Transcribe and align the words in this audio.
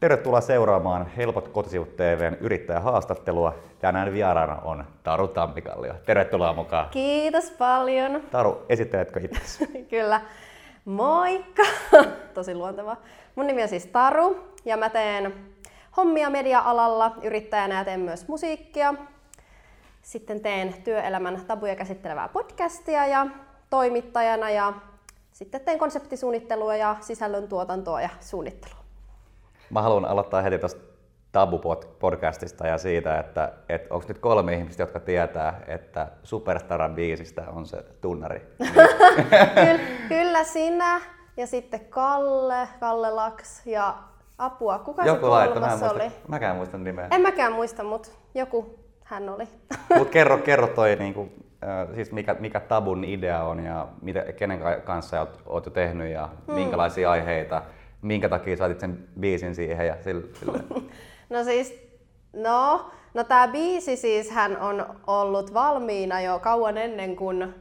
Tervetuloa 0.00 0.40
seuraamaan 0.40 1.06
Helpot 1.16 1.48
kotisivut 1.48 1.96
TVn 1.96 2.36
yrittäjähaastattelua. 2.40 3.54
Tänään 3.78 4.12
vieraana 4.12 4.56
on 4.56 4.84
Taru 5.02 5.28
Tammikallio. 5.28 5.94
Tervetuloa 6.06 6.52
mukaan. 6.52 6.88
Kiitos 6.90 7.50
paljon. 7.50 8.22
Taru, 8.30 8.62
esitteletkö 8.68 9.20
itse? 9.24 9.66
Kyllä. 9.90 10.20
Moikka! 10.84 11.62
Tosi 12.34 12.54
luontevaa. 12.54 12.96
Mun 13.34 13.46
nimi 13.46 13.62
on 13.62 13.68
siis 13.68 13.86
Taru 13.86 14.36
ja 14.64 14.76
mä 14.76 14.90
teen 14.90 15.34
hommia 15.96 16.30
media-alalla 16.30 17.16
yrittäjänä 17.22 17.78
ja 17.78 17.84
teen 17.84 18.00
myös 18.00 18.28
musiikkia. 18.28 18.94
Sitten 20.02 20.40
teen 20.40 20.74
työelämän 20.84 21.40
tabuja 21.46 21.76
käsittelevää 21.76 22.28
podcastia 22.28 23.06
ja 23.06 23.26
toimittajana 23.70 24.50
ja 24.50 24.72
sitten 25.32 25.60
teen 25.60 25.78
konseptisuunnittelua 25.78 26.76
ja 26.76 26.96
sisällön 27.00 27.48
tuotantoa 27.48 28.02
ja 28.02 28.08
suunnittelua. 28.20 28.77
Mä 29.70 29.82
haluan 29.82 30.04
aloittaa 30.04 30.42
heti 30.42 30.58
tuosta 30.58 30.80
Tabu-podcastista 31.32 32.66
ja 32.66 32.78
siitä, 32.78 33.18
että, 33.18 33.52
että 33.68 33.94
onko 33.94 34.04
nyt 34.08 34.18
kolme 34.18 34.54
ihmistä, 34.54 34.82
jotka 34.82 35.00
tietää, 35.00 35.60
että 35.66 36.08
Superstaran 36.22 36.94
biisistä 36.94 37.44
on 37.52 37.66
se 37.66 37.84
tunnari. 38.00 38.40
kyllä, 39.54 39.80
kyllä 40.08 40.44
sinä 40.44 41.00
ja 41.36 41.46
sitten 41.46 41.80
Kalle, 41.80 42.68
Kalle 42.80 43.10
Laks 43.10 43.66
ja 43.66 43.94
apua. 44.38 44.78
Kuka 44.78 45.04
Joku 45.04 45.26
se 45.26 45.48
kolmas 45.48 45.80
mä 45.80 45.86
en 45.86 45.92
oli? 45.92 46.00
muista, 46.02 46.28
mäkään 46.28 46.56
muistan 46.56 46.84
nimeä. 46.84 47.08
En 47.10 47.20
mäkään 47.20 47.52
muista, 47.52 47.84
mutta 47.84 48.08
joku 48.34 48.78
hän 49.04 49.28
oli. 49.28 49.48
Mutta 49.98 50.12
kerro, 50.12 50.38
kerro 50.38 50.66
toi, 50.66 50.96
niinku, 50.96 51.28
äh, 51.64 51.94
siis 51.94 52.12
mikä, 52.12 52.36
mikä 52.40 52.60
Tabun 52.60 53.04
idea 53.04 53.42
on 53.42 53.64
ja 53.64 53.88
mitä, 54.02 54.20
kenen 54.32 54.58
ka- 54.58 54.80
kanssa 54.80 55.20
oot, 55.20 55.42
oot 55.46 55.64
jo 55.66 55.70
tehnyt 55.72 56.12
ja 56.12 56.28
Hmm. 56.46 56.54
minkälaisia 56.54 57.10
aiheita, 57.10 57.62
minkä 58.02 58.28
takia 58.28 58.56
saatit 58.56 58.80
sen 58.80 59.08
biisin 59.20 59.54
siihen 59.54 59.86
ja 59.86 59.96
sille. 60.04 60.24
No 61.30 61.44
siis, 61.44 61.74
no, 62.32 62.90
no 63.14 63.24
tää 63.24 63.48
biisi 63.48 63.96
siis 63.96 64.30
hän 64.30 64.56
on 64.60 64.86
ollut 65.06 65.54
valmiina 65.54 66.20
jo 66.20 66.38
kauan 66.38 66.78
ennen 66.78 67.16
kuin 67.16 67.54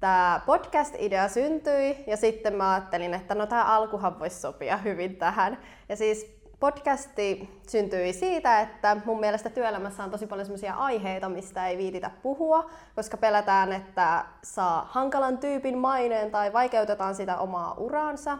tämä 0.00 0.40
podcast-idea 0.46 1.28
syntyi 1.28 2.04
ja 2.06 2.16
sitten 2.16 2.54
mä 2.54 2.72
ajattelin, 2.72 3.14
että 3.14 3.34
no 3.34 3.46
tämä 3.46 3.64
alkuhan 3.64 4.18
voisi 4.18 4.40
sopia 4.40 4.76
hyvin 4.76 5.16
tähän. 5.16 5.58
Ja 5.88 5.96
siis 5.96 6.34
podcasti 6.60 7.60
syntyi 7.68 8.12
siitä, 8.12 8.60
että 8.60 8.96
mun 9.04 9.20
mielestä 9.20 9.50
työelämässä 9.50 10.04
on 10.04 10.10
tosi 10.10 10.26
paljon 10.26 10.46
sellaisia 10.46 10.74
aiheita, 10.74 11.28
mistä 11.28 11.68
ei 11.68 11.78
viititä 11.78 12.10
puhua, 12.22 12.70
koska 12.96 13.16
pelätään, 13.16 13.72
että 13.72 14.24
saa 14.42 14.88
hankalan 14.90 15.38
tyypin 15.38 15.78
maineen 15.78 16.30
tai 16.30 16.52
vaikeutetaan 16.52 17.14
sitä 17.14 17.38
omaa 17.38 17.74
uraansa. 17.78 18.38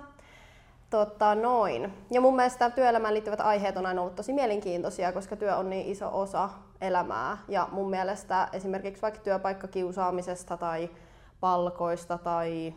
Tota, 0.95 1.35
noin. 1.35 1.93
Ja 2.11 2.21
mun 2.21 2.37
mielestä 2.37 2.71
työelämään 2.71 3.15
liittyvät 3.15 3.41
aiheet 3.41 3.77
on 3.77 3.87
aina 3.87 4.01
ollut 4.01 4.15
tosi 4.15 4.33
mielenkiintoisia, 4.33 5.13
koska 5.13 5.37
työ 5.37 5.57
on 5.57 5.71
niin 5.71 5.87
iso 5.87 6.21
osa 6.21 6.51
elämää. 6.81 7.39
Ja 7.49 7.69
mun 7.73 7.91
mielestä 7.91 8.49
esimerkiksi 8.53 9.03
vaikka 9.03 9.21
työpaikkakiusaamisesta 9.21 10.57
tai 10.57 10.91
palkoista 11.41 12.19
tai 12.19 12.75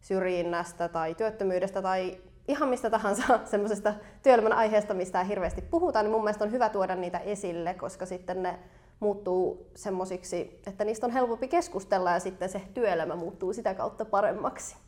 syrjinnästä 0.00 0.88
tai 0.88 1.14
työttömyydestä 1.14 1.82
tai 1.82 2.18
ihan 2.48 2.68
mistä 2.68 2.90
tahansa 2.90 3.40
semmoisesta 3.50 3.94
työelämän 4.22 4.52
aiheesta, 4.52 4.94
mistä 4.94 5.20
ei 5.20 5.28
hirveästi 5.28 5.62
puhuta, 5.62 6.02
niin 6.02 6.12
mun 6.12 6.24
mielestä 6.24 6.44
on 6.44 6.52
hyvä 6.52 6.68
tuoda 6.68 6.94
niitä 6.94 7.18
esille, 7.18 7.74
koska 7.74 8.06
sitten 8.06 8.42
ne 8.42 8.58
muuttuu 9.00 9.70
semmosiksi, 9.74 10.60
että 10.66 10.84
niistä 10.84 11.06
on 11.06 11.12
helpompi 11.12 11.48
keskustella 11.48 12.10
ja 12.10 12.20
sitten 12.20 12.48
se 12.48 12.62
työelämä 12.74 13.16
muuttuu 13.16 13.52
sitä 13.52 13.74
kautta 13.74 14.04
paremmaksi. 14.04 14.85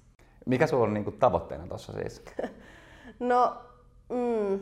Mikä 0.48 0.66
sulla 0.66 0.84
on 0.84 0.94
niinku 0.94 1.10
tavoitteena 1.10 1.66
tuossa 1.66 1.92
siis? 1.92 2.22
No, 3.20 3.56
mm, 4.08 4.58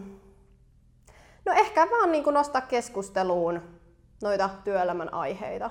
no 1.44 1.52
ehkä 1.52 1.88
vaan 1.90 2.12
niin 2.12 2.24
nostaa 2.24 2.60
keskusteluun 2.60 3.60
noita 4.22 4.50
työelämän 4.64 5.14
aiheita. 5.14 5.70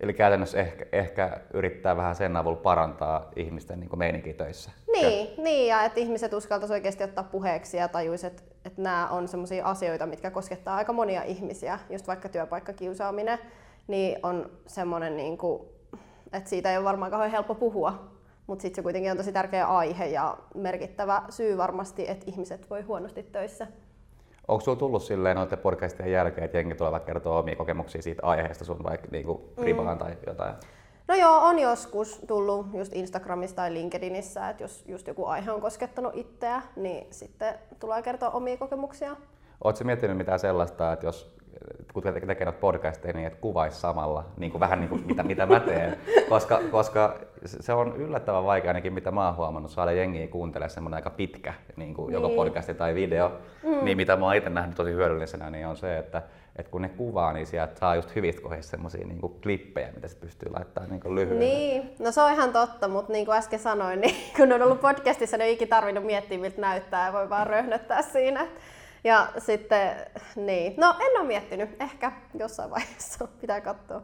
Eli 0.00 0.14
käytännössä 0.14 0.58
ehkä, 0.60 0.86
ehkä 0.92 1.40
yrittää 1.54 1.96
vähän 1.96 2.14
sen 2.14 2.36
avulla 2.36 2.56
parantaa 2.56 3.30
ihmisten 3.36 3.80
niin 3.80 3.98
meininkiä 3.98 4.32
töissä. 4.32 4.70
Niin, 4.92 5.28
niin 5.38 5.68
ja 5.68 5.82
että 5.82 6.00
ihmiset 6.00 6.32
uskaltaisi 6.32 6.74
oikeasti 6.74 7.04
ottaa 7.04 7.24
puheeksi 7.24 7.76
ja 7.76 7.88
tajuisi, 7.88 8.26
että, 8.26 8.42
että 8.64 8.82
nämä 8.82 9.08
on 9.08 9.28
sellaisia 9.28 9.64
asioita, 9.66 10.06
mitkä 10.06 10.30
koskettaa 10.30 10.76
aika 10.76 10.92
monia 10.92 11.22
ihmisiä, 11.22 11.78
just 11.90 12.06
vaikka 12.06 12.28
työpaikkakiusaaminen, 12.28 13.38
niin 13.86 14.18
on 14.22 14.50
semmoinen, 14.66 15.16
niin 15.16 15.38
kuin, 15.38 15.68
että 16.32 16.50
siitä 16.50 16.70
ei 16.70 16.76
ole 16.76 16.84
varmaan 16.84 17.10
kauhean 17.10 17.30
helppo 17.30 17.54
puhua, 17.54 18.15
mutta 18.46 18.62
sitten 18.62 18.76
se 18.76 18.82
kuitenkin 18.82 19.10
on 19.10 19.16
tosi 19.16 19.32
tärkeä 19.32 19.66
aihe 19.66 20.06
ja 20.06 20.36
merkittävä 20.54 21.22
syy 21.30 21.56
varmasti, 21.56 22.08
että 22.08 22.24
ihmiset 22.28 22.70
voi 22.70 22.82
huonosti 22.82 23.22
töissä. 23.22 23.66
Onko 24.48 24.60
sulla 24.60 24.78
tullut 24.78 25.02
silleen 25.02 25.36
noiden 25.36 25.58
podcastien 25.58 26.12
jälkeen, 26.12 26.44
että 26.44 26.58
jengi 26.58 26.74
tulevat 26.74 27.04
kertoa 27.04 27.38
omia 27.38 27.56
kokemuksia 27.56 28.02
siitä 28.02 28.22
aiheesta 28.26 28.64
sun 28.64 28.84
vaikka 28.84 29.08
niinku 29.10 29.52
privaan 29.54 29.96
mm. 29.96 29.98
tai 29.98 30.16
jotain? 30.26 30.54
No 31.08 31.14
joo, 31.14 31.38
on 31.38 31.58
joskus 31.58 32.20
tullut 32.26 32.66
just 32.74 32.92
Instagramissa 32.94 33.56
tai 33.56 33.74
LinkedInissä, 33.74 34.48
että 34.50 34.64
jos 34.64 34.84
just 34.88 35.06
joku 35.06 35.26
aihe 35.26 35.50
on 35.50 35.60
koskettanut 35.60 36.16
itseä, 36.16 36.62
niin 36.76 37.06
sitten 37.10 37.54
tulee 37.80 38.02
kertoa 38.02 38.30
omia 38.30 38.56
kokemuksia. 38.56 39.16
Oletko 39.64 39.84
miettinyt 39.84 40.16
mitään 40.16 40.38
sellaista, 40.38 40.92
että 40.92 41.06
jos 41.06 41.35
kun 41.92 42.02
te- 42.02 42.12
tekee 42.20 42.44
noita 42.44 42.60
podcasteja, 42.60 43.14
niin 43.14 43.26
että 43.26 43.38
kuvaisi 43.40 43.80
samalla, 43.80 44.24
niin 44.36 44.50
kuin 44.52 44.60
vähän 44.60 44.80
niin 44.80 44.88
kuin 44.88 45.06
mitä, 45.06 45.22
mitä 45.22 45.46
mä 45.46 45.60
teen. 45.60 45.96
Koska, 46.28 46.60
koska 46.70 47.14
se 47.44 47.72
on 47.72 47.96
yllättävän 47.96 48.44
vaikea 48.44 48.70
ainakin, 48.70 48.92
mitä 48.92 49.10
mä 49.10 49.26
oon 49.26 49.36
huomannut, 49.36 49.70
saada 49.70 49.92
jengiä 49.92 50.28
kuuntelemaan 50.28 50.70
semmoinen 50.70 50.96
aika 50.96 51.10
pitkä, 51.10 51.54
niin 51.76 51.94
kuin 51.94 52.12
joko 52.12 52.26
Niin. 52.26 52.36
podcasti 52.36 52.74
tai 52.74 52.94
video. 52.94 53.32
Mm. 53.62 53.84
Niin 53.84 53.96
mitä 53.96 54.16
mä 54.16 54.24
oon 54.26 54.34
itse 54.34 54.50
nähnyt 54.50 54.76
tosi 54.76 54.90
hyödyllisenä, 54.90 55.50
niin 55.50 55.66
on 55.66 55.76
se, 55.76 55.98
että, 55.98 56.22
että 56.56 56.70
kun 56.72 56.82
ne 56.82 56.88
kuvaa, 56.88 57.32
niin 57.32 57.46
sieltä 57.46 57.78
saa 57.78 57.94
just 57.96 58.14
hyvistä 58.16 58.42
kohdista 58.42 58.70
semmoisia 58.70 59.06
niin 59.06 59.20
klippejä, 59.42 59.88
mitä 59.94 60.08
se 60.08 60.16
pystyy 60.16 60.52
laittamaan 60.52 60.90
niin 60.90 61.14
lyhyesti. 61.14 61.38
Niin, 61.44 61.90
no 61.98 62.12
se 62.12 62.20
on 62.22 62.32
ihan 62.32 62.52
totta, 62.52 62.88
mutta 62.88 63.12
niin 63.12 63.26
kuin 63.26 63.38
äsken 63.38 63.58
sanoin, 63.58 64.00
niin 64.00 64.14
kun 64.36 64.52
on 64.52 64.62
ollut 64.62 64.80
podcastissa, 64.80 65.36
niin 65.36 65.46
ei 65.46 65.52
ikinä 65.52 65.68
tarvinnut 65.68 66.04
miettiä, 66.04 66.38
miltä 66.38 66.60
näyttää 66.60 67.06
ja 67.06 67.12
voi 67.12 67.30
vaan 67.30 67.46
röhnöttää 67.46 68.02
siinä. 68.02 68.46
Ja 69.06 69.28
sitten, 69.38 69.96
niin, 70.36 70.74
no 70.76 70.94
en 71.00 71.20
ole 71.20 71.26
miettinyt, 71.26 71.82
ehkä 71.82 72.12
jossain 72.38 72.70
vaiheessa 72.70 73.28
pitää 73.40 73.60
katsoa. 73.60 74.02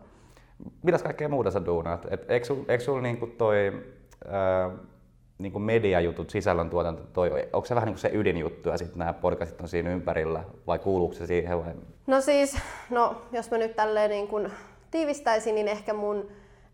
Mitäs 0.83 1.03
kaikkea 1.03 1.29
muuta 1.29 1.51
sä 1.51 1.67
duunaat? 1.67 2.07
Et 2.11 2.31
eikö 2.31 2.47
sul, 2.47 2.65
eikö 2.69 2.85
sul 2.85 3.01
niinku 3.01 3.27
toi 3.27 3.83
ää, 4.29 4.71
niinku 5.39 5.59
mediajutut, 5.59 6.31
sisällöntuotanto, 6.31 7.03
toi, 7.13 7.49
onko 7.53 7.67
se 7.67 7.75
vähän 7.75 7.87
niinku 7.87 8.01
se 8.01 8.11
ydinjuttu 8.15 8.69
ja 8.69 8.79
sitten 8.79 8.99
nämä 8.99 9.13
podcastit 9.13 9.61
on 9.61 9.69
siinä 9.69 9.91
ympärillä 9.91 10.45
vai 10.67 10.79
kuuluuko 10.79 11.15
se 11.15 11.27
siihen 11.27 11.65
vai? 11.65 11.73
No 12.07 12.21
siis, 12.21 12.57
no 12.91 13.23
jos 13.33 13.51
mä 13.51 13.59
nyt 13.59 13.77
tälleen 13.77 14.11
niin 14.11 14.29
kuin 14.29 14.51
tiivistäisin, 14.91 15.55
niin 15.55 15.69
ehkä 15.69 15.93
mun 15.93 16.29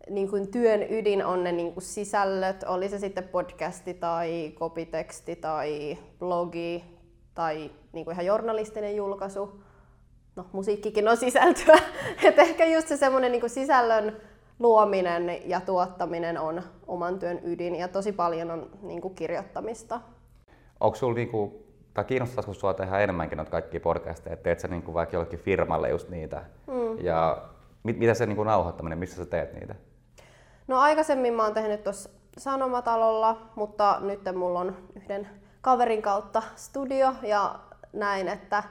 niin 0.09 0.29
kuin 0.29 0.51
työn 0.51 0.83
ydin 0.89 1.25
on 1.25 1.43
ne 1.43 1.51
niin 1.51 1.73
kuin 1.73 1.83
sisällöt, 1.83 2.63
oli 2.63 2.89
se 2.89 2.99
sitten 2.99 3.23
podcasti 3.23 3.93
tai 3.93 4.51
kopiteksti 4.59 5.35
tai 5.35 5.97
blogi 6.19 6.98
tai 7.39 7.71
niin 7.93 8.05
kuin 8.05 8.13
ihan 8.13 8.25
journalistinen 8.25 8.95
julkaisu. 8.95 9.61
No 10.35 10.45
musiikkikin 10.51 11.07
on 11.07 11.17
sisältöä. 11.17 11.79
Et 12.23 12.39
ehkä 12.39 12.65
just 12.65 12.87
se 12.87 12.97
semmoinen 12.97 13.31
niin 13.31 13.49
sisällön 13.49 14.17
luominen 14.59 15.49
ja 15.49 15.61
tuottaminen 15.61 16.39
on 16.39 16.61
oman 16.87 17.19
työn 17.19 17.39
ydin 17.43 17.75
ja 17.75 17.87
tosi 17.87 18.11
paljon 18.11 18.51
on 18.51 18.69
niin 18.81 19.01
kuin 19.01 19.15
kirjoittamista. 19.15 20.01
Onko 20.79 20.95
sulla 20.95 21.13
niinku, 21.13 21.63
tai 21.93 22.03
kiinnostaisiko 22.03 22.53
sua 22.53 22.73
tehdä 22.73 22.99
enemmänkin 22.99 23.37
noita 23.37 23.51
kaikkia 23.51 23.79
podcasteja, 23.79 24.33
että 24.33 24.43
teet 24.43 24.59
sä 24.59 24.67
niinku 24.67 24.93
vaikka 24.93 25.15
jollekin 25.15 25.39
firmalle 25.39 25.89
just 25.89 26.09
niitä? 26.09 26.45
Mm. 26.67 27.05
Ja 27.05 27.49
mit, 27.83 27.99
mitä 27.99 28.13
se 28.13 28.25
niinku 28.25 28.43
nauhoittaminen, 28.43 28.97
missä 28.97 29.15
sä 29.15 29.25
teet 29.25 29.53
niitä? 29.53 29.75
No 30.67 30.79
aikaisemmin 30.79 31.33
mä 31.33 31.43
oon 31.43 31.53
tehnyt 31.53 31.83
tuossa 31.83 32.09
Sanomatalolla, 32.37 33.37
mutta 33.55 33.97
nyt 34.01 34.21
mulla 34.35 34.59
on 34.59 34.77
yhden 34.95 35.27
kaverin 35.61 36.01
kautta 36.01 36.43
studio 36.55 37.13
ja 37.23 37.59
näin, 37.93 38.27
että, 38.27 38.63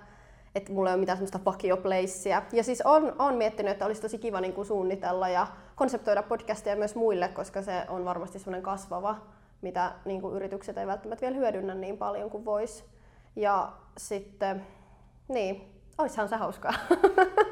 että 0.55 0.73
mulla 0.73 0.91
ei 0.91 0.95
ole 0.95 1.01
mitään 1.01 1.19
semmoista 1.19 1.41
vakioplacea. 1.47 2.43
Ja 2.53 2.63
siis 2.65 2.83
on, 2.85 3.13
on 3.19 3.35
miettinyt, 3.35 3.73
että 3.73 3.87
olisi 3.87 4.03
tosi 4.03 4.19
kiva 4.19 4.41
niin 4.41 4.53
kuin 4.53 4.67
suunnitella 4.67 5.29
ja 5.29 5.47
konseptoida 5.77 6.23
podcastia 6.23 6.77
myös 6.77 6.95
muille, 6.95 7.29
koska 7.29 7.63
se 7.63 7.85
on 7.89 8.05
varmasti 8.05 8.39
semmoinen 8.39 8.63
kasvava, 8.63 9.17
mitä 9.63 9.93
niin 10.05 10.21
kuin 10.21 10.35
yritykset 10.37 10.79
ei 10.79 10.87
välttämättä 10.87 11.21
vielä 11.27 11.37
hyödynnä 11.37 11.75
niin 11.75 11.99
paljon 11.99 12.31
kuin 12.31 12.45
vois. 12.45 12.85
Ja 13.37 13.73
sitten, 13.99 14.67
niin, 15.29 15.75
oishan 15.99 16.29
se 16.29 16.37
hauskaa. 16.37 16.73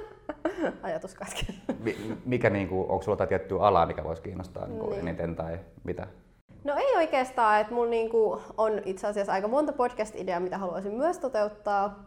Ajatus 0.83 1.15
katkesi. 1.15 1.61
Mi- 1.79 2.19
mikä 2.25 2.51
niinku, 2.51 2.81
onko 2.89 3.03
sulla 3.03 3.13
jotain 3.13 3.29
tiettyä 3.29 3.61
alaa, 3.61 3.87
mikä 3.87 4.05
voisi 4.05 4.23
kiinnostaa 4.23 4.67
niinku 4.67 4.91
Niin. 4.91 5.01
eniten 5.01 5.37
tai 5.37 5.59
mitä? 5.85 6.07
No 6.65 6.75
ei 6.77 6.97
oikeastaan, 6.97 7.61
että 7.61 7.75
mulla 7.75 7.91
niinku 7.91 8.43
on 8.57 8.81
itse 8.85 9.07
asiassa 9.07 9.33
aika 9.33 9.49
monta 9.49 9.73
podcast-ideaa, 9.73 10.41
mitä 10.41 10.59
haluaisin 10.59 10.93
myös 10.95 11.19
toteuttaa. 11.19 12.05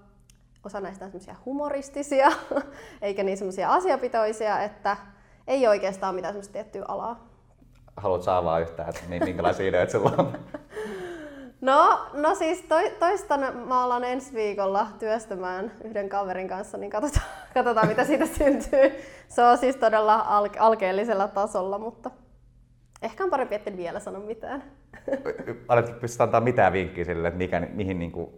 Osa 0.65 0.81
näistä 0.81 1.05
on 1.05 1.11
semmoisia 1.11 1.35
humoristisia, 1.45 2.31
eikä 3.01 3.23
niin 3.23 3.37
semmoisia 3.37 3.73
asiapitoisia, 3.73 4.61
että 4.61 4.97
ei 5.47 5.67
oikeastaan 5.67 6.15
mitään 6.15 6.33
semmoista 6.33 6.53
tiettyä 6.53 6.85
alaa. 6.87 7.27
Haluat 7.97 8.23
saavaa 8.23 8.59
yhtään, 8.59 8.89
että 8.89 9.01
mi- 9.09 9.19
minkälaisia 9.19 9.67
ideoita 9.67 9.91
sulla 9.91 10.13
on? 10.17 10.33
No, 11.61 11.99
no 12.13 12.35
siis 12.35 12.61
toi, 12.69 12.91
toista 12.99 13.37
mä 13.37 13.83
alan 13.83 14.03
ensi 14.03 14.33
viikolla 14.33 14.87
työstämään 14.99 15.71
yhden 15.83 16.09
kaverin 16.09 16.47
kanssa, 16.47 16.77
niin 16.77 16.91
katsotaan, 16.91 17.25
katsotaan 17.53 17.87
mitä 17.87 18.03
siitä 18.05 18.25
syntyy. 18.25 18.91
Se 19.27 19.43
on 19.43 19.57
siis 19.57 19.75
todella 19.75 20.15
al- 20.27 20.49
alkeellisella 20.59 21.27
tasolla, 21.27 21.77
mutta 21.79 22.11
ehkä 23.01 23.23
on 23.23 23.29
parempi, 23.29 23.55
etten 23.55 23.77
vielä 23.77 23.99
sano 23.99 24.19
mitään. 24.19 24.63
Oletko 25.69 25.99
pystyt 25.99 26.21
antaa 26.21 26.41
mitään 26.41 26.73
vinkkiä 26.73 27.05
sille, 27.05 27.27
että 27.27 27.37
mikä, 27.37 27.59
mihin 27.59 27.99
niin 27.99 28.11
kuin, 28.11 28.29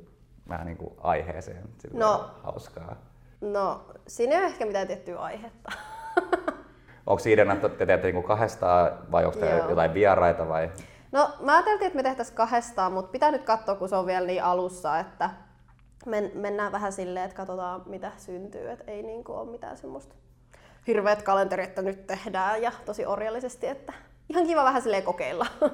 vähän 0.50 0.66
niin 0.66 0.78
kuin 0.78 0.94
aiheeseen 0.98 1.70
no, 1.94 2.32
hauskaa? 2.44 2.96
No, 3.42 3.86
siinä 4.08 4.36
ei 4.36 4.40
ole 4.40 4.48
ehkä 4.48 4.66
mitään 4.66 4.88
tiettyä 4.88 5.20
aihetta. 5.20 5.72
Onko 7.08 7.24
ideana, 7.26 7.54
että 7.54 7.70
te 7.70 7.86
teette 7.86 8.12
niin 8.12 8.24
kahdestaan 8.24 8.92
vai 9.12 9.26
onko 9.26 9.40
te 9.40 9.64
jotain 9.70 9.94
vieraita 9.94 10.48
vai? 10.48 10.72
No 11.12 11.30
mä 11.40 11.54
ajattelin, 11.54 11.82
että 11.84 11.96
me 11.96 12.04
tehtäisiin 12.04 12.36
kahdestaan, 12.36 12.92
mutta 12.92 13.12
pitää 13.12 13.32
nyt 13.32 13.44
katsoa, 13.44 13.76
kun 13.76 13.90
se 13.90 13.96
on 13.96 14.06
vielä 14.06 14.28
niin 14.28 14.44
alussa, 14.44 15.00
että 15.00 15.30
men, 16.06 16.32
mennään 16.34 16.72
vähän 16.72 16.92
silleen, 16.92 17.26
että 17.26 17.38
katsotaan 17.38 17.84
mitä 17.86 18.12
syntyy, 18.18 18.70
että 18.70 18.92
ei 18.92 19.04
niin 19.04 19.24
kuin 19.24 19.38
ole 19.38 19.52
mitään 19.52 19.78
semmoista 19.78 20.16
hirveät 20.88 21.22
kalenterit, 21.22 21.70
että 21.70 21.82
nyt 21.82 22.08
tehdään 22.08 22.62
ja 22.62 22.72
tosi 22.86 23.06
orjallisesti, 23.06 23.68
että 23.68 23.94
ihan 24.32 24.48
kiva 24.48 24.64
vähän 24.64 24.82
silleen 24.82 25.04
kokeilla. 25.04 25.46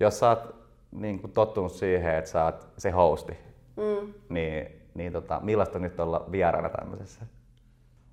Jos 0.00 0.18
sä 0.18 0.28
oot 0.28 0.54
niin 0.92 1.20
kuin 1.20 1.32
tottunut 1.32 1.72
siihen, 1.72 2.14
että 2.14 2.30
sä 2.30 2.44
oot 2.44 2.68
se 2.78 2.90
hosti, 2.90 3.32
mm. 3.76 4.14
niin, 4.28 4.82
niin 4.94 5.12
tota, 5.12 5.40
millaista 5.42 5.78
nyt 5.78 6.00
olla 6.00 6.26
vieraana 6.32 6.68
tämmöisessä? 6.68 7.20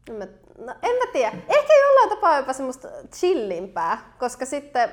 En 0.10 0.16
mä, 0.16 0.26
no, 0.58 0.76
en 0.84 0.96
mä 0.96 1.12
tiedä. 1.14 1.32
Ehkä 1.48 1.74
jollain 1.88 2.10
tapaa 2.10 2.38
jopa 2.38 2.54
semmoista 2.54 2.88
chillimpää, 3.16 4.14
koska 4.20 4.46
sitten 4.46 4.90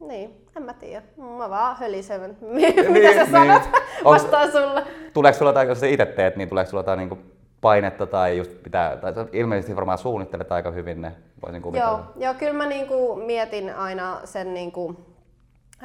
niin, 0.00 0.46
en 0.56 0.62
mä 0.62 0.72
tiedä. 0.72 1.02
Mä 1.38 1.50
vaan 1.50 1.76
hölisen. 1.76 2.20
Mitä 2.40 2.82
niin, 2.82 3.14
sä 3.14 3.22
niin. 3.22 3.30
sanot? 3.30 3.62
Vastaan 4.04 4.52
sulle. 4.52 4.86
Tuleeko 5.12 5.38
sulla 5.38 5.50
jotain, 5.50 5.68
jos 5.68 5.80
sä 5.80 5.86
itse 5.86 6.06
teet, 6.06 6.36
niin 6.36 6.48
tuleeko 6.48 6.70
sulla 6.70 6.80
jotain 6.80 6.98
niin 6.98 7.37
painetta 7.60 8.06
tai 8.06 8.38
just 8.38 8.62
pitää, 8.62 8.96
tai 8.96 9.12
ilmeisesti 9.32 9.76
varmaan 9.76 9.98
suunnittelet 9.98 10.52
aika 10.52 10.70
hyvin 10.70 11.02
ne, 11.02 11.12
voisin 11.42 11.62
kuvitella. 11.62 11.90
Joo, 11.90 12.04
joo 12.16 12.34
kyllä 12.34 12.52
mä 12.52 12.66
niinku 12.66 13.16
mietin 13.16 13.74
aina 13.74 14.20
sen 14.24 14.54
niinku 14.54 14.96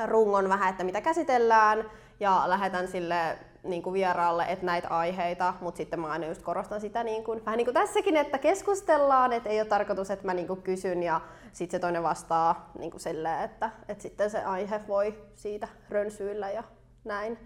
rungon 0.06 0.50
vähän, 0.50 0.70
että 0.70 0.84
mitä 0.84 1.02
käsitellään 1.02 1.90
ja 2.20 2.44
lähetän 2.46 2.88
sille 2.88 3.38
niin 3.64 3.84
kuin 3.84 3.94
vieraalle, 3.94 4.46
että 4.50 4.66
näitä 4.66 4.88
aiheita, 4.88 5.54
mutta 5.62 5.78
sitten 5.78 6.00
mä 6.00 6.08
aina 6.08 6.28
just 6.28 6.42
korostan 6.42 6.82
sitä 6.82 7.04
niin 7.04 7.24
kuin, 7.24 7.46
vähän 7.46 7.58
niin 7.58 7.66
kuin 7.66 7.74
tässäkin, 7.74 8.18
että 8.18 8.38
keskustellaan, 8.38 9.34
että 9.34 9.50
ei 9.50 9.60
ole 9.60 9.68
tarkoitus, 9.68 10.12
että 10.12 10.26
mä 10.26 10.34
niin 10.34 10.48
kuin 10.48 10.62
kysyn 10.62 11.04
ja 11.04 11.22
sitten 11.52 11.78
se 11.78 11.82
toinen 11.82 12.04
vastaa 12.04 12.72
niin 12.80 12.92
kuin 12.92 13.02
silleen, 13.02 13.44
että, 13.44 13.70
että 13.88 14.02
sitten 14.02 14.30
se 14.30 14.44
aihe 14.44 14.82
voi 14.88 15.16
siitä 15.36 15.68
rönsyillä 15.90 16.50
ja 16.50 16.64
näin. 17.04 17.38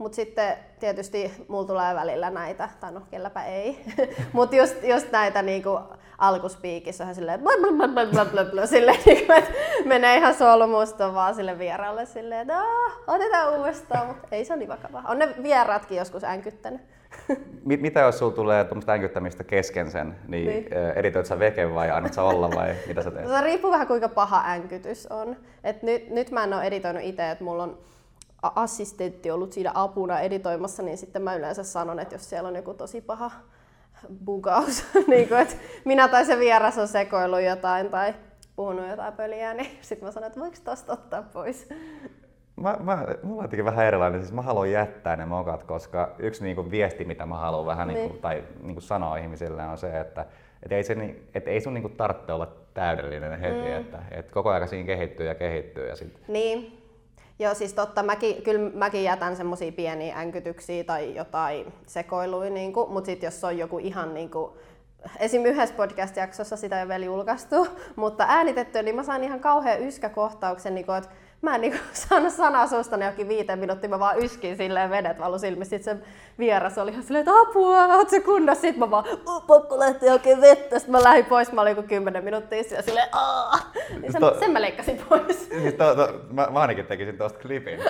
Mutta 0.00 0.16
sitten 0.16 0.56
tietysti 0.78 1.32
mulla 1.48 1.66
tulee 1.66 1.94
välillä 1.94 2.30
näitä, 2.30 2.68
tai 2.80 2.92
no 2.92 3.00
kelläpä 3.10 3.44
ei, 3.44 3.84
mutta 4.32 4.56
just, 4.56 4.76
just 4.82 5.12
näitä 5.12 5.42
niinku 5.42 5.78
alkuspiikissä 6.18 7.06
on 7.06 7.14
silleen 7.14 7.40
blablabla, 7.40 8.66
silleen, 8.66 8.98
niinku, 9.06 9.32
että 9.32 9.50
menee 9.84 10.16
ihan 10.16 10.34
solmusta 10.34 11.14
vaan 11.14 11.34
sille 11.34 11.58
vieraalle 11.58 12.06
silleen, 12.06 12.40
että 12.40 12.62
otetaan 13.06 13.58
uudestaan, 13.58 14.06
mutta 14.06 14.28
ei 14.32 14.44
se 14.44 14.52
ole 14.52 14.58
niin 14.58 14.68
vakavaa. 14.68 15.04
On 15.08 15.18
ne 15.18 15.34
vieraatkin 15.42 15.98
joskus 15.98 16.24
änkyttänyt. 16.24 16.80
Mitä 17.64 18.00
jos 18.00 18.18
sulla 18.18 18.34
tulee 18.34 18.64
tuommoista 18.64 18.92
änkyttämistä 18.92 19.44
kesken 19.44 19.90
sen, 19.90 20.16
niin, 20.28 20.46
niin. 20.46 20.72
editoit 20.94 21.26
sä 21.26 21.38
veke 21.38 21.74
vai 21.74 21.90
annat 21.90 22.14
sä 22.14 22.22
olla 22.22 22.50
vai 22.50 22.74
mitä 22.86 23.02
sä 23.02 23.10
teet? 23.10 23.28
Se 23.28 23.40
riippuu 23.40 23.70
vähän 23.70 23.86
kuinka 23.86 24.08
paha 24.08 24.42
änkytys 24.46 25.06
on. 25.06 25.36
Et 25.64 25.82
nyt, 25.82 26.10
nyt 26.10 26.30
mä 26.30 26.44
en 26.44 26.54
ole 26.54 26.62
editoinut 26.62 27.02
itse, 27.02 27.30
että 27.30 27.44
mulla 27.44 27.62
on 27.62 27.78
assistentti 28.42 29.30
ollut 29.30 29.52
siinä 29.52 29.70
apuna 29.74 30.20
editoimassa, 30.20 30.82
niin 30.82 30.98
sitten 30.98 31.22
mä 31.22 31.34
yleensä 31.34 31.62
sanon, 31.62 31.98
että 31.98 32.14
jos 32.14 32.30
siellä 32.30 32.48
on 32.48 32.56
joku 32.56 32.74
tosi 32.74 33.00
paha 33.00 33.30
bugaus, 34.24 34.84
niin 35.08 35.28
kuin, 35.28 35.40
että 35.40 35.54
minä 35.84 36.08
tai 36.08 36.24
se 36.24 36.38
vieras 36.38 36.78
on 36.78 36.88
sekoillut 36.88 37.42
jotain 37.42 37.90
tai 37.90 38.14
puhunut 38.56 38.88
jotain 38.88 39.12
pöliä, 39.12 39.54
niin 39.54 39.70
sitten 39.80 40.06
mä 40.06 40.12
sanon, 40.12 40.26
että 40.26 40.40
voiko 40.40 40.56
tosta 40.64 40.92
ottaa 40.92 41.22
pois. 41.22 41.68
Mä, 42.56 42.76
mä, 42.80 43.06
mulla 43.22 43.42
on 43.42 43.64
vähän 43.64 43.86
erilainen, 43.86 44.20
siis 44.20 44.32
mä 44.32 44.42
haluan 44.42 44.70
jättää 44.70 45.16
ne 45.16 45.26
mokat, 45.26 45.62
koska 45.62 46.14
yksi 46.18 46.44
niinku 46.44 46.70
viesti, 46.70 47.04
mitä 47.04 47.26
mä 47.26 47.36
haluan 47.36 47.66
vähän 47.66 47.88
niinku, 47.88 48.12
niin. 48.12 48.22
tai 48.22 48.44
niinku 48.62 48.80
sanoa 48.80 49.16
ihmisille 49.16 49.62
on 49.62 49.78
se, 49.78 50.00
että 50.00 50.26
et 50.62 50.72
ei, 50.72 50.84
se, 50.84 51.16
et 51.34 51.48
ei 51.48 51.60
sun 51.60 51.74
niinku 51.74 51.88
tarvitse 51.88 52.32
olla 52.32 52.48
täydellinen 52.74 53.40
heti, 53.40 53.68
mm. 53.68 53.76
että 53.76 53.98
et 54.10 54.30
koko 54.30 54.50
ajan 54.50 54.68
siinä 54.68 54.86
kehittyy 54.86 55.26
ja 55.26 55.34
kehittyy. 55.34 55.88
Ja 55.88 55.96
sit... 55.96 56.20
Niin, 56.28 56.79
Joo, 57.40 57.54
siis 57.54 57.72
totta, 57.72 58.02
mäkin, 58.02 58.42
kyllä 58.42 58.70
mäkin 58.74 59.04
jätän 59.04 59.36
semmoisia 59.36 59.72
pieniä 59.72 60.18
änkytyksiä 60.18 60.84
tai 60.84 61.14
jotain 61.14 61.72
sekoiluja, 61.86 62.50
niin 62.50 62.72
kuin, 62.72 62.92
mutta 62.92 63.06
sitten 63.06 63.26
jos 63.26 63.44
on 63.44 63.58
joku 63.58 63.78
ihan 63.78 64.14
niin 64.14 64.30
kuin, 64.30 64.52
esim. 65.18 65.44
yhdessä 65.44 65.74
podcast-jaksossa 65.74 66.56
sitä 66.56 66.76
ei 66.76 66.82
ole 66.82 66.88
vielä 66.88 67.04
julkaistu, 67.04 67.68
mutta 67.96 68.24
äänitetty, 68.28 68.82
niin 68.82 68.96
mä 68.96 69.02
saan 69.02 69.24
ihan 69.24 69.40
kauhean 69.40 69.82
yskäkohtauksen, 69.82 70.74
niin 70.74 70.86
kuin, 70.86 70.98
että 70.98 71.10
mä 71.42 71.54
en 71.54 71.60
niinku 71.60 71.78
saanut 71.92 72.32
sanaa 72.32 72.66
suusta 72.66 73.04
jokin 73.04 73.28
viiteen 73.28 73.58
minuuttia, 73.58 73.90
mä 73.90 73.98
vaan 73.98 74.18
yskin 74.18 74.56
silleen 74.56 74.90
vedet 74.90 75.18
valu 75.18 75.38
silmissä. 75.38 75.76
Sitten 75.76 75.98
se 75.98 76.04
vieras 76.38 76.78
oli 76.78 76.90
ihan 76.90 77.02
silleen, 77.02 77.20
että 77.20 77.40
apua, 77.40 77.86
oot 77.86 78.10
se 78.10 78.20
kunnossa? 78.20 78.60
Sitten 78.60 78.78
mä 78.78 78.90
vaan, 78.90 79.04
pakko 79.46 79.78
lähteä 79.78 80.12
oikein 80.12 80.40
vettä. 80.40 80.78
Sitten 80.78 80.92
mä 80.92 81.02
lähdin 81.02 81.24
pois, 81.24 81.52
mä 81.52 81.60
olin 81.60 81.76
joku 81.76 81.88
kymmenen 81.88 82.24
minuuttia 82.24 82.58
ja 82.70 82.82
silleen, 82.82 83.08
aah. 83.12 83.72
Niin 84.00 84.12
sen, 84.12 84.20
to, 84.20 84.36
sen 84.40 84.50
mä 84.50 84.60
leikkasin 84.60 85.00
pois. 85.08 85.48
Siis 85.62 85.74
to, 85.74 85.94
to, 85.94 86.20
mä, 86.32 86.48
mä, 86.50 86.60
ainakin 86.60 86.86
tekisin 86.86 87.18
tosta 87.18 87.38
klipin. 87.38 87.80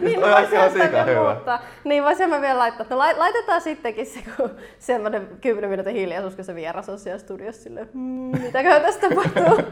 niin 0.00 0.20
mä 0.20 0.26
voisin 0.30 0.80
jättää 0.80 1.04
hyvä. 1.04 1.60
Niin 1.84 2.04
voisin 2.04 2.30
mä 2.30 2.40
vielä 2.40 2.58
laittaa. 2.58 2.86
No 2.90 2.98
laitetaan 2.98 3.60
sittenkin 3.60 4.06
se, 4.06 4.20
kun 4.36 4.50
semmoinen 4.78 5.28
kymmenen 5.40 5.70
minuutin 5.70 5.94
hiljaisuus, 5.94 6.36
kun 6.36 6.44
se 6.44 6.54
vieras 6.54 6.88
on 6.88 6.98
siellä 6.98 7.18
studiossa 7.18 7.62
silleen, 7.62 7.88
mmm, 7.92 8.40
mitäköhän 8.42 8.82
tästä 8.82 9.08
tapahtuu. 9.08 9.66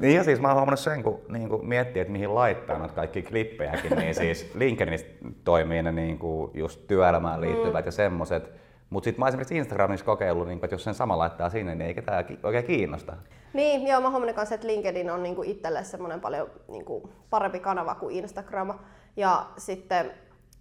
niin 0.00 0.16
ja 0.16 0.24
siis 0.24 0.40
mä 0.40 0.48
oon 0.48 0.56
huomannut 0.56 0.80
sen, 0.80 1.02
kun 1.02 1.20
niin 1.32 1.48
kuin 1.48 1.66
miettii, 1.66 2.02
että 2.02 2.12
mihin 2.12 2.34
laittaa 2.34 2.78
noita 2.78 2.94
kaikki 2.94 3.22
klippejäkin, 3.22 3.96
niin 3.96 4.14
siis 4.14 4.50
LinkedInissä 4.54 5.06
toimii 5.44 5.82
ne 5.82 5.92
niin 5.92 6.18
kuin 6.18 6.50
just 6.54 6.86
työelämään 6.86 7.40
liittyvät 7.40 7.84
mm. 7.84 7.88
ja 7.88 7.92
semmoset. 7.92 8.52
Mutta 8.90 9.04
sitten 9.04 9.20
mä 9.20 9.28
esimerkiksi 9.28 9.56
Instagramissa 9.56 10.06
kokeillut, 10.06 10.46
niin 10.46 10.60
että 10.64 10.74
jos 10.74 10.84
sen 10.84 10.94
sama 10.94 11.18
laittaa 11.18 11.50
sinne, 11.50 11.74
niin 11.74 11.86
ei 11.86 11.94
ketään 11.94 12.24
oikein 12.42 12.64
kiinnosta. 12.64 13.16
Niin, 13.52 13.86
joo, 13.86 14.00
mä 14.00 14.10
huomannut 14.10 14.36
kanssa, 14.36 14.54
että 14.54 14.66
LinkedIn 14.66 15.10
on 15.10 15.22
niinku 15.22 15.42
itselle 15.42 15.84
semmoinen 15.84 16.20
paljon 16.20 16.50
niinku 16.68 17.10
parempi 17.30 17.60
kanava 17.60 17.94
kuin 17.94 18.16
Instagram. 18.16 18.78
Ja 19.16 19.46
sitten 19.56 20.10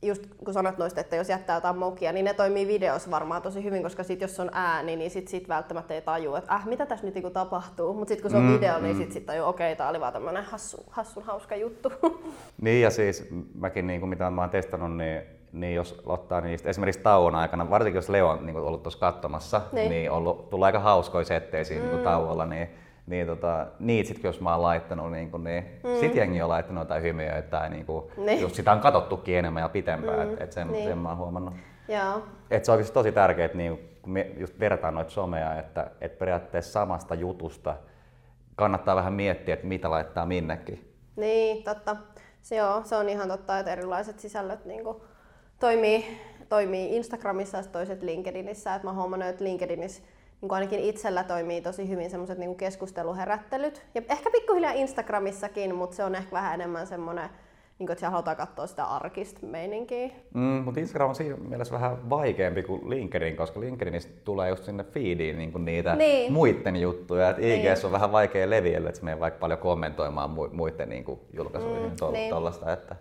just 0.01 0.23
kun 0.45 0.53
sanot 0.53 0.77
noista, 0.77 1.01
että 1.01 1.15
jos 1.15 1.29
jättää 1.29 1.57
jotain 1.57 1.77
mokia, 1.77 2.11
niin 2.11 2.25
ne 2.25 2.33
toimii 2.33 2.67
videossa 2.67 3.11
varmaan 3.11 3.41
tosi 3.41 3.63
hyvin, 3.63 3.83
koska 3.83 4.03
sit 4.03 4.21
jos 4.21 4.39
on 4.39 4.49
ääni, 4.53 4.95
niin 4.95 5.11
sit, 5.11 5.27
sit 5.27 5.49
välttämättä 5.49 5.93
ei 5.93 6.01
tajua, 6.01 6.37
että 6.37 6.53
äh, 6.53 6.65
mitä 6.65 6.85
tässä 6.85 7.05
nyt 7.05 7.15
niinku 7.15 7.29
tapahtuu. 7.29 7.93
Mutta 7.93 8.09
sitten 8.09 8.21
kun 8.21 8.31
se 8.31 8.37
on 8.37 8.43
mm, 8.43 8.53
video, 8.53 8.79
niin 8.79 8.95
mm. 8.95 9.01
sit, 9.01 9.11
sit 9.11 9.25
tajuu, 9.25 9.47
okei, 9.47 9.67
okay, 9.67 9.77
tää 9.77 9.89
oli 9.89 9.99
vaan 9.99 10.13
tämmönen 10.13 10.43
hassu, 10.43 10.85
hassun 10.89 11.23
hauska 11.23 11.55
juttu. 11.55 11.91
Niin 12.61 12.81
ja 12.81 12.89
siis 12.89 13.27
mäkin 13.55 13.87
niin 13.87 13.99
kuin 13.99 14.09
mitä 14.09 14.29
mä 14.29 14.41
oon 14.41 14.49
testannut, 14.49 14.97
niin 14.97 15.21
niin 15.51 15.75
jos 15.75 16.01
ottaa 16.05 16.41
niistä 16.41 16.69
esimerkiksi 16.69 17.01
tauon 17.01 17.35
aikana, 17.35 17.69
varsinkin 17.69 17.97
jos 17.97 18.09
Leo 18.09 18.29
on 18.29 18.45
niin 18.45 18.57
ollut 18.57 18.83
tuossa 18.83 18.99
katsomassa, 18.99 19.61
niin, 19.71 19.89
niin 19.89 20.11
ollut, 20.11 20.49
tullut 20.49 20.65
aika 20.65 20.79
hauskoja 20.79 21.25
settejä 21.25 21.63
siinä 21.63 21.83
niin 21.83 21.91
mm. 21.91 21.95
niin 21.95 22.03
tauolla, 22.03 22.45
niin 22.45 22.69
niin 23.07 23.27
tota, 23.27 23.67
niitä 23.79 24.07
sit, 24.07 24.23
jos 24.23 24.41
mä 24.41 24.51
oon 24.51 24.61
laittanut, 24.61 25.11
niin, 25.11 25.31
kun, 25.31 25.43
niin 25.43 25.65
mm. 25.83 25.99
sit 25.99 26.15
jengi 26.15 26.41
on 26.41 26.49
laittanut 26.49 26.81
jotain 26.81 27.03
hymiöitä 27.03 27.49
tai 27.49 27.69
niin 27.69 27.85
kuin, 27.85 28.11
niin. 28.17 28.41
just 28.41 28.55
sitä 28.55 28.71
on 28.71 28.79
katsottukin 28.79 29.37
enemmän 29.37 29.61
ja 29.61 29.69
pitempään, 29.69 30.19
mm. 30.19 30.33
että 30.33 30.43
et 30.43 30.51
sen, 30.51 30.71
niin. 30.71 30.89
sen 30.89 30.97
mä 30.97 31.09
oon 31.09 31.17
huomannut. 31.17 31.53
Joo. 31.87 32.23
Et 32.51 32.65
se 32.65 32.71
on 32.71 32.85
tosi 32.93 33.11
tärkeää, 33.11 33.45
että 33.45 33.57
niin, 33.57 33.89
kun 34.01 34.13
me 34.13 34.31
just 34.37 34.59
vertaan 34.59 34.93
noita 34.93 35.11
somea, 35.11 35.59
että 35.59 35.91
et 36.01 36.19
periaatteessa 36.19 36.71
samasta 36.71 37.15
jutusta 37.15 37.75
kannattaa 38.55 38.95
vähän 38.95 39.13
miettiä, 39.13 39.53
että 39.53 39.67
mitä 39.67 39.91
laittaa 39.91 40.25
minnekin. 40.25 40.93
Niin, 41.15 41.63
totta. 41.63 41.95
Se, 42.41 42.55
joo, 42.55 42.81
se 42.83 42.95
on 42.95 43.09
ihan 43.09 43.27
totta, 43.27 43.59
että 43.59 43.71
erilaiset 43.71 44.19
sisällöt 44.19 44.65
niin 44.65 44.83
kuin, 44.83 44.97
toimii, 45.59 46.17
toimii 46.49 46.95
Instagramissa 46.95 47.57
ja 47.57 47.63
toiset 47.63 48.03
LinkedInissä. 48.03 48.75
Et 48.75 48.83
mä 48.83 48.93
huomannut, 48.93 49.29
että 49.29 49.43
LinkedInissä 49.43 50.03
niin 50.41 50.53
ainakin 50.53 50.79
itsellä 50.79 51.23
toimii 51.23 51.61
tosi 51.61 51.89
hyvin 51.89 52.09
semmoiset 52.09 52.37
niin 52.37 52.55
keskusteluherättelyt. 52.55 53.85
Ja 53.95 54.01
ehkä 54.09 54.31
pikkuhiljaa 54.31 54.71
Instagramissakin, 54.71 55.75
mutta 55.75 55.95
se 55.95 56.03
on 56.03 56.15
ehkä 56.15 56.31
vähän 56.31 56.53
enemmän 56.53 56.87
semmoinen, 56.87 57.29
niin 57.79 57.87
kuin, 57.87 57.91
että 57.91 57.99
siellä 57.99 58.11
halutaan 58.11 58.37
katsoa 58.37 58.67
sitä 58.67 58.83
arkista 58.83 59.45
meininkiä. 59.45 60.09
Mm, 60.33 60.41
mutta 60.41 60.79
Instagram 60.79 61.09
on 61.09 61.15
siinä 61.15 61.35
mielessä 61.35 61.73
vähän 61.73 62.09
vaikeampi 62.09 62.63
kuin 62.63 62.89
LinkedIn, 62.89 63.35
koska 63.35 63.59
LinkedInistä 63.59 64.11
tulee 64.23 64.49
just 64.49 64.63
sinne 64.63 64.83
feediin 64.83 65.37
niin 65.37 65.51
kuin 65.51 65.65
niitä 65.65 65.95
niin. 65.95 66.33
muiden 66.33 66.75
juttuja. 66.75 67.29
Et 67.29 67.39
IGS 67.39 67.63
niin. 67.63 67.85
on 67.85 67.91
vähän 67.91 68.11
vaikea 68.11 68.49
leviellä, 68.49 68.89
että 68.89 68.99
se 68.99 69.05
menee 69.05 69.19
vaikka 69.19 69.39
paljon 69.39 69.59
kommentoimaan 69.59 70.29
muiden 70.51 70.89
niin 70.89 71.03
kuin 71.03 71.19
julkaisuihin 71.33 71.89
mm, 71.89 71.95
to- 71.99 72.11
niin. 72.11 72.29
tollasta, 72.29 72.73
että 72.73 72.95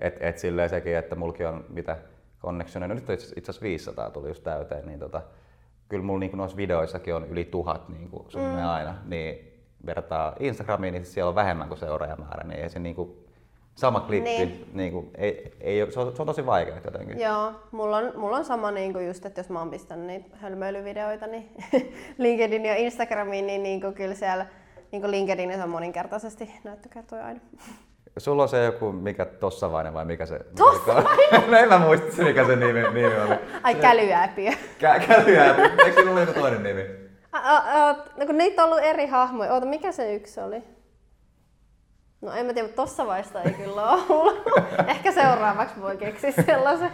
et, 0.00 0.16
et 0.20 0.38
silleen 0.38 0.68
sekin, 0.68 0.96
että 0.96 1.14
mulki 1.14 1.44
on 1.44 1.64
mitä 1.68 1.96
connectionia, 2.40 2.88
no 2.88 2.94
nyt 2.94 3.10
itse 3.10 3.40
asiassa 3.40 3.62
500 3.62 4.10
tuli 4.10 4.28
just 4.28 4.42
täyteen, 4.42 4.86
niin 4.86 4.98
tota, 4.98 5.22
kyllä 5.92 6.04
mulla 6.04 6.20
niin 6.20 6.36
noissa 6.36 6.56
videoissakin 6.56 7.14
on 7.14 7.26
yli 7.26 7.44
tuhat 7.44 7.88
niin 7.88 8.08
kuin 8.10 8.26
mm. 8.34 8.68
aina, 8.68 8.94
niin 9.04 9.52
vertaa 9.86 10.36
Instagramiin, 10.40 10.94
niin 10.94 11.04
siellä 11.04 11.28
on 11.28 11.34
vähemmän 11.34 11.68
kuin 11.68 11.78
seuraajamäärä, 11.78 12.48
niin 12.48 12.60
ei 12.60 12.70
se 12.70 12.78
niin 12.78 12.94
kuin, 12.94 13.22
sama 13.74 14.00
klippi, 14.00 14.30
niin. 14.30 14.48
Niin. 14.48 14.66
Niin 14.72 14.92
kuin, 14.92 15.10
ei, 15.14 15.52
ei, 15.60 15.92
se, 15.92 16.00
on, 16.00 16.16
se 16.16 16.22
on 16.22 16.26
tosi 16.26 16.46
vaikea 16.46 16.80
jotenkin. 16.84 17.20
Joo, 17.20 17.52
mulla 17.72 17.96
on, 17.96 18.12
mulla 18.16 18.36
on 18.36 18.44
sama 18.44 18.70
niinku 18.70 18.98
just, 18.98 19.26
että 19.26 19.40
jos 19.40 19.50
mä 19.50 19.58
oon 19.58 19.70
pistänyt 19.70 20.06
niitä 20.06 20.36
hölmöilyvideoita 20.36 21.26
niin 21.26 21.50
LinkedIn 22.18 22.64
ja 22.64 22.76
Instagramiin, 22.76 23.46
niin 23.46 23.62
niinku 23.62 23.92
kyllä 23.92 24.14
siellä 24.14 24.46
niinku 24.92 25.10
LinkedInissä 25.10 25.64
on 25.64 25.70
moninkertaisesti 25.70 26.50
näyttökertoja 26.64 27.26
aina. 27.26 27.40
Sulla 28.18 28.42
on 28.42 28.48
se 28.48 28.64
joku, 28.64 28.92
mikä 28.92 29.24
Tossavainen 29.24 29.94
vai 29.94 30.04
mikä 30.04 30.26
se? 30.26 30.40
Tossavainen? 30.56 31.50
no 31.50 31.56
en 31.56 31.68
mä 31.68 31.78
muista 31.78 32.16
se, 32.16 32.24
mikä 32.24 32.46
se 32.46 32.56
nimi, 32.56 32.82
nimi 32.82 33.06
oli. 33.06 33.34
Ai 33.62 33.74
kälyääpiö. 33.74 34.50
Kä- 34.50 35.06
Kälyjää. 35.06 35.56
Eikö 35.56 35.92
sinulla 35.92 36.12
ole 36.12 36.20
joku 36.20 36.40
toinen 36.40 36.62
nimi? 36.62 36.84
A, 37.32 37.38
a, 37.38 37.56
a, 37.56 37.96
no 38.16 38.26
kun 38.26 38.38
niitä 38.38 38.64
on 38.64 38.72
ollut 38.72 38.84
eri 38.84 39.06
hahmoja. 39.06 39.52
Oota, 39.52 39.66
mikä 39.66 39.92
se 39.92 40.14
yksi 40.14 40.40
oli? 40.40 40.62
No 42.20 42.32
en 42.32 42.46
mä 42.46 42.52
tiedä, 42.52 42.68
mutta 42.68 42.82
tossa 42.82 43.06
vaiheessa 43.06 43.42
ei 43.42 43.52
kyllä 43.52 43.82
ole 43.90 44.02
ollut. 44.08 44.42
Ehkä 44.88 45.12
seuraavaksi 45.12 45.80
voi 45.80 45.96
keksiä 45.96 46.32
sellaisen. 46.46 46.90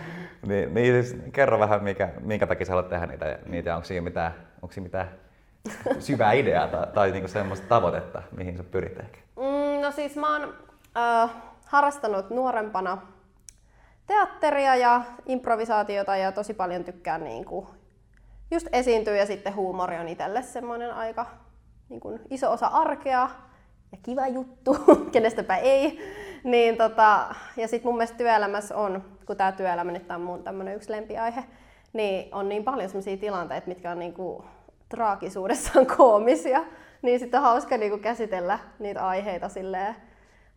Niin, 0.46 0.74
niin 0.74 1.04
siis 1.04 1.22
kerro 1.32 1.58
vähän, 1.58 1.84
mikä, 1.84 2.08
minkä 2.20 2.46
takia 2.46 2.66
sä 2.66 2.72
haluat 2.72 2.88
tehdä 2.88 3.06
niitä, 3.06 3.38
niitä 3.46 3.74
onko 3.76 3.84
siinä 3.84 4.04
mitään, 4.04 4.34
onko 4.62 4.72
siinä 4.72 4.84
mitään 4.84 5.08
syvää 5.98 6.32
ideaa 6.32 6.68
tai, 6.68 6.86
tai 6.94 7.10
niinku 7.10 7.28
semmoista 7.28 7.66
tavoitetta, 7.68 8.22
mihin 8.36 8.56
sä 8.56 8.64
pyrit 8.64 9.00
ehkä? 9.00 9.18
Mm, 9.36 9.82
no 9.82 9.90
siis 9.90 10.16
mä 10.16 10.38
oon 10.38 10.54
äh, 10.98 11.30
harrastanut 11.66 12.30
nuorempana 12.30 12.98
teatteria 14.06 14.76
ja 14.76 15.02
improvisaatiota 15.26 16.16
ja 16.16 16.32
tosi 16.32 16.54
paljon 16.54 16.84
tykkään 16.84 17.24
niin 17.24 17.44
kuin, 17.44 17.66
just 18.50 18.66
esiintyä 18.72 19.16
ja 19.16 19.26
sitten 19.26 19.54
huumori 19.54 19.98
on 19.98 20.08
itselle 20.08 20.42
semmoinen 20.42 20.94
aika 20.94 21.26
niin 21.88 22.00
kuin, 22.00 22.20
iso 22.30 22.52
osa 22.52 22.66
arkea 22.66 23.30
ja 23.92 23.98
kiva 24.02 24.26
juttu, 24.26 24.76
kenestäpä 25.12 25.56
ei. 25.56 25.98
Niin, 26.44 26.76
tota, 26.76 27.34
ja 27.56 27.68
sitten 27.68 27.88
mun 27.88 27.96
mielestä 27.96 28.16
työelämässä 28.16 28.76
on, 28.76 29.04
kun 29.26 29.36
tämä 29.36 29.52
työelämä 29.52 29.92
nyt 29.92 30.10
on 30.10 30.20
mun 30.20 30.42
tämmönen 30.42 30.76
yksi 30.76 30.92
lempiaihe, 30.92 31.44
niin 31.92 32.34
on 32.34 32.48
niin 32.48 32.64
paljon 32.64 32.88
sellaisia 32.88 33.16
tilanteita, 33.16 33.68
mitkä 33.68 33.90
on 33.90 33.98
niinku 33.98 34.44
traagisuudessaan 34.88 35.86
koomisia. 35.96 36.64
Niin 37.02 37.18
sitten 37.18 37.40
on 37.40 37.46
hauska 37.46 37.76
niinku 37.76 37.98
käsitellä 37.98 38.58
niitä 38.78 39.06
aiheita 39.06 39.48
silleen 39.48 39.96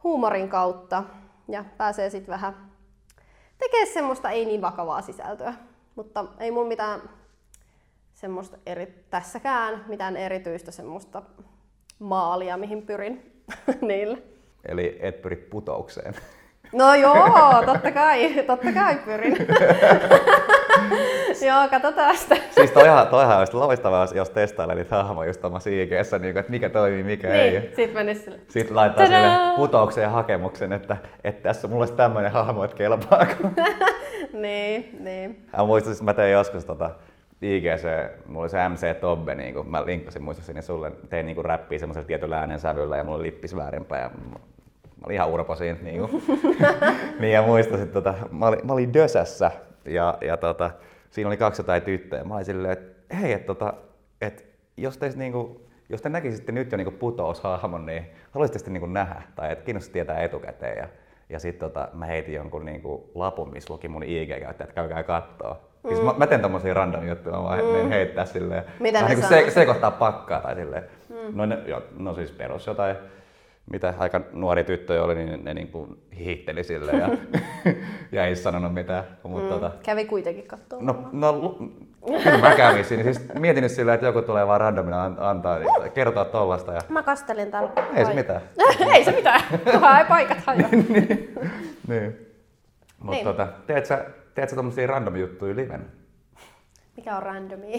huumorin 0.04 0.50
kautta 0.50 1.04
ja 1.48 1.66
pääsee 1.78 2.10
sitten 2.10 2.34
vähän 2.34 2.72
tekemään 3.58 3.94
semmoista 3.94 4.30
ei 4.30 4.46
niin 4.46 4.62
vakavaa 4.62 5.02
sisältöä. 5.02 5.54
Mutta 5.96 6.26
ei 6.40 6.52
mun 6.52 6.68
mitään 6.68 7.02
semmoista 8.14 8.58
eri, 8.66 9.06
tässäkään 9.10 9.86
mitään 9.88 10.18
erityistä 10.18 10.72
semmoista 10.72 11.22
maalia, 12.00 12.58
mihin 12.58 12.86
pyrin 12.86 13.44
niille. 13.82 14.18
Eli 14.66 14.98
et 15.00 15.22
pyri 15.22 15.36
putoukseen. 15.36 16.16
No 16.74 16.96
joo, 16.96 17.64
totta 17.66 17.92
kai, 17.92 18.44
totta 18.48 18.72
kai 18.74 18.96
pyrin. 19.06 19.38
joo, 21.48 21.68
katsotaan 21.70 22.18
sitä. 22.18 22.36
siis 22.52 22.72
toihan, 22.72 23.08
toihan 23.08 23.40
olisi 23.40 23.54
loistavaa, 23.54 24.08
jos 24.16 24.30
testailee 24.30 24.76
niitä 24.76 25.04
hahmoja 25.04 25.30
just 25.30 25.42
tuomassa 25.42 25.70
IGssä, 25.70 26.20
niin 26.20 26.38
että 26.38 26.52
mikä 26.52 26.70
toimii, 26.70 27.04
mikä 27.04 27.28
Niin, 27.28 27.40
ei. 27.40 27.72
sit 27.76 27.94
menis 27.94 28.24
sille. 28.24 28.40
Sitten 28.48 28.76
laittaa 28.76 29.06
Tadaa! 29.06 29.38
sille 29.40 29.56
putouksen 29.56 30.02
ja 30.02 30.10
hakemuksen, 30.10 30.74
että, 30.74 30.98
että 31.24 31.44
tässä 31.44 31.68
mulla 31.68 31.82
olisi 31.82 31.94
tämmöinen 31.94 32.32
hahmo, 32.32 32.64
että 32.64 32.78
kelpaako. 32.78 33.34
niin, 34.34 34.98
niin. 35.00 35.46
Mä 35.58 35.66
muistan, 35.66 35.92
että 35.92 36.04
mä 36.04 36.14
tein 36.14 36.34
joskus 36.34 36.66
tota 36.66 36.90
IGC, 37.42 37.86
mulla 38.28 38.42
oli 38.42 38.50
se 38.50 38.70
MC 38.70 39.00
Tobbe, 39.02 39.36
niin 39.36 39.54
kun 39.54 39.70
mä 39.70 39.86
linkkasin 39.86 40.24
muistaakseni 40.24 40.62
sulle, 40.62 40.92
tein 41.10 41.26
niin 41.26 41.46
räppiä 41.46 41.80
semmoisella 41.80 42.08
tietyllä 42.08 42.40
äänensävyllä 42.40 42.98
ja 42.98 43.04
mulla 43.04 43.18
oli 43.18 43.26
lippis 43.26 43.56
väärinpäin 43.56 44.04
ja 44.04 44.10
mä 45.02 45.06
olin 45.06 45.16
ihan 45.16 45.30
urpo 45.30 45.56
siinä. 45.56 45.80
Niin, 45.82 46.00
kuin. 46.00 46.24
niin 47.20 47.34
ja 47.34 47.42
muistasin, 47.42 47.84
että 47.84 48.02
tota, 48.02 48.14
mä, 48.32 48.48
olin, 48.48 48.60
mä 48.64 48.74
olin 48.74 48.94
Dösässä 48.94 49.52
ja, 49.86 50.18
ja 50.22 50.38
tota, 50.38 50.72
siinä 51.10 51.28
oli 51.28 51.38
200 51.38 51.80
tyttöjä. 51.80 52.24
Mä 52.24 52.34
olin 52.34 52.46
silleen, 52.46 52.72
että 52.74 53.16
hei, 53.16 53.34
että 53.34 53.48
tota, 53.48 53.74
et, 54.22 54.46
jos 54.78 54.98
teistä 54.98 55.20
niinku, 55.20 55.62
jos 55.90 56.02
te 56.02 56.10
näkisitte 56.10 56.52
nyt 56.52 56.72
jo 56.72 56.78
niinku 56.78 56.92
putoushahmon, 56.92 57.86
niin 57.86 58.06
haluaisitte 58.32 58.60
sitten 58.60 58.74
niinku 58.74 58.88
nähdä 58.88 59.22
tai 59.36 59.52
että 59.52 59.66
kiinnostaisi 59.66 59.94
tietää 59.94 60.22
etukäteen. 60.22 60.78
Ja, 60.78 60.88
ja 61.30 61.40
sitten 61.40 61.70
tota, 61.70 61.88
mä 61.94 62.06
heitin 62.06 62.34
jonkun 62.34 62.66
niinku 62.66 63.12
lapun, 63.16 63.52
missä 63.52 63.74
luki 63.74 63.88
mun 63.88 64.04
IG-käyttäjät, 64.04 64.70
että 64.70 64.76
käykää 64.76 65.04
kattoo. 65.04 65.72
Mm. 65.84 65.88
Siis 65.88 66.02
mä, 66.02 66.14
mä 66.18 66.28
teen 66.28 66.42
tommosia 66.42 66.74
random 66.74 67.08
juttuja, 67.08 67.42
mä 67.42 67.84
mm. 67.84 67.90
heittää 67.90 68.26
silleen, 68.26 68.64
Mitä 68.80 69.00
vähän 69.02 69.18
ne 69.18 69.24
sanoo? 69.24 69.46
se, 69.46 69.52
sekoittaa 69.52 69.92
pakkaa 69.92 70.42
tai 70.42 70.56
silleen. 70.56 70.84
Mm. 71.10 71.38
No, 71.38 71.46
ne, 71.46 71.58
jo, 71.66 71.84
no 71.98 72.16
siis 72.16 72.32
perus 72.32 72.68
jotain, 72.68 72.96
mitä 73.72 73.94
aika 73.98 74.22
nuori 74.34 74.64
tyttöjä 74.64 75.04
oli, 75.04 75.16
niin 75.16 75.46
ne 75.46 75.54
niinku 75.54 75.98
hihitteli 76.18 76.64
sille 76.64 76.92
ja, 76.92 77.10
ja 78.12 78.26
ei 78.26 78.36
sanonut 78.36 78.74
mitään. 78.74 79.04
Mutta 79.24 79.44
mm. 79.44 79.50
tota, 79.50 79.72
Kävi 79.84 80.06
kuitenkin 80.06 80.48
kattoo. 80.48 80.80
No, 80.82 81.10
no 81.12 81.58
kyllä 82.24 82.38
mä 82.38 82.56
kävin 82.56 82.86
siinä. 82.86 83.04
Siis 83.04 83.22
mietin 83.40 83.62
nyt 83.64 83.72
silleen, 83.72 83.96
että 83.96 84.08
joku 84.08 84.22
tulee 84.22 84.48
vaan 84.48 84.62
randomina 84.62 85.04
an- 85.04 85.18
antaa, 85.20 85.60
niin 85.60 85.92
kertoa 85.94 86.26
tollasta. 86.26 86.74
Ja... 86.74 86.82
Mä 86.90 87.04
kastelin 87.04 87.52
täällä. 87.52 87.70
Ei 87.96 88.06
se 88.06 88.14
mitään. 88.14 88.42
ei 88.96 89.04
se 89.06 89.12
mitään. 89.12 89.42
Kunhan 89.72 90.00
ei 90.00 90.06
paikat 90.06 90.38
hajoa. 90.46 90.70
niin. 90.72 91.34
niin. 91.88 92.28
Mutta 93.00 93.12
Niin. 93.12 93.24
tota, 93.26 93.48
teet 93.68 93.86
sä, 93.86 94.06
teet 94.36 94.50
sä 94.50 94.56
tommosia 94.56 94.88
random 94.88 95.16
juttuja 95.16 95.56
liven? 95.56 95.86
Mikä 96.98 97.16
on 97.16 97.24
randomia? 97.24 97.78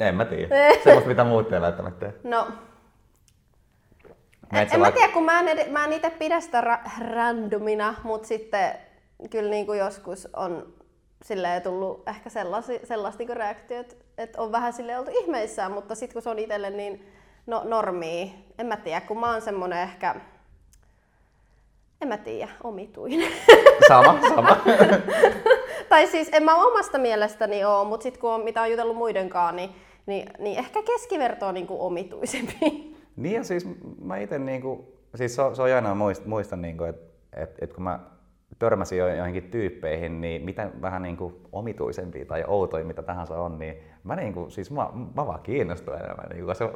En 0.00 0.14
mä 0.14 0.24
tiedä. 0.24 0.54
Semmoista, 0.84 1.08
mitä 1.08 1.24
muut 1.24 1.52
ei 1.52 1.60
välttämättä 1.60 2.06
tee. 2.06 2.30
no, 2.30 2.48
Meet 4.52 4.72
en, 4.74 4.80
mä 4.80 4.92
tiedä, 4.92 5.12
kun 5.12 5.24
mä 5.24 5.40
en, 5.40 5.48
ed- 5.48 5.70
mä 5.70 5.84
en 5.84 5.92
itse 5.92 6.10
pidä 6.10 6.40
sitä 6.40 6.60
ra- 6.60 6.90
randomina, 7.10 7.94
mutta 8.04 8.28
sitten 8.28 8.74
kyllä 9.30 9.50
niin 9.50 9.66
kuin 9.66 9.78
joskus 9.78 10.28
on 10.36 10.72
silleen 11.24 11.62
tullut 11.62 12.08
ehkä 12.08 12.30
sellasi, 12.30 12.80
sellaista 12.84 13.22
niin 13.24 13.36
reaktiot, 13.36 13.96
että 14.18 14.42
on 14.42 14.52
vähän 14.52 14.72
sille 14.72 14.98
oltu 14.98 15.10
ihmeissään, 15.22 15.72
mutta 15.72 15.94
sitten 15.94 16.12
kun 16.12 16.22
se 16.22 16.30
on 16.30 16.38
itselle 16.38 16.70
niin 16.70 17.06
no, 17.46 17.62
normia, 17.64 18.26
en 18.58 18.66
mä 18.66 18.76
tiedä, 18.76 19.00
kun 19.00 19.20
mä 19.20 19.32
oon 19.32 19.42
semmonen 19.42 19.78
ehkä, 19.78 20.14
en 22.00 22.08
mä 22.08 22.16
tiedä, 22.16 22.48
omituinen. 22.64 23.32
Sama, 23.88 24.18
sama. 24.28 24.56
tai 25.88 26.06
siis 26.06 26.28
en 26.32 26.42
mä 26.42 26.54
omasta 26.54 26.98
mielestäni 26.98 27.64
oo, 27.64 27.84
mutta 27.84 28.02
sitten 28.02 28.20
kun 28.20 28.30
on, 28.30 28.44
mitä 28.44 28.62
on 28.62 28.70
jutellut 28.70 28.96
muidenkaan, 28.96 29.56
niin, 29.56 29.70
niin, 30.06 30.30
niin 30.38 30.58
ehkä 30.58 30.82
keskiverto 30.82 31.46
on 31.46 31.54
niin 31.54 31.66
kuin 31.66 31.80
omituisempi. 31.80 32.56
Niin 33.16 33.34
ja 33.34 33.44
siis 33.44 33.68
mä 34.04 34.16
itse 34.18 34.38
niinku, 34.38 34.96
siis 35.14 35.34
se 35.34 35.42
on, 35.42 35.56
se 35.56 35.62
on 35.62 35.70
jännä 35.70 35.94
muist, 35.94 36.26
muistan 36.26 36.62
niinku, 36.62 36.84
että 36.84 37.12
et, 37.36 37.56
et 37.60 37.72
kun 37.72 37.82
mä 37.84 38.00
törmäsin 38.58 38.98
jo 38.98 39.08
joihinkin 39.14 39.42
tyyppeihin, 39.50 40.20
niin 40.20 40.42
mitä 40.42 40.70
vähän 40.82 41.02
niinku 41.02 41.40
omituisempia 41.52 42.24
tai 42.24 42.44
outoja 42.46 42.84
mitä 42.84 43.02
tahansa 43.02 43.34
on, 43.40 43.58
niin 43.58 43.76
mä 44.04 44.16
niinku, 44.16 44.50
siis 44.50 44.70
mä, 44.70 44.88
mä 45.16 45.26
vaan 45.26 45.40
kiinnostun 45.42 45.94
enemmän. 45.94 46.26
Niinku, 46.30 46.46
koska 46.46 46.66
se, 46.68 46.72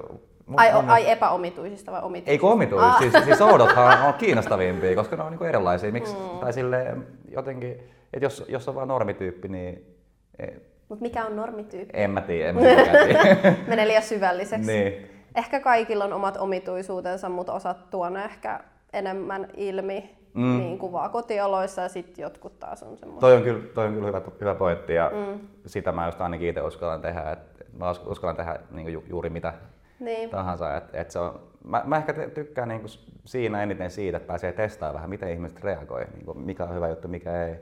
mun- 0.47 0.55
Ai, 0.57 0.73
mun- 0.73 0.90
ai 0.90 1.11
epäomituisista 1.11 1.93
vai 1.93 2.00
omituisista? 2.02 2.31
Ei 2.31 2.38
kun 2.38 2.52
omituisia, 2.52 2.88
Ah. 2.88 2.99
siis, 2.99 3.25
siis 3.25 3.40
oudothan 3.40 4.02
on 4.09 4.14
kiinnostavimpia, 4.14 4.95
koska 4.95 5.16
ne 5.16 5.23
on 5.23 5.31
niinku 5.31 5.45
erilaisia. 5.45 5.93
Miksi, 5.93 6.14
mm. 6.14 6.38
Tai 6.38 6.52
silleen 6.52 7.07
jotenkin, 7.28 7.71
että 8.12 8.26
jos, 8.26 8.45
jos 8.49 8.69
on 8.69 8.75
vaan 8.75 8.88
normityyppi, 8.88 9.49
niin 9.49 9.97
e- 10.38 10.47
Mutta 10.88 11.02
mikä 11.02 11.25
on 11.26 11.37
normityyppi? 11.37 11.90
en 11.95 12.11
mä 12.11 12.21
tiedä, 12.21 12.49
en 12.49 12.55
mä 12.55 12.61
tiedä. 12.61 13.57
Menee 13.69 13.87
liian 13.88 14.02
syvälliseksi. 14.02 14.66
niin. 14.73 15.11
Ehkä 15.37 15.61
kaikilla 15.61 16.05
on 16.05 16.12
omat 16.12 16.37
omituisuutensa, 16.37 17.28
mutta 17.28 17.52
osat 17.52 17.90
tuo 17.90 18.09
ne 18.09 18.25
ehkä 18.25 18.61
enemmän 18.93 19.49
ilmi 19.57 20.16
mm. 20.35 20.59
niin 20.59 20.78
kuvaa 20.78 21.09
kotioloissa 21.09 21.83
ja 21.83 21.88
sitten 21.88 22.23
jotkut 22.23 22.59
taas 22.59 22.83
on 22.83 22.99
semmoisia. 22.99 23.21
Toi 23.21 23.37
on 23.37 23.43
kyllä, 23.43 23.62
toi 23.75 23.87
on 23.87 23.95
kyllä 23.95 24.07
hyvä, 24.07 24.21
hyvä 24.40 24.55
pointti 24.55 24.95
ja 24.95 25.11
mm. 25.14 25.40
sitä 25.66 25.93
mä 25.93 26.07
just 26.07 26.21
ainakin 26.21 26.49
itse 26.49 26.61
uskallan 26.62 27.00
tehdä. 27.02 27.31
Et 27.31 27.66
mä 27.78 27.90
us- 27.90 28.02
uskallan 28.07 28.37
tehdä 28.37 28.59
niin 28.71 28.93
ju, 28.93 29.05
juuri 29.09 29.31
mitä 29.31 29.52
Niin. 30.00 30.31
tahansa. 30.31 30.76
Et, 30.76 30.85
et 30.93 31.11
se 31.11 31.19
on, 31.19 31.40
mä, 31.64 31.83
mä 31.85 31.97
ehkä 31.97 32.12
tykkään 32.35 32.69
niin 32.69 32.83
siinä 33.25 33.62
eniten 33.62 33.90
siitä, 33.90 34.16
että 34.16 34.26
pääsee 34.26 34.52
testaamaan 34.52 34.95
vähän, 34.95 35.11
miten 35.11 35.31
ihmiset 35.31 35.64
reagoi, 35.64 36.05
niin 36.14 36.38
mikä 36.38 36.64
on 36.64 36.75
hyvä 36.75 36.88
juttu, 36.88 37.09
mikä 37.09 37.47
ei. 37.47 37.55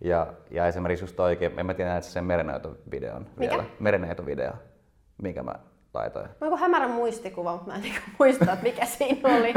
Ja, 0.00 0.26
ja 0.50 0.66
esimerkiksi 0.66 1.02
just 1.04 1.16
toikin, 1.16 1.58
en 1.60 1.66
mä 1.66 1.74
tiedä, 1.74 1.96
että 1.96 2.10
sen 2.10 2.24
merenneitovideon 2.24 3.26
Mikä? 3.36 3.50
vielä. 3.50 3.64
Merenneitovideo, 3.80 4.52
minkä 5.22 5.42
mä 5.42 5.54
laitoin. 5.96 6.28
Mä 6.40 6.46
oon 6.46 6.58
hämärän 6.58 6.90
muistikuva, 6.90 7.52
mutta 7.52 7.66
mä 7.66 7.74
en 7.74 7.82
niinku 7.82 8.00
muista, 8.18 8.52
että 8.52 8.62
mikä 8.62 8.86
siinä 8.86 9.36
oli. 9.36 9.52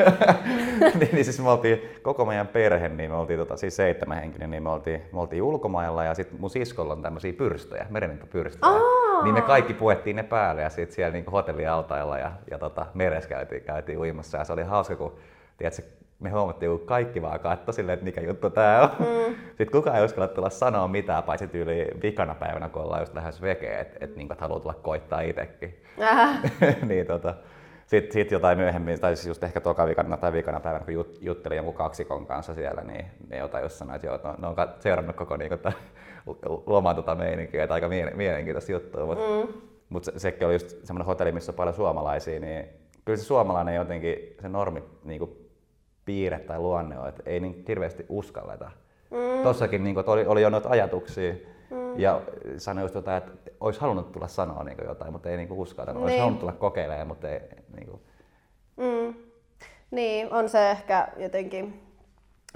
niin, 0.99 1.09
niin 1.11 1.25
siis 1.25 1.39
me 1.39 1.49
oltiin 1.49 1.81
koko 2.01 2.25
meidän 2.25 2.47
perhe, 2.47 2.89
niin 2.89 3.11
me 3.11 3.17
oltiin 3.17 3.39
tota, 3.39 3.57
siis 3.57 3.75
seitsemän 3.75 4.17
henkinen, 4.17 4.51
niin 4.51 4.63
me 4.63 4.69
oltiin, 4.69 5.01
me 5.13 5.19
oltiin 5.19 5.43
ulkomailla 5.43 6.03
ja 6.03 6.13
sitten 6.13 6.41
mun 6.41 6.49
siskolla 6.49 6.93
on 6.93 7.01
tämmöisiä 7.01 7.33
pyrstöjä, 7.33 7.85
merenneitopyrstöjä. 7.89 8.73
Aa! 8.73 9.23
Niin 9.23 9.33
me 9.33 9.41
kaikki 9.41 9.73
puettiin 9.73 10.15
ne 10.15 10.23
päälle 10.23 10.61
ja 10.61 10.69
sitten 10.69 10.95
siellä 10.95 11.13
niinku 11.13 11.31
hotellialtailla 11.31 12.17
ja, 12.17 12.31
ja 12.51 12.57
tota, 12.57 12.85
meressä 12.93 13.29
käytiin, 13.29 13.63
käytiin 13.63 13.99
uimassa 13.99 14.37
ja 14.37 14.43
se 14.43 14.53
oli 14.53 14.63
hauska, 14.63 14.95
kun 14.95 15.15
tiedätkö, 15.57 15.81
me 16.19 16.29
huomattiin, 16.29 16.71
kun 16.71 16.87
kaikki 16.87 17.21
vaan 17.21 17.39
katsoi 17.39 17.73
silleen, 17.73 17.93
että 17.93 18.05
mikä 18.05 18.21
juttu 18.21 18.49
tää 18.49 18.81
on. 18.81 18.89
Mm. 18.99 19.35
Sitten 19.47 19.71
kukaan 19.71 19.97
ei 19.97 20.05
uskalla 20.05 20.27
tulla 20.27 20.49
sanoa 20.49 20.87
mitään, 20.87 21.23
paitsi 21.23 21.47
tyyli 21.47 21.87
vikana 22.01 22.35
päivänä, 22.35 22.69
kun 22.69 22.81
ollaan 22.81 23.01
just 23.01 23.15
lähes 23.15 23.41
vekeä, 23.41 23.79
että 23.79 23.97
et, 24.01 24.15
niinku, 24.15 24.33
et 24.33 24.41
haluaa 24.41 24.59
tulla 24.59 24.73
koittaa 24.73 25.21
itsekin. 25.21 25.83
Niin 26.89 27.05
tota, 27.05 27.33
sitten 27.85 28.13
sit 28.13 28.31
jotain 28.31 28.57
myöhemmin, 28.57 28.99
tai 28.99 29.15
siis 29.15 29.27
just 29.27 29.43
ehkä 29.43 29.61
toka 29.61 29.85
viikana 29.85 30.17
tai 30.17 30.33
viikana 30.33 30.59
päivänä, 30.59 30.85
kun 30.85 30.93
jut, 30.93 31.17
juttelin 31.21 31.55
jonkun 31.55 31.73
kaksikon 31.73 32.25
kanssa 32.25 32.53
siellä, 32.53 32.81
niin 32.81 33.05
ne 33.29 33.37
jotain 33.37 33.63
just 33.63 33.75
sanoi, 33.75 33.95
että 33.95 34.07
joo, 34.07 34.19
no, 34.23 34.35
ne 34.37 34.47
on 34.47 34.55
seurannut 34.79 35.15
koko 35.15 35.37
niin 35.37 35.49
kuin, 35.49 35.73
loman 36.65 36.95
tota 36.95 37.15
meininkiä, 37.15 37.63
että 37.63 37.73
aika 37.73 37.89
mielenkiintoista 38.15 38.71
juttua. 38.71 39.05
Mutta 39.05 39.23
mm. 39.23 39.53
mut 39.89 40.03
se, 40.03 40.11
sekin 40.17 40.47
oli 40.47 40.55
just 40.55 40.77
semmoinen 40.83 41.05
hotelli, 41.05 41.31
missä 41.31 41.51
on 41.51 41.55
paljon 41.55 41.75
suomalaisia, 41.75 42.39
niin 42.39 42.65
kyllä 43.05 43.17
se 43.17 43.23
suomalainen 43.23 43.75
jotenkin, 43.75 44.35
se 44.41 44.49
normi 44.49 44.83
niin 45.03 45.19
kuin 45.19 45.48
piirre 46.09 46.39
tai 46.39 46.59
luonne 46.59 46.99
on, 46.99 47.09
että 47.09 47.23
ei 47.25 47.39
niin 47.39 47.65
hirveästi 47.67 48.05
uskalleta. 48.09 48.71
Mm. 49.11 49.43
Tossakin 49.43 49.83
niin 49.83 49.95
kuin, 49.95 50.09
oli, 50.09 50.25
oli 50.25 50.41
jo 50.41 50.49
noita 50.49 50.69
ajatuksia, 50.69 51.33
Mm. 51.69 51.99
Ja 51.99 52.21
sanoi 52.57 52.83
just 52.83 52.95
jotain, 52.95 53.17
että 53.17 53.31
olisi 53.59 53.81
halunnut 53.81 54.11
tulla 54.11 54.27
sanoa 54.27 54.63
niin 54.63 54.77
jotain, 54.87 55.11
mutta 55.11 55.29
ei 55.29 55.37
niin 55.37 55.51
uskalla. 55.51 55.93
Niin. 55.93 56.03
Olisi 56.03 56.17
halunnut 56.17 56.39
tulla 56.39 56.53
kokeilemaan, 56.53 57.07
mutta 57.07 57.29
ei... 57.29 57.39
Niin, 57.75 57.87
kuin... 57.87 58.01
mm. 58.77 59.13
niin, 59.91 60.33
on 60.33 60.49
se 60.49 60.71
ehkä 60.71 61.07
jotenkin, 61.17 61.81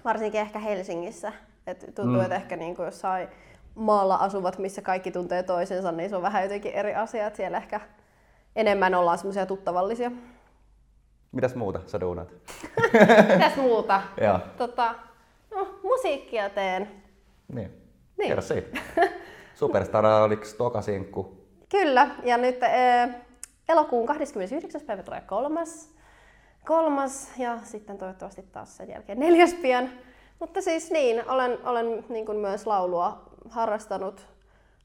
varsinkin 0.06 0.42
ehkä 0.42 0.60
Helsingissä. 0.60 1.34
Et 1.68 1.80
tuntuu, 1.80 2.16
mm. 2.16 2.22
että 2.22 2.36
ehkä 2.36 2.56
niin 2.56 2.76
kuin 2.76 2.86
jossain 2.86 3.28
maalla 3.76 4.16
asuvat, 4.16 4.58
missä 4.58 4.82
kaikki 4.82 5.12
tuntee 5.12 5.44
toisensa, 5.44 5.92
niin 5.92 6.10
se 6.10 6.16
on 6.16 6.22
vähän 6.22 6.44
jotenkin 6.44 6.74
eri 6.74 6.96
asia, 6.96 7.28
että 7.28 7.38
siellä 7.38 7.58
ehkä 7.58 7.82
enemmän 8.56 8.96
ollaan 8.96 9.18
semmoisia 9.18 9.46
tuttavallisia. 9.46 10.12
Mitäs 11.34 11.56
muuta 11.56 11.80
sä 11.86 12.00
duunat? 12.00 12.34
Mitäs 13.34 13.56
muuta? 13.56 14.02
tota, 14.58 14.96
no, 15.56 15.80
musiikkia 15.84 16.50
teen. 16.50 16.92
Niin. 17.48 17.72
Niin. 18.18 18.28
Kerro 18.28 18.42
siitä. 18.42 18.80
Superstar 19.56 20.06
oliko 20.06 20.44
toka 20.58 20.82
sinkku? 20.82 21.38
Kyllä, 21.70 22.10
ja 22.24 22.38
nyt 22.38 22.64
äh, 22.64 23.16
elokuun 23.70 24.06
29. 24.06 24.82
päivä 24.82 25.04
tulee 25.04 25.22
kolmas. 25.22 25.94
Kolmas 26.66 27.32
ja 27.38 27.58
sitten 27.64 27.98
toivottavasti 27.98 28.42
taas 28.42 28.78
sen 28.78 28.90
jälkeen 28.90 29.20
neljäs 29.20 29.54
pian. 29.54 29.90
Mutta 30.40 30.62
siis 30.62 30.92
niin, 30.92 31.30
olen, 31.30 31.58
olen 31.64 32.06
niin 32.10 32.26
kuin 32.26 32.38
myös 32.38 32.68
laulua 32.68 33.24
harrastanut. 33.50 34.28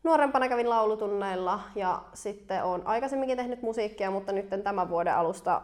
Nuorempana 0.02 0.48
kävin 0.48 0.70
laulutunneilla 0.70 1.60
ja 1.74 2.02
sitten 2.14 2.64
olen 2.64 2.86
aikaisemminkin 2.86 3.36
tehnyt 3.36 3.62
musiikkia, 3.62 4.10
mutta 4.10 4.32
nyt 4.32 4.48
tämän 4.64 4.88
vuoden 4.88 5.14
alusta 5.14 5.62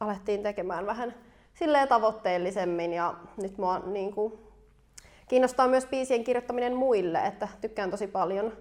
alettiin 0.00 0.42
tekemään 0.42 0.86
vähän 0.86 1.14
silleen 1.54 1.88
tavoitteellisemmin 1.88 2.92
ja 2.92 3.14
nyt 3.36 3.58
mua 3.58 3.78
niin 3.78 4.14
kuin 4.14 4.46
Kiinnostaa 5.28 5.68
myös 5.68 5.86
biisien 5.86 6.24
kirjoittaminen 6.24 6.76
muille, 6.76 7.18
että 7.18 7.48
tykkään 7.60 7.90
tosi 7.90 8.06
paljon 8.06 8.52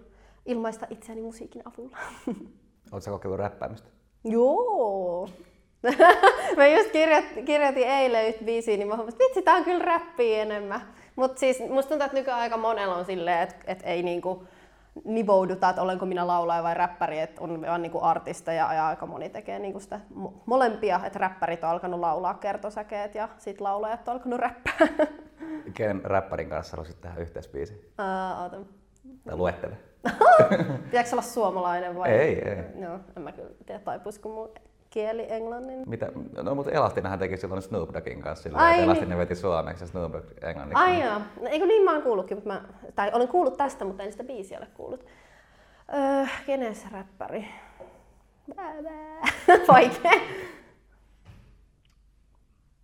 ilmaista 0.46 0.88
itseäni 0.90 1.22
musiikin 1.22 1.62
avulla. 1.66 1.98
Oletko 2.92 3.12
kokeillut 3.12 3.40
räppäämistä? 3.40 3.90
Joo. 4.24 5.30
mä 6.58 6.68
just 6.68 6.92
kirjoitin, 6.92 7.46
kirjoitin 7.46 7.88
eilen 7.88 8.28
yhtä 8.28 8.44
biisiä, 8.44 8.78
niin 8.78 8.88
mä 8.88 8.96
huomasin, 8.96 9.16
että 9.16 9.24
vitsi, 9.24 9.42
tää 9.42 9.56
on 9.56 9.64
kyllä 9.64 9.86
räppiä 9.86 10.42
enemmän. 10.42 10.82
Mutta 11.16 11.40
siis 11.40 11.60
musta 11.60 11.90
tuntuu, 11.90 12.06
että 12.06 12.18
nykyään 12.18 12.40
aika 12.40 12.58
monella 12.58 12.96
on 12.96 13.06
silleen, 13.06 13.42
että 13.42 13.56
et 13.68 13.80
ei 13.84 14.04
niinku 14.04 14.48
nivouduta, 15.04 15.70
että 15.70 15.82
olenko 15.82 16.06
minä 16.06 16.28
laulaja 16.28 16.64
vai 16.64 16.74
räppäri, 16.74 17.20
että 17.20 17.42
on 17.42 17.62
vaan 17.62 17.82
niinku 17.82 18.00
artisteja 18.02 18.74
ja 18.74 18.88
aika 18.88 19.06
moni 19.06 19.30
tekee 19.30 19.60
niinku 19.60 19.80
sitä 19.80 20.00
molempia, 20.46 21.02
että 21.06 21.20
räppärit 21.20 21.64
on 21.64 21.70
alkanut 21.70 22.00
laulaa 22.00 22.34
kertosäkeet 22.34 23.16
ja 23.16 23.30
sit 23.38 23.62
laulajat 23.62 24.08
on 24.08 24.14
alkanut 24.14 24.40
räppää. 24.40 24.74
Kenen 25.74 26.06
räppärin 26.06 26.50
kanssa 26.50 26.72
haluaisit 26.72 27.02
tehdä 27.02 27.22
yhteisbiisi? 27.22 27.92
Uh. 28.54 28.66
Tai 29.26 29.36
luettele. 29.36 29.78
Pitääkö 30.86 31.10
olla 31.12 31.22
suomalainen 31.22 31.96
vai? 31.96 32.10
Ei, 32.10 32.50
ei. 32.50 32.64
No, 32.76 33.00
en 33.18 33.24
mä 33.24 33.32
kyllä 33.32 33.50
tiedä, 33.66 33.80
taipuisiko 33.80 34.30
mun 34.30 34.50
kieli 34.96 35.26
englannin. 35.30 35.84
Mitä? 35.86 36.08
No 36.42 36.56
mutta 36.56 36.72
Elastinhan 36.72 37.20
teki 37.20 37.38
silloin 37.38 37.62
Snoop 37.62 37.94
Doggin 37.94 38.22
kanssa 38.22 38.44
sillä 38.44 38.58
Ai, 38.58 38.82
Elastinen 38.82 39.10
niin. 39.10 39.18
veti 39.20 39.36
suomeksi 39.36 39.84
ja 39.84 39.88
Snoop 39.88 40.14
Dogg 40.14 40.26
englanniksi. 40.44 40.84
Ai 40.84 41.02
joo. 41.04 41.20
No, 41.42 41.48
eikö 41.50 41.66
niin 41.66 41.84
mä 41.84 41.92
oon 41.92 42.02
kuullutkin, 42.02 42.38
mutta 42.38 42.50
mä, 42.50 42.62
tai 42.96 43.12
olen 43.14 43.28
kuullut 43.28 43.58
tästä, 43.58 43.86
mutta 43.86 44.04
en 44.04 44.12
sitä 44.12 44.24
biisiä 44.24 44.58
ole 44.58 44.68
kuullut. 44.74 45.06
Öö, 45.94 46.26
kenen 46.46 46.76
se 46.76 46.86
räppäri? 46.92 47.48
Vaikea. 49.68 50.12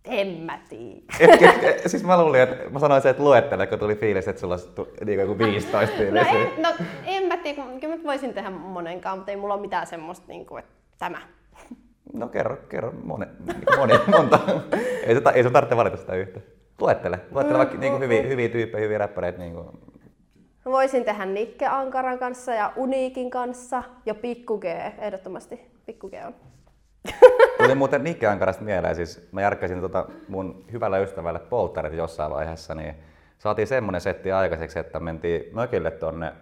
En 0.04 0.28
mä 0.28 0.58
tiedä. 0.68 1.78
siis 1.86 2.04
mä 2.04 2.22
luulin, 2.22 2.40
että 2.40 2.70
mä 2.70 2.78
sanoin 2.78 3.06
että 3.06 3.22
luettele, 3.22 3.66
kun 3.66 3.78
tuli 3.78 3.94
fiilis, 3.94 4.28
että 4.28 4.40
sulla 4.40 4.54
on 4.54 4.86
niin 5.04 5.20
joku 5.20 5.38
15 5.38 5.96
fiilis. 5.96 6.22
No 6.22 6.38
en, 6.38 6.62
no, 6.62 6.68
en 7.04 7.26
mä 7.26 7.36
tiedä, 7.36 7.62
kyllä 7.80 7.96
mä 7.96 8.02
voisin 8.02 8.34
tehdä 8.34 8.50
monenkaan, 8.50 9.18
mutta 9.18 9.30
ei 9.30 9.36
mulla 9.36 9.54
ole 9.54 9.60
mitään 9.60 9.86
semmoista, 9.86 10.28
niin 10.28 10.46
kuin, 10.46 10.58
että 10.58 10.72
tämä. 10.98 11.18
No 12.12 12.28
kerro, 12.28 12.56
kerro 12.68 12.92
moni, 13.04 13.26
moni 13.76 13.94
monta. 14.16 14.38
ei, 15.06 15.14
se, 15.14 15.22
ei 15.34 15.42
sun 15.42 15.52
tarvitse 15.52 15.76
valita 15.76 15.96
sitä 15.96 16.14
yhtä. 16.14 16.40
Luettele. 16.80 17.20
Luettele 17.30 17.58
vaikka 17.58 17.78
niin 17.78 17.92
kuin 17.92 18.02
hyviä, 18.02 18.22
hyviä 18.22 18.48
tyyppejä, 18.48 18.84
hyviä 18.84 18.98
räppäreitä. 18.98 19.38
Niin 19.38 19.52
kuin. 19.52 19.66
Voisin 20.64 21.04
tehdä 21.04 21.26
Nikke 21.26 21.66
Ankaran 21.66 22.18
kanssa 22.18 22.54
ja 22.54 22.72
Uniikin 22.76 23.30
kanssa 23.30 23.82
ja 24.06 24.14
Pikku 24.14 24.58
G, 24.58 24.64
ehdottomasti. 24.98 25.60
Pikku 25.86 26.08
G 26.08 26.12
on. 26.26 26.34
Tuli 27.62 27.74
muuten 27.74 28.04
Nikke 28.04 28.26
Ankarasta 28.26 28.64
mieleen, 28.64 28.96
siis 28.96 29.28
mä 29.32 29.42
järkkäsin 29.42 29.80
tota 29.80 30.06
mun 30.28 30.64
hyvällä 30.72 30.98
ystävälle 30.98 31.38
polttarit 31.38 31.92
jossain 31.92 32.32
vaiheessa, 32.32 32.74
niin 32.74 32.94
saatiin 33.38 33.66
semmonen 33.66 34.00
setti 34.00 34.32
aikaiseksi, 34.32 34.78
että 34.78 35.00
mentiin 35.00 35.54
mökille 35.54 35.90
tonne 35.90 36.32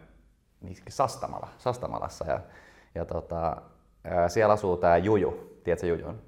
Sastamala, 0.89 1.49
Sastamalassa 1.59 2.25
ja, 2.27 2.41
ja 2.95 3.05
tota, 3.05 3.57
siellä 4.29 4.53
asuu 4.53 4.77
tää 4.77 4.97
Juju. 4.97 5.50
Tiedätkö 5.65 5.87
Jujun? 5.87 6.23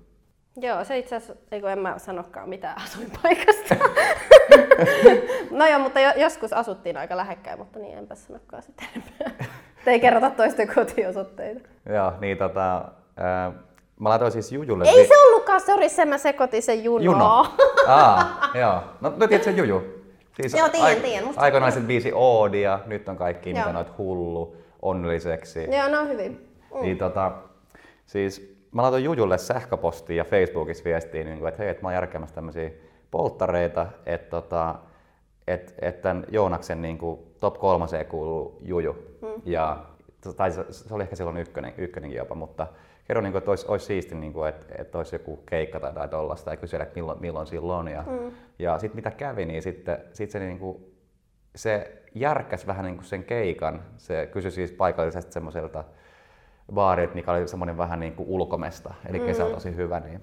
Joo, 0.57 0.85
se 0.85 0.99
itse 0.99 1.17
asiassa, 1.17 1.45
ei 1.53 1.61
kun 1.61 1.71
en 1.71 1.79
mä 1.79 1.99
sanokaan 1.99 2.49
mitään 2.49 2.83
asuinpaikasta. 2.83 3.75
no 5.59 5.67
joo, 5.67 5.79
mutta 5.79 6.01
joskus 6.01 6.53
asuttiin 6.53 6.97
aika 6.97 7.17
lähekkäin, 7.17 7.59
mutta 7.59 7.79
niin 7.79 7.99
enpä 7.99 8.15
sanokaan 8.15 8.63
sitten 8.63 8.89
enempää. 8.97 9.47
ei 9.87 10.01
kerrota 10.01 10.31
toisten 10.31 10.69
kotiosoitteita. 10.75 11.69
joo, 11.87 12.13
niin 12.21 12.39
tota, 12.39 12.85
ää, 13.17 13.53
Mä 14.03 14.09
laitoin 14.09 14.33
siis 14.33 14.53
Jujulle... 14.53 14.85
Ei 14.85 15.07
se 15.07 15.15
ollutkaan, 15.27 15.61
sori, 15.61 15.89
se 15.89 16.05
mä 16.05 16.19
sekoitin 16.19 16.63
sen 16.63 16.85
Juno. 16.85 17.05
Juno. 17.05 17.47
Aa, 17.87 18.51
joo. 18.55 18.83
No, 19.01 19.13
no 19.17 19.27
tiedätkö 19.27 19.51
Juju? 19.51 19.83
Siis 20.41 20.55
joo, 20.55 20.69
tiedän, 20.69 20.97
aik- 20.97 21.01
tiedän. 21.01 21.35
Aikoinaan 21.37 21.73
se 21.73 21.81
biisi 21.81 22.13
Oodia, 22.15 22.81
nyt 22.87 23.09
on 23.09 23.17
kaikki, 23.17 23.55
mitä 23.55 23.73
noit 23.73 23.99
hullu, 23.99 24.57
onnelliseksi. 24.83 25.69
Joo, 25.77 25.89
no 25.89 26.07
hyvin. 26.09 26.49
Mm. 26.75 26.81
Niin 26.83 26.99
tota, 26.99 27.33
siis 28.07 28.52
mä 28.73 28.83
laitoin 28.83 29.05
Jujulle 29.05 29.39
sähköpostiin 29.39 30.17
ja 30.17 30.25
Facebookissa 30.25 30.85
viestiin, 30.85 31.27
niin 31.27 31.47
että 31.47 31.63
hei, 31.63 31.71
että 31.71 31.83
mä 31.83 31.89
oon 31.89 31.95
järkemässä 31.95 32.35
tämmöisiä 32.35 32.71
polttareita, 33.11 33.87
että 34.07 34.31
tota, 34.31 34.75
et, 35.47 35.75
et 35.81 36.03
tämän 36.03 36.27
Joonaksen 36.31 36.83
niin 36.83 36.99
kuin 36.99 37.21
top 37.41 37.59
kolmaseen 37.59 38.07
kuuluu 38.07 38.59
Juju. 38.63 38.93
Mm. 39.23 39.43
Ja, 39.45 39.85
tai 40.37 40.51
se, 40.51 40.65
se, 40.71 40.95
oli 40.95 41.03
ehkä 41.03 41.17
silloin 41.17 41.37
ykkönen, 41.37 41.75
ykkönenkin 41.79 42.19
jopa, 42.19 42.35
mutta 42.35 42.67
kerro, 43.05 43.23
niin 43.23 43.33
kuin, 43.33 43.39
että 43.39 43.51
olisi, 43.51 43.67
olisi 43.69 43.87
siisti, 43.87 44.15
niin 44.15 44.33
kuin, 44.33 44.49
että, 44.49 44.67
että 44.79 44.99
olisi 44.99 45.15
joku 45.15 45.37
keikka 45.37 45.81
tai 45.81 45.91
jotain 45.91 46.11
tollasta 46.11 46.51
ja 46.51 46.57
kysellä, 46.57 46.83
että 46.83 46.95
milloin, 46.95 47.21
milloin 47.21 47.47
silloin. 47.47 47.89
Ja, 47.89 48.05
mm. 48.07 48.33
ja 48.59 48.79
sitten 48.79 48.97
mitä 48.97 49.11
kävi, 49.11 49.45
niin 49.45 49.63
sitten 49.63 49.99
sit 50.13 50.31
se, 50.31 50.39
niin 50.39 50.59
kuin, 50.59 50.85
se 51.57 52.03
järkkäsi 52.15 52.67
vähän 52.67 52.85
niin 52.85 52.97
kuin 52.97 53.05
sen 53.05 53.25
keikan. 53.25 53.83
Se 53.97 54.29
kysyi 54.33 54.51
siis 54.51 54.73
paikallisesti 54.73 55.33
semmoiselta 55.33 55.85
baarilta, 56.73 57.15
mikä 57.15 57.33
oli 57.33 57.49
semmoinen 57.49 57.79
vähän 57.79 58.01
niin 58.01 58.13
kuin 58.13 58.29
ulkomesta, 58.29 58.95
eli 59.09 59.19
mm. 59.19 59.27
kesä 59.27 59.45
on 59.45 59.53
tosi 59.53 59.77
hyvä, 59.77 60.01
niin 60.01 60.23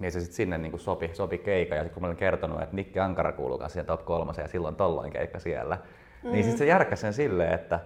niin 0.00 0.12
se 0.12 0.20
sitten 0.20 0.36
sinne 0.36 0.58
niin 0.58 0.72
kuin 0.72 0.80
sopi, 0.80 1.10
sopi 1.12 1.38
keikka. 1.38 1.74
Ja 1.74 1.82
sitten 1.82 1.94
kun 1.94 2.02
mä 2.02 2.06
olin 2.06 2.16
kertonut, 2.16 2.62
että 2.62 2.76
Nikki 2.76 2.98
Ankara 2.98 3.32
kuuluu 3.32 3.60
siihen 3.68 3.86
top 3.86 4.04
kolmaseen 4.04 4.44
ja 4.44 4.48
silloin 4.48 4.76
tolloin 4.76 5.12
keikka 5.12 5.38
siellä, 5.38 5.78
mm. 6.22 6.32
niin 6.32 6.44
sitten 6.44 6.58
se 6.58 6.66
järkkäsi 6.66 7.00
sen 7.00 7.12
silleen, 7.12 7.54
että, 7.54 7.80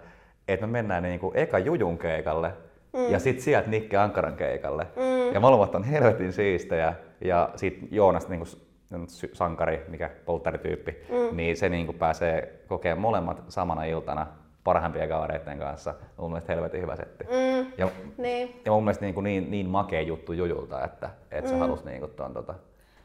että 0.49 0.67
me 0.67 0.73
mennään 0.73 1.03
niin 1.03 1.21
kuin 1.21 1.37
eka 1.37 1.59
Jujun 1.59 1.99
keikalle, 1.99 2.53
Mm. 2.97 3.13
Ja 3.13 3.19
sitten 3.19 3.45
sieltä 3.45 3.71
Nikke 3.71 3.97
Ankaran 3.97 4.37
keikalle. 4.37 4.87
Mm. 4.97 5.35
Ja 5.35 5.41
molemmat 5.41 5.75
on 5.75 5.85
helvetin 5.85 6.33
siistejä. 6.33 6.95
Ja 7.21 7.51
sitten 7.57 7.89
Joonas 7.91 8.29
niin 8.29 8.41
kuin 8.41 9.09
sankari, 9.33 9.85
mikä 9.89 10.11
polttarityyppi, 10.25 10.97
mm. 11.09 11.37
niin 11.37 11.57
se 11.57 11.69
niin 11.69 11.87
kuin 11.87 11.99
pääsee 11.99 12.65
kokemaan 12.67 13.01
molemmat 13.01 13.43
samana 13.49 13.85
iltana 13.85 14.27
parhaimpien 14.67 15.09
kavereiden 15.09 15.59
kanssa. 15.59 15.95
Mun 16.17 16.31
mielestä 16.31 16.53
helvetin 16.53 16.83
hyvä 16.83 16.97
setti. 16.97 17.25
Mm. 17.25 17.73
Ja, 17.79 17.89
niin. 18.19 18.61
ja 18.65 18.73
mun 18.73 18.85
mielestä 18.85 19.05
niin, 19.05 19.15
kuin 19.15 19.25
niin, 19.25 19.51
niin 19.51 19.67
makea 19.67 20.01
juttu 20.01 20.33
Jujulta, 20.33 20.85
että, 20.85 21.11
että 21.31 21.51
mm. 21.51 21.55
se 21.55 21.61
halusi 21.61 21.85
niin 21.85 22.01
kuin 22.01 22.13
tuon, 22.13 22.35
tota, 22.35 22.55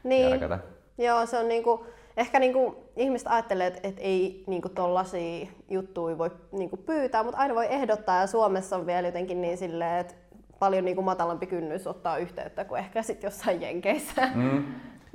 niin. 0.04 0.30
järkätä. 0.30 0.58
Joo, 0.98 1.26
se 1.26 1.38
on 1.38 1.48
niinku, 1.48 1.86
ehkä 2.16 2.38
niinku, 2.38 2.76
ihmiset 2.96 3.28
ajattelee, 3.30 3.66
että 3.66 3.80
et 3.82 3.96
ei 3.98 4.44
niinku 4.46 4.68
tollasia 4.68 5.46
juttuja 5.70 6.18
voi 6.18 6.30
niinku 6.52 6.76
pyytää, 6.76 7.22
mutta 7.22 7.38
aina 7.38 7.54
voi 7.54 7.66
ehdottaa 7.70 8.20
ja 8.20 8.26
Suomessa 8.26 8.76
on 8.76 8.86
vielä 8.86 9.08
jotenkin 9.08 9.42
niin 9.42 9.58
silleen, 9.58 9.98
että 9.98 10.14
paljon 10.58 10.84
niinku 10.84 11.02
matalampi 11.02 11.46
kynnys 11.46 11.86
ottaa 11.86 12.18
yhteyttä 12.18 12.64
kuin 12.64 12.78
ehkä 12.78 13.02
sitten 13.02 13.28
jossain 13.28 13.62
Jenkeissä. 13.62 14.28
Mm. 14.34 14.64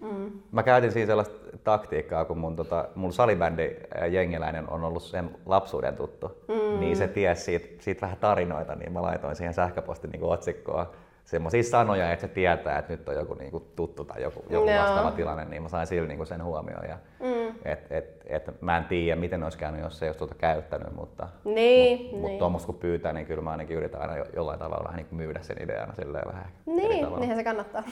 Mm. 0.02 0.32
Mä 0.52 0.64
käytin 0.64 0.92
siinä 0.92 1.08
sellaista 1.08 1.36
taktiikkaa, 1.64 2.26
kun 2.26 2.38
mun, 2.38 2.56
tota, 2.56 2.86
mun 2.96 3.14
salibändi 3.14 3.76
jengiläinen 4.10 4.70
on 4.70 4.84
ollut 4.84 5.04
sen 5.04 5.30
lapsuuden 5.46 5.96
tuttu, 5.96 6.32
mm. 6.48 6.80
niin 6.80 6.96
se 6.98 7.08
tiesi 7.08 7.42
siitä, 7.44 7.68
siitä 7.80 8.02
vähän 8.02 8.18
tarinoita, 8.18 8.76
niin 8.76 8.94
mä 8.94 9.02
laitoin 9.02 9.36
siihen 9.36 9.54
sähköpostin 9.54 10.10
niin 10.12 10.24
otsikkoa 10.24 10.92
semmoisia 11.26 11.64
sanoja, 11.64 12.12
että 12.12 12.28
se 12.28 12.34
tietää, 12.34 12.80
että 12.80 12.94
nyt 12.94 13.10
on 13.10 13.16
joku 13.16 13.34
niinku 13.34 13.60
tuttu 13.76 14.06
tai 14.06 14.22
joku, 14.22 14.44
joku 14.50 14.70
Joo. 14.70 14.82
vastaava 14.84 15.12
tilanne, 15.12 15.46
niin 15.46 15.62
mä 15.64 15.70
sain 15.70 15.88
sillä 15.88 16.08
niinku 16.08 16.26
sen 16.26 16.44
huomioon. 16.44 16.90
Ja, 16.90 16.98
Mm. 17.20 17.56
et, 17.66 17.92
et, 17.92 18.22
et, 18.26 18.62
mä 18.62 18.78
en 18.78 18.84
tiedä, 18.86 19.20
miten 19.20 19.44
olisi 19.44 19.58
käynyt, 19.58 19.82
jos 19.82 20.00
se 20.00 20.06
ei 20.06 20.10
olisi 20.10 20.18
tuota 20.20 20.36
käyttänyt, 20.36 20.96
mutta 20.96 21.28
Niin, 21.44 22.02
mut, 22.02 22.12
niin. 22.12 22.22
mut 22.22 22.38
tuommoista 22.40 22.66
kun 22.66 22.76
pyytää, 22.76 23.14
niin 23.14 23.26
kyllä 23.26 23.42
mä 23.42 23.52
ainakin 23.52 23.78
yritän 23.78 24.02
aina 24.02 24.18
jo, 24.18 24.26
jollain 24.36 24.60
tavalla 24.60 24.84
vähän 24.84 24.98
niin 24.98 25.08
myydä 25.12 25.40
sen 25.42 25.64
ideana 25.64 25.94
silleen 25.94 26.28
vähän 26.28 26.46
Niin, 26.66 27.08
niinhän 27.20 27.38
se 27.38 27.44
kannattaa. 27.44 27.84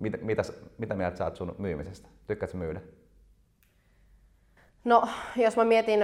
Mitä, 0.00 0.18
mitäs, 0.22 0.52
mitä 0.78 0.94
mieltä 0.94 1.16
sä 1.16 1.24
oot 1.24 1.36
sun 1.36 1.54
myymisestä? 1.58 2.08
Tykkäätkö 2.26 2.56
myydä? 2.56 2.80
No, 4.84 5.08
jos 5.36 5.56
mä 5.56 5.64
mietin 5.64 6.00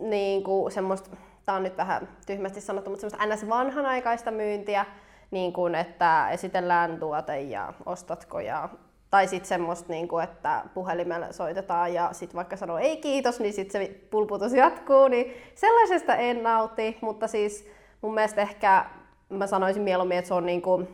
niin 0.00 0.44
kuin 0.44 0.72
semmoista, 0.72 1.16
tää 1.46 1.54
on 1.54 1.62
nyt 1.62 1.76
vähän 1.76 2.08
tyhmästi 2.26 2.60
sanottu, 2.60 2.90
mutta 2.90 3.10
semmoista 3.10 3.34
ns. 3.34 3.48
vanhanaikaista 3.48 4.30
myyntiä, 4.30 4.86
niin 5.30 5.52
kuin, 5.52 5.74
että 5.74 6.30
esitellään 6.30 6.98
tuote 7.00 7.40
ja 7.40 7.72
ostatko 7.86 8.40
ja 8.40 8.68
tai 9.10 9.26
sitten 9.26 9.48
semmoista, 9.48 9.92
niin 9.92 10.08
kuin, 10.08 10.24
että 10.24 10.64
puhelimella 10.74 11.32
soitetaan 11.32 11.94
ja 11.94 12.08
sitten 12.12 12.36
vaikka 12.36 12.56
sanoo 12.56 12.78
ei 12.78 12.96
kiitos, 12.96 13.40
niin 13.40 13.52
sitten 13.52 13.86
se 13.86 14.00
pulputus 14.10 14.52
jatkuu, 14.52 15.08
niin 15.08 15.34
sellaisesta 15.54 16.16
en 16.16 16.42
nauti, 16.42 16.98
mutta 17.00 17.28
siis 17.28 17.68
mun 18.02 18.14
mielestä 18.14 18.40
ehkä 18.40 18.84
mä 19.28 19.46
sanoisin 19.46 19.82
mieluummin, 19.82 20.18
että 20.18 20.28
se 20.28 20.34
on 20.34 20.46
niin 20.46 20.62
kuin, 20.62 20.88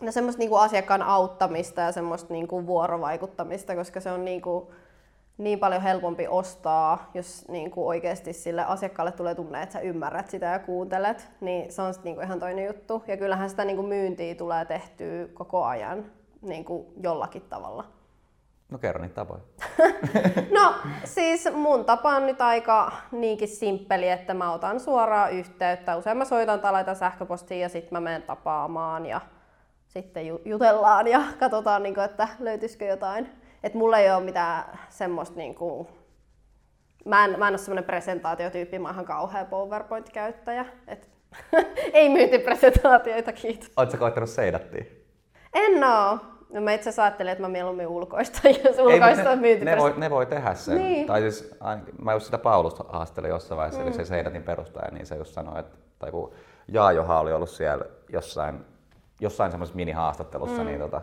no 0.00 0.12
semmoista 0.12 0.38
niinku 0.38 0.56
asiakkaan 0.56 1.02
auttamista 1.02 1.80
ja 1.80 1.92
semmoista 1.92 2.32
niinku 2.34 2.66
vuorovaikuttamista, 2.66 3.76
koska 3.76 4.00
se 4.00 4.10
on 4.10 4.24
niinku 4.24 4.72
niin 5.38 5.58
paljon 5.58 5.82
helpompi 5.82 6.28
ostaa, 6.28 7.10
jos 7.14 7.48
niinku 7.48 7.88
oikeasti 7.88 8.32
sille 8.32 8.64
asiakkaalle 8.64 9.12
tulee 9.12 9.34
tunne, 9.34 9.62
että 9.62 9.72
sä 9.72 9.80
ymmärrät 9.80 10.30
sitä 10.30 10.46
ja 10.46 10.58
kuuntelet, 10.58 11.30
niin 11.40 11.72
se 11.72 11.82
on 11.82 11.94
sit 11.94 12.04
niinku 12.04 12.20
ihan 12.20 12.40
toinen 12.40 12.66
juttu. 12.66 13.02
Ja 13.06 13.16
kyllähän 13.16 13.50
sitä 13.50 13.64
niinku 13.64 13.82
myyntiä 13.82 14.34
tulee 14.34 14.64
tehtyä 14.64 15.26
koko 15.34 15.64
ajan 15.64 16.04
niinku 16.42 16.92
jollakin 17.02 17.42
tavalla. 17.42 17.84
No 18.70 18.78
kerro 18.78 19.02
niitä 19.02 19.14
tapoja. 19.14 19.40
No 20.60 20.74
siis 21.04 21.48
mun 21.54 21.84
tapa 21.84 22.16
on 22.16 22.26
nyt 22.26 22.40
aika 22.40 22.92
niinkin 23.12 23.48
simppeli, 23.48 24.08
että 24.08 24.34
mä 24.34 24.52
otan 24.52 24.80
suoraan 24.80 25.32
yhteyttä. 25.32 25.96
Usein 25.96 26.16
mä 26.16 26.24
soitan 26.24 26.60
tai 26.60 26.72
laitan 26.72 26.96
sähköpostia 26.96 27.58
ja 27.58 27.68
sitten 27.68 27.96
mä 27.96 28.00
menen 28.00 28.22
tapaamaan 28.22 29.06
ja 29.06 29.20
sitten 29.90 30.26
ju- 30.26 30.40
jutellaan 30.44 31.06
ja 31.06 31.22
katsotaan, 31.40 31.82
niin 31.82 32.00
että 32.00 32.28
löytyisikö 32.38 32.84
jotain. 32.84 33.28
Et 33.62 33.74
mulla 33.74 33.98
ei 33.98 34.10
ole 34.10 34.24
mitään 34.24 34.78
semmoista 34.88 35.36
niin 35.36 35.54
kuin... 35.54 35.88
Mä 37.04 37.24
en, 37.24 37.38
mä 37.38 37.48
en 37.48 37.52
ole 37.52 37.58
semmoinen 37.58 37.84
presentaatiotyyppi, 37.84 38.78
mä 38.78 38.88
oon 38.88 38.94
ihan 38.94 39.04
kauhea 39.04 39.44
PowerPoint-käyttäjä. 39.44 40.64
Et 40.86 41.08
ei 41.92 42.08
myyntipresentaatioita, 42.08 43.32
kiitos. 43.32 43.70
Oletko 43.76 43.96
koittanut 43.96 44.30
seidattia? 44.30 44.84
En 45.54 45.84
oo. 45.84 46.18
No 46.52 46.60
mä 46.60 46.72
itse 46.72 47.02
ajattelin, 47.02 47.32
että 47.32 47.42
mä 47.42 47.48
mieluummin 47.48 47.86
ulkoistan, 47.86 48.50
jos 48.64 48.78
ulkoistan 48.78 49.38
mut 49.38 49.58
ne, 49.58 49.64
ne, 49.64 49.76
voi, 49.76 49.94
ne 49.96 50.10
voi 50.10 50.26
tehdä 50.26 50.54
sen. 50.54 50.78
Niin. 50.78 51.06
Tai 51.06 51.20
siis, 51.20 51.54
mä 52.02 52.12
just 52.12 52.24
sitä 52.24 52.38
Paulusta 52.38 52.84
haastelin 52.88 53.30
jossain 53.30 53.56
vaiheessa, 53.56 53.80
mm. 53.80 53.86
eli 53.86 53.96
se 53.96 54.04
Seidatin 54.04 54.42
perustaja, 54.42 54.90
niin 54.90 55.06
se 55.06 55.16
just 55.16 55.34
sanoi, 55.34 55.60
että, 55.60 55.76
tai 55.98 56.10
kun 56.10 56.32
Jaajoha 56.68 57.20
oli 57.20 57.32
ollut 57.32 57.50
siellä 57.50 57.84
jossain, 58.08 58.64
jossain 59.20 59.50
semmoisessa 59.50 59.76
minihaastattelussa, 59.76 60.60
mm. 60.62 60.66
niin 60.66 60.78
tota, 60.80 61.00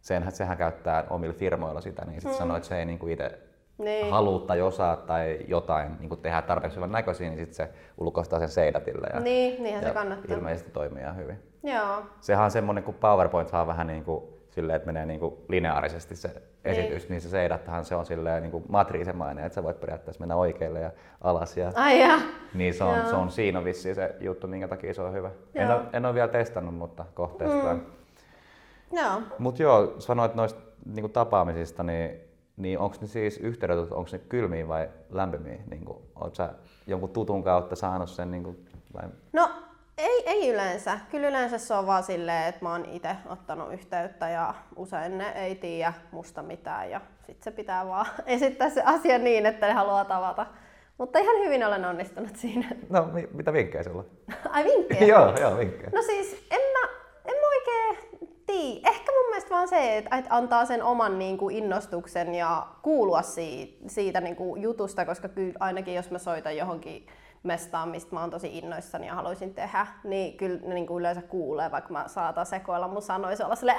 senhän, 0.00 0.32
sehän 0.32 0.56
käyttää 0.56 1.04
omilla 1.10 1.34
firmoilla 1.34 1.80
sitä, 1.80 2.04
niin 2.04 2.20
sitten 2.20 2.32
mm. 2.32 2.38
sanoi, 2.38 2.56
että 2.56 2.68
se 2.68 2.78
ei 2.78 2.84
niinku 2.84 3.06
itse 3.06 3.38
Niin. 3.78 4.10
halua 4.10 4.40
tai 4.40 4.60
osaa 4.62 4.96
tai 4.96 5.38
jotain 5.48 5.96
niin 6.00 6.18
tehdä 6.22 6.42
tarpeeksi 6.42 6.76
hyvän 6.76 6.92
näköisiä, 6.92 7.28
niin 7.28 7.38
sitten 7.38 7.54
se 7.54 7.68
ulkoistaa 7.98 8.38
sen 8.38 8.48
Seidatille. 8.48 9.06
Ja, 9.14 9.20
Niin, 9.20 9.62
niinhän 9.62 9.82
se 9.82 9.88
ja 9.88 9.94
kannattaa. 9.94 10.36
ilmeisesti 10.36 10.70
toimii 10.70 11.02
ihan 11.02 11.16
hyvin. 11.16 11.38
Joo. 11.62 12.02
Sehän 12.20 12.44
on 12.44 12.50
semmoinen, 12.50 12.84
kun 12.84 12.94
PowerPoint 12.94 13.48
saa 13.48 13.66
vähän 13.66 13.86
niin 13.86 14.04
kuin 14.04 14.24
silleen, 14.56 14.76
että 14.76 14.86
menee 14.86 15.06
niin 15.06 15.20
kuin 15.20 15.34
lineaarisesti 15.48 16.16
se 16.16 16.42
esitys, 16.64 17.02
niin, 17.02 17.10
niin 17.10 17.20
se 17.20 17.28
seidattahan 17.28 17.84
se 17.84 17.94
on 17.94 18.06
silleen 18.06 18.42
niin 18.42 18.50
kuin 18.50 18.64
matriisemainen, 18.68 19.44
että 19.44 19.54
sä 19.54 19.62
voit 19.62 19.80
periaatteessa 19.80 20.20
mennä 20.20 20.36
oikealle 20.36 20.80
ja 20.80 20.90
alas. 21.20 21.56
Ja, 21.56 21.72
Ai 21.74 22.00
ja. 22.00 22.18
niin 22.54 22.74
se 22.74 22.84
on, 22.84 22.98
Joo. 22.98 23.08
se 23.08 23.16
on 23.16 23.30
siinä 23.30 23.64
vissiin 23.64 23.94
se 23.94 24.16
juttu, 24.20 24.46
minkä 24.46 24.68
takia 24.68 24.94
se 24.94 25.02
on 25.02 25.12
hyvä. 25.12 25.30
En 25.54 25.70
ole, 25.70 25.80
en 25.92 26.06
ole 26.06 26.14
vielä 26.14 26.28
testannut, 26.28 26.74
mutta 26.74 27.04
kohteesta. 27.14 27.74
Mm. 27.74 27.80
Joo. 28.92 29.22
Mutta 29.38 29.62
joo, 29.62 29.94
sanoit 29.98 30.34
noista 30.34 30.60
niin 30.94 31.10
tapaamisista, 31.10 31.82
niin, 31.82 32.20
niin 32.56 32.78
onko 32.78 32.96
ne 33.00 33.06
siis 33.06 33.38
yhteydenotot, 33.38 33.92
onko 33.92 34.10
ne 34.12 34.18
kylmiä 34.18 34.68
vai 34.68 34.88
lämpimiä? 35.10 35.58
Niin 35.70 35.84
kuin, 35.84 35.98
oot 36.20 36.34
sä 36.34 36.50
jonkun 36.86 37.10
tutun 37.10 37.42
kautta 37.42 37.76
saanut 37.76 38.10
sen 38.10 38.30
niin 38.30 38.44
kuin, 38.44 38.66
vai 38.94 39.04
No 39.32 39.50
ei, 39.98 40.22
ei 40.26 40.48
yleensä. 40.48 40.98
Kyllä 41.10 41.28
yleensä 41.28 41.58
se 41.58 41.74
on 41.74 41.86
vaan 41.86 42.02
silleen, 42.02 42.48
että 42.48 42.64
mä 42.64 42.72
oon 42.72 42.84
itse 42.84 43.16
ottanut 43.28 43.72
yhteyttä 43.72 44.28
ja 44.28 44.54
usein 44.76 45.18
ne 45.18 45.28
ei 45.28 45.54
tiedä 45.54 45.92
musta 46.12 46.42
mitään 46.42 46.90
ja 46.90 47.00
sit 47.26 47.42
se 47.42 47.50
pitää 47.50 47.86
vaan 47.86 48.06
esittää 48.26 48.70
se 48.70 48.82
asia 48.84 49.18
niin, 49.18 49.46
että 49.46 49.66
ne 49.66 49.72
haluaa 49.72 50.04
tavata. 50.04 50.46
Mutta 50.98 51.18
ihan 51.18 51.36
hyvin 51.44 51.64
olen 51.64 51.84
onnistunut 51.84 52.36
siinä. 52.36 52.68
No, 52.90 53.08
mi- 53.12 53.28
mitä 53.32 53.52
vinkkejä 53.52 53.82
sulla? 53.84 54.04
Ai 54.50 54.64
vinkkejä? 54.64 55.06
joo, 55.14 55.36
joo, 55.40 55.58
vinkkejä. 55.58 55.90
No 55.94 56.02
siis 56.02 56.46
en 56.50 56.60
mä, 56.60 56.88
en 57.24 57.34
mä 57.40 57.46
oikein 57.48 57.96
tiedä. 58.46 58.88
Ehkä 58.88 59.12
mun 59.12 59.26
mielestä 59.28 59.50
vaan 59.50 59.68
se, 59.68 59.96
että 59.96 60.16
että 60.16 60.34
antaa 60.36 60.64
sen 60.64 60.82
oman 60.82 61.18
niin 61.18 61.38
kuin 61.38 61.56
innostuksen 61.56 62.34
ja 62.34 62.66
kuulua 62.82 63.22
siitä, 63.22 63.88
siitä 63.88 64.20
niin 64.20 64.36
kuin 64.36 64.62
jutusta, 64.62 65.04
koska 65.04 65.28
kyllä 65.28 65.54
ainakin 65.60 65.94
jos 65.94 66.10
mä 66.10 66.18
soitan 66.18 66.56
johonkin 66.56 67.06
mestaan, 67.46 67.88
mistä 67.88 68.14
mä 68.14 68.20
oon 68.20 68.30
tosi 68.30 68.58
innoissani 68.58 69.06
ja 69.06 69.14
haluaisin 69.14 69.54
tehdä, 69.54 69.86
niin 70.04 70.36
kyllä 70.36 70.58
ne 70.62 70.74
niin 70.74 70.86
kuin 70.86 71.00
yleensä 71.00 71.22
kuulee, 71.22 71.70
vaikka 71.70 71.92
mä 71.92 72.04
saatan 72.08 72.46
sekoilla 72.46 72.88
mun 72.88 73.02
sanoissa 73.02 73.44
olla 73.44 73.56
silleen, 73.56 73.78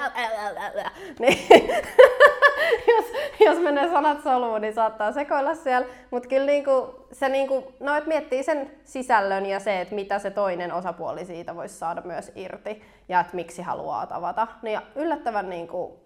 niin 1.18 1.38
jos, 2.96 3.04
jos 3.40 3.58
menee 3.58 3.90
sanat 3.90 4.22
soluun, 4.22 4.60
niin 4.60 4.74
saattaa 4.74 5.12
sekoilla 5.12 5.54
siellä. 5.54 5.88
Mutta 6.10 6.28
kyllä 6.28 6.46
niinku, 6.46 7.06
se 7.12 7.28
niinku, 7.28 7.72
no, 7.80 7.94
et 7.94 8.06
miettii 8.06 8.42
sen 8.42 8.70
sisällön 8.84 9.46
ja 9.46 9.60
se, 9.60 9.80
että 9.80 9.94
mitä 9.94 10.18
se 10.18 10.30
toinen 10.30 10.72
osapuoli 10.72 11.24
siitä 11.24 11.56
voisi 11.56 11.74
saada 11.74 12.02
myös 12.04 12.32
irti 12.34 12.82
ja 13.08 13.20
että 13.20 13.36
miksi 13.36 13.62
haluaa 13.62 14.06
tavata. 14.06 14.46
Niin 14.62 14.74
ja 14.74 14.82
yllättävän, 14.94 15.50
niinku, 15.50 16.00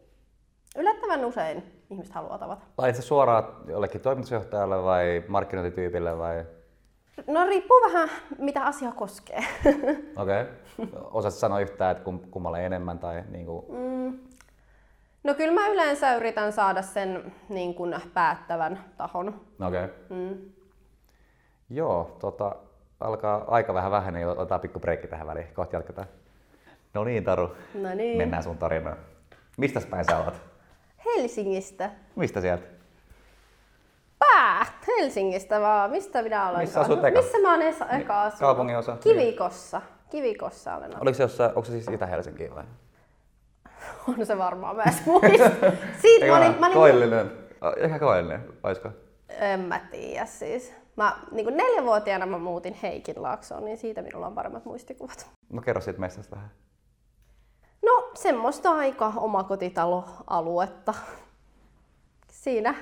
yllättävän 0.77 1.25
usein 1.25 1.83
ihmiset 1.91 2.15
haluaa 2.15 2.39
tavata. 2.39 2.63
Laitat 2.79 2.97
sä 2.97 3.03
suoraan 3.03 3.45
jollekin 3.67 4.01
toimitusjohtajalle 4.01 4.83
vai 4.83 5.25
markkinointityypille 5.29 6.19
vai? 6.19 6.45
No 7.27 7.47
riippuu 7.47 7.81
vähän, 7.81 8.09
mitä 8.39 8.65
asia 8.65 8.93
koskee. 8.93 9.39
Okei. 10.17 10.43
Okay. 10.43 10.89
Osaat 11.11 11.35
sanoa 11.35 11.61
yhtään, 11.61 11.91
että 11.91 12.05
kum, 12.05 12.21
kummalle 12.31 12.67
enemmän 12.67 12.99
tai 12.99 13.25
niin 13.31 13.47
kuin... 13.47 13.67
No 15.25 15.35
kyllä 15.35 15.61
mä 15.61 15.69
yleensä 15.69 16.15
yritän 16.15 16.53
saada 16.53 16.83
sen 16.83 17.33
niin 17.49 17.75
kuin 17.75 17.95
päättävän 18.15 18.85
tahon. 18.97 19.41
Okei. 19.67 19.85
Okay. 19.85 19.97
Mm. 20.09 20.39
Joo, 21.71 22.17
tota, 22.21 22.57
alkaa 23.01 23.45
aika 23.49 23.75
vähän 23.75 23.91
vähenee, 23.91 24.25
niin 24.25 24.39
otetaan 24.39 24.61
pikku 24.61 24.81
breikki 24.81 25.09
tähän 25.09 25.27
väliin. 25.27 25.47
Kohta 25.55 25.77
jatketaan. 25.77 26.09
No 26.95 27.05
niin, 27.05 27.25
Taru. 27.25 27.57
No 27.75 27.95
niin. 27.95 28.19
Mennään 28.19 28.43
sun 28.43 28.59
tarinaan. 28.59 28.97
Mistä 29.57 29.81
päin 29.91 30.05
sä 30.05 30.19
oot? 30.19 30.35
Helsingistä. 31.05 31.91
Mistä 32.17 32.41
sieltä? 32.41 32.72
Pää! 34.23 34.67
Helsingistä 34.89 35.61
vaan. 35.61 35.91
Mistä 35.91 36.23
minä 36.23 36.49
olen? 36.49 36.61
Missä 36.61 36.81
asut 36.81 37.05
eka? 37.05 37.21
Missä 37.23 37.39
mä 37.39 37.51
oon 37.51 37.63
eka 37.63 37.87
eka 37.87 38.23
asunut? 38.23 38.41
kaupungin 38.41 38.77
osa? 38.77 38.97
Kivikossa. 38.97 39.83
Kivikossa 40.11 40.77
olen. 40.77 41.03
Oliko 41.03 41.17
se 41.17 41.23
jossain, 41.23 41.51
onko 41.51 41.65
se 41.65 41.73
siis 41.73 41.89
Itä-Helsinkiin 41.89 42.55
vai? 42.55 42.65
On 44.19 44.27
se 44.27 44.39
varmaan, 44.39 44.77
mä 44.77 44.83
edes 44.83 45.07
muista. 45.07 45.51
Siitä 46.03 46.27
mä 46.27 46.37
olin, 46.37 46.61
mä 46.61 46.67
olin, 46.67 46.79
Koillinen. 46.79 47.33
Ehkä 47.77 47.99
koillinen, 47.99 48.49
olisiko? 48.63 48.89
en 49.29 49.61
mä 49.61 49.81
tiedä 49.91 50.27
siis. 50.27 50.73
Mä, 50.97 51.17
niin 51.31 51.45
kuin 51.45 51.57
neljävuotiaana 51.57 52.27
mä 52.27 52.39
muutin 52.39 52.75
Heikin 52.83 53.23
laaksoon, 53.23 53.65
niin 53.65 53.79
siitä 53.79 54.03
minulla 54.03 54.27
on 54.27 54.35
paremmat 54.35 54.65
muistikuvat. 54.65 55.31
No 55.53 55.63
kerro 55.63 55.81
siitä 55.81 56.01
mestasta 56.01 56.37
vähän. 56.37 56.51
No, 57.83 58.11
semmoista 58.15 58.71
aika 58.71 59.13
omakotitaloaluetta. 59.17 60.95
Siinä 62.31 62.75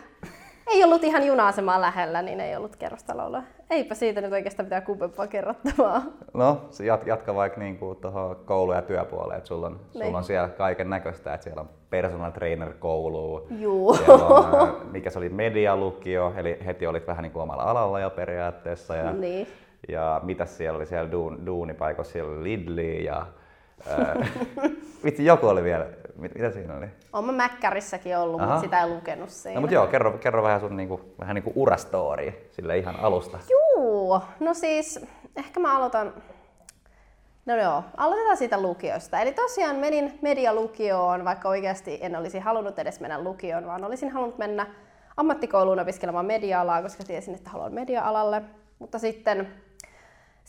ei 0.71 0.85
ollut 0.85 1.05
ihan 1.05 1.27
juna-asemaa 1.27 1.81
lähellä, 1.81 2.23
niin 2.23 2.41
ei 2.41 2.57
ollut 2.57 2.77
kerrostalolla. 2.77 3.43
Eipä 3.71 3.95
siitä 3.95 4.21
nyt 4.21 4.33
oikeastaan 4.33 4.67
mitään 4.67 4.83
kummempaa 4.83 5.27
kerrottavaa. 5.27 6.03
No, 6.35 6.61
jat, 6.85 7.07
jatka 7.07 7.35
vaikka 7.35 7.61
niin 7.61 7.79
kuin 7.79 7.97
tuohon 7.99 8.37
koulu- 8.45 8.73
ja 8.73 8.83
työpuoleen, 8.83 9.39
että 9.39 9.49
sulla 9.49 9.67
on, 9.67 9.81
Niin. 9.95 10.05
sulla 10.07 10.19
on 10.19 10.25
siellä 10.25 10.49
kaiken 10.49 10.91
näköistä, 10.91 11.35
että 11.35 11.45
siellä 11.45 11.61
on 11.61 11.69
personal 11.91 12.31
trainer 12.31 12.73
koulu, 12.79 13.47
Juu. 13.51 13.91
on, 14.09 14.45
ää, 14.59 14.73
mikä 14.93 15.11
se 15.11 15.19
oli 15.19 15.29
medialukio, 15.29 16.33
eli 16.37 16.59
heti 16.67 16.87
olit 16.87 17.07
vähän 17.07 17.23
niin 17.23 17.33
kuin 17.33 17.43
omalla 17.43 17.63
alalla 17.63 18.01
jo 18.01 18.11
periaatteessa. 18.11 18.97
Ja, 18.97 19.13
Niin. 19.13 19.47
ja 19.89 20.21
mitä 20.25 20.47
siellä 20.47 20.77
oli 20.77 20.87
siellä 20.87 21.11
duun, 21.13 21.47
duunipaikoissa, 21.47 22.13
siellä 22.13 22.33
oli 22.33 22.43
Lidli 22.45 23.05
ja 23.05 23.27
ää, 23.91 24.17
vitsi 25.05 25.25
joku 25.25 25.47
oli 25.47 25.63
vielä, 25.63 25.87
mit, 26.21 26.35
mitä 26.35 26.51
siinä 26.51 26.77
oli? 26.77 26.87
Oon 27.13 27.25
mä 27.25 27.33
Mäkkärissäkin 27.33 28.19
ollut, 28.19 28.41
Aha. 28.41 28.51
mutta 28.51 28.65
sitä 28.65 28.81
ei 28.81 28.89
lukenut 28.89 29.31
siinä. 29.31 29.55
No 29.55 29.61
mutta 29.61 29.75
joo, 29.75 29.87
kerro, 29.87 30.13
kerro 30.13 30.43
vähän 30.43 30.61
sun 30.61 30.77
niinku, 30.77 31.01
vähän 31.21 31.35
niinku 31.35 31.53
urastoori 31.55 32.49
sille 32.51 32.79
ihan 32.79 32.97
alusta. 32.97 33.39
Juu, 33.51 34.21
no 34.41 34.55
siis 34.55 35.07
ehkä 35.37 35.61
mä 35.61 35.77
aloitan... 35.77 36.15
No 37.47 37.57
joo, 37.57 37.85
aloitetaan 37.97 38.37
siitä 38.37 38.63
lukiosta. 38.63 39.21
Eli 39.21 39.33
tosiaan 39.33 39.77
menin 39.77 40.19
medialukioon, 40.23 41.25
vaikka 41.25 41.49
oikeasti 41.49 41.99
en 42.03 42.17
olisi 42.17 42.39
halunnut 42.39 42.79
edes 42.79 43.01
mennä 43.01 43.23
lukioon, 43.23 43.67
vaan 43.67 43.85
olisin 43.85 44.11
halunnut 44.11 44.39
mennä 44.39 44.67
ammattikouluun 45.17 45.81
opiskelemaan 45.81 46.27
media-alaa, 46.27 46.83
koska 46.83 47.05
tiesin, 47.05 47.35
että 47.35 47.51
haluan 47.51 47.75
media-alalle. 47.75 48.43
Mutta 48.79 48.99
sitten, 48.99 49.49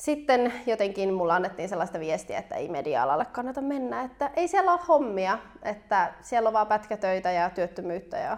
sitten 0.01 0.53
jotenkin 0.65 1.13
mulla 1.13 1.35
annettiin 1.35 1.69
sellaista 1.69 1.99
viestiä, 1.99 2.39
että 2.39 2.55
ei 2.55 2.69
media-alalle 2.69 3.25
kannata 3.25 3.61
mennä, 3.61 4.01
että 4.03 4.31
ei 4.35 4.47
siellä 4.47 4.71
ole 4.71 4.79
hommia, 4.87 5.37
että 5.63 6.13
siellä 6.21 6.47
on 6.47 6.53
vaan 6.53 6.67
pätkätöitä 6.67 7.31
ja 7.31 7.49
työttömyyttä 7.49 8.17
ja 8.17 8.37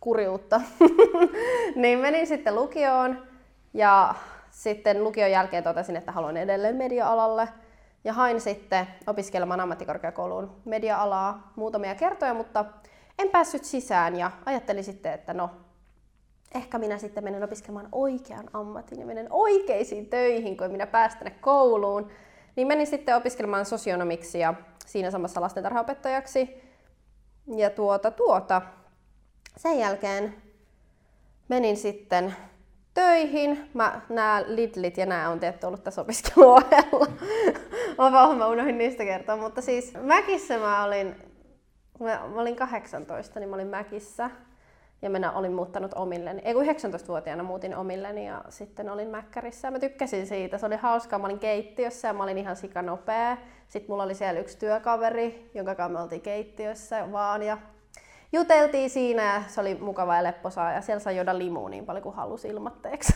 kurjuutta. 0.00 0.60
niin 1.76 1.98
menin 1.98 2.26
sitten 2.26 2.54
lukioon 2.54 3.26
ja 3.74 4.14
sitten 4.50 5.04
lukion 5.04 5.30
jälkeen 5.30 5.64
totesin, 5.64 5.96
että 5.96 6.12
haluan 6.12 6.36
edelleen 6.36 6.76
media-alalle. 6.76 7.48
Ja 8.04 8.12
hain 8.12 8.40
sitten 8.40 8.86
opiskelemaan 9.06 9.60
ammattikorkeakouluun 9.60 10.56
media-alaa 10.64 11.52
muutamia 11.56 11.94
kertoja, 11.94 12.34
mutta 12.34 12.64
en 13.18 13.28
päässyt 13.28 13.64
sisään 13.64 14.16
ja 14.16 14.30
ajattelin 14.46 14.84
sitten, 14.84 15.12
että 15.12 15.34
no, 15.34 15.50
ehkä 16.56 16.78
minä 16.78 16.98
sitten 16.98 17.24
menen 17.24 17.44
opiskelemaan 17.44 17.88
oikean 17.92 18.50
ammatin 18.52 19.00
ja 19.00 19.06
menen 19.06 19.26
oikeisiin 19.30 20.06
töihin, 20.06 20.56
kun 20.56 20.70
minä 20.70 20.86
päästän 20.86 21.32
kouluun. 21.40 22.10
Niin 22.56 22.68
menin 22.68 22.86
sitten 22.86 23.16
opiskelemaan 23.16 23.66
sosionomiksi 23.66 24.38
ja 24.38 24.54
siinä 24.86 25.10
samassa 25.10 25.40
lastentarhaopettajaksi. 25.40 26.62
Ja 27.56 27.70
tuota, 27.70 28.10
tuota. 28.10 28.62
Sen 29.56 29.78
jälkeen 29.78 30.34
menin 31.48 31.76
sitten 31.76 32.34
töihin. 32.94 33.70
Mä, 33.74 34.00
nämä 34.08 34.44
Lidlit 34.46 34.96
ja 34.96 35.06
nämä 35.06 35.30
on 35.30 35.40
tietty 35.40 35.66
ollut 35.66 35.84
tässä 35.84 36.00
opiskeluohella. 36.00 37.06
mä 38.38 38.48
unohdin 38.48 38.78
niistä 38.78 39.04
kertoa, 39.04 39.36
mutta 39.36 39.60
siis 39.60 39.92
Mäkissä 40.02 40.58
mä 40.58 40.84
olin, 40.84 41.16
mä, 42.00 42.22
mä 42.34 42.40
olin 42.40 42.56
18, 42.56 43.40
niin 43.40 43.50
mä 43.50 43.56
olin 43.56 43.66
Mäkissä 43.66 44.30
ja 45.02 45.10
minä 45.10 45.32
olin 45.32 45.52
muuttanut 45.52 45.94
omilleni. 45.94 46.42
Ei 46.44 46.54
kun 46.54 46.64
19-vuotiaana 46.64 47.42
muutin 47.42 47.76
omilleni 47.76 48.26
ja 48.26 48.44
sitten 48.48 48.90
olin 48.90 49.08
Mäkkärissä. 49.08 49.70
Mä 49.70 49.78
tykkäsin 49.78 50.26
siitä, 50.26 50.58
se 50.58 50.66
oli 50.66 50.76
hauskaa. 50.76 51.18
Mä 51.18 51.26
olin 51.26 51.38
keittiössä 51.38 52.08
ja 52.08 52.14
mä 52.14 52.22
olin 52.22 52.38
ihan 52.38 52.56
sikanopea. 52.56 53.36
Sitten 53.68 53.90
mulla 53.90 54.02
oli 54.02 54.14
siellä 54.14 54.40
yksi 54.40 54.58
työkaveri, 54.58 55.50
jonka 55.54 55.74
kanssa 55.74 55.98
me 55.98 56.02
oltiin 56.02 56.20
keittiössä 56.20 57.12
vaan 57.12 57.42
ja 57.42 57.58
juteltiin 58.32 58.90
siinä 58.90 59.34
ja 59.34 59.42
se 59.46 59.60
oli 59.60 59.74
mukava 59.74 60.16
ja 60.16 60.22
lepposaa 60.22 60.72
ja 60.72 60.80
siellä 60.80 61.00
sai 61.00 61.16
juoda 61.16 61.38
limua 61.38 61.68
niin 61.68 61.86
paljon 61.86 62.02
kuin 62.02 62.14
halusi 62.14 62.48
ilmatteeksi. 62.48 63.14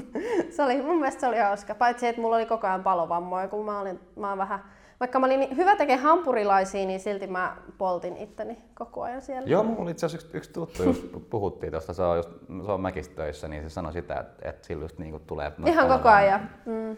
se 0.56 0.62
oli, 0.62 0.82
mun 0.82 0.98
mielestä 0.98 1.20
se 1.20 1.26
oli 1.26 1.38
hauska, 1.38 1.74
paitsi 1.74 2.06
että 2.06 2.20
mulla 2.20 2.36
oli 2.36 2.46
koko 2.46 2.66
ajan 2.66 2.82
palovammoja, 2.82 3.48
kun 3.48 3.64
mä 3.64 3.80
olin, 3.80 4.00
mä 4.16 4.28
olin 4.28 4.38
vähän 4.38 4.64
vaikka 5.00 5.18
mä 5.18 5.26
olin 5.26 5.40
niin 5.40 5.56
hyvä 5.56 5.76
tekemään 5.76 6.02
hampurilaisia, 6.02 6.86
niin 6.86 7.00
silti 7.00 7.26
mä 7.26 7.56
poltin 7.78 8.16
itteni 8.16 8.58
koko 8.74 9.02
ajan 9.02 9.22
siellä. 9.22 9.48
Joo, 9.48 9.62
mulla 9.62 9.82
oli 9.82 9.90
itse 9.90 10.06
asiassa 10.06 10.26
yksi, 10.26 10.36
yksi 10.36 10.52
tuttu, 10.52 10.82
just 10.82 11.02
puhuttiin 11.30 11.72
tuosta, 11.72 11.92
se 11.92 12.02
on, 12.02 12.16
just, 12.16 12.30
se 12.66 12.72
on 12.72 12.80
mäkistä 12.80 13.14
töissä, 13.14 13.48
niin 13.48 13.62
se 13.62 13.68
sanoi 13.68 13.92
sitä, 13.92 14.14
että, 14.20 14.48
että 14.48 14.66
sillä 14.66 14.84
just 14.84 14.98
niin 14.98 15.20
tulee... 15.26 15.52
Ihan 15.66 15.88
koko 15.88 16.08
ajan. 16.08 16.50
Mm. 16.66 16.96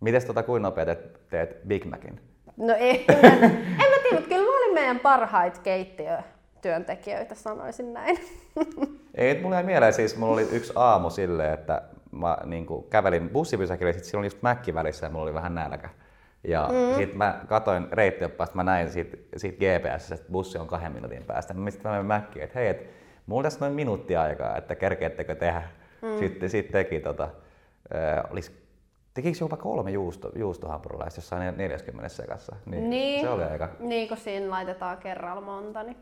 Mites 0.00 0.24
tota, 0.24 0.42
kuinka 0.42 0.68
nopea 0.68 0.84
teet, 0.84 1.28
teet 1.30 1.68
Big 1.68 1.84
Macin? 1.84 2.20
No 2.56 2.74
ei, 2.78 3.04
en, 3.08 3.24
en 3.24 3.90
mä 3.90 3.96
tiedä, 4.02 4.16
mutta 4.16 4.28
kyllä 4.28 4.46
mä 4.46 4.56
olin 4.56 4.74
meidän 4.74 4.98
parhaita 5.00 5.60
keittiö 5.60 6.18
työntekijöitä, 6.62 7.34
sanoisin 7.34 7.92
näin. 7.92 8.18
Ei, 9.14 9.42
mulla 9.42 9.56
jäi 9.56 9.64
mieleen 9.64 9.92
siis, 9.92 10.16
mulla 10.16 10.32
oli 10.32 10.48
yksi 10.52 10.72
aamu 10.76 11.10
silleen, 11.10 11.54
että 11.54 11.82
mä 12.12 12.38
niin 12.44 12.66
kuin, 12.66 12.84
kävelin 12.90 13.28
bussipysäkille, 13.28 13.92
sitten 13.92 14.10
siinä 14.10 14.18
oli 14.18 14.26
just 14.26 14.42
mäkki 14.42 14.74
välissä 14.74 15.06
ja 15.06 15.10
mulla 15.10 15.22
oli 15.22 15.34
vähän 15.34 15.54
nälkä. 15.54 15.88
Ja 16.44 16.68
mm. 16.72 16.96
sitten 16.96 17.18
mä 17.18 17.40
katoin 17.48 17.88
reittioppasta, 17.92 18.56
mä 18.56 18.62
näin 18.62 18.90
siitä, 18.90 19.16
siitä 19.36 19.58
GPS, 19.58 20.12
että 20.12 20.32
bussi 20.32 20.58
on 20.58 20.66
kahden 20.66 20.92
minuutin 20.92 21.24
päästä. 21.24 21.54
Mä 21.54 21.70
sitten 21.70 21.90
mä 21.90 21.96
menin 21.96 22.06
mäkkiin, 22.06 22.44
että 22.44 22.58
hei, 22.58 22.68
et, 22.68 22.90
mulla 23.26 23.42
tässä 23.42 23.60
noin 23.60 23.72
minuutti 23.72 24.16
aikaa, 24.16 24.56
että 24.56 24.74
kerkeettekö 24.74 25.34
tehdä. 25.34 25.62
Mm. 26.02 26.18
Sitten, 26.18 26.50
sitten 26.50 26.72
teki 26.72 27.00
tota, 27.00 27.24
äh, 27.94 28.32
olis, 28.32 28.52
tekikö 29.14 29.38
jopa 29.40 29.56
kolme 29.56 29.90
juusto, 29.90 30.32
juustohampurilaista 30.34 31.18
jossain 31.18 31.56
40 31.56 32.08
sekassa? 32.08 32.56
Niin, 32.66 32.90
niin, 32.90 33.20
se 33.20 33.28
oli 33.28 33.44
aika... 33.44 33.68
Niin, 33.78 34.08
kun 34.08 34.16
siinä 34.16 34.50
laitetaan 34.50 34.96
kerralla 34.96 35.40
monta, 35.40 35.82
niin 35.82 35.96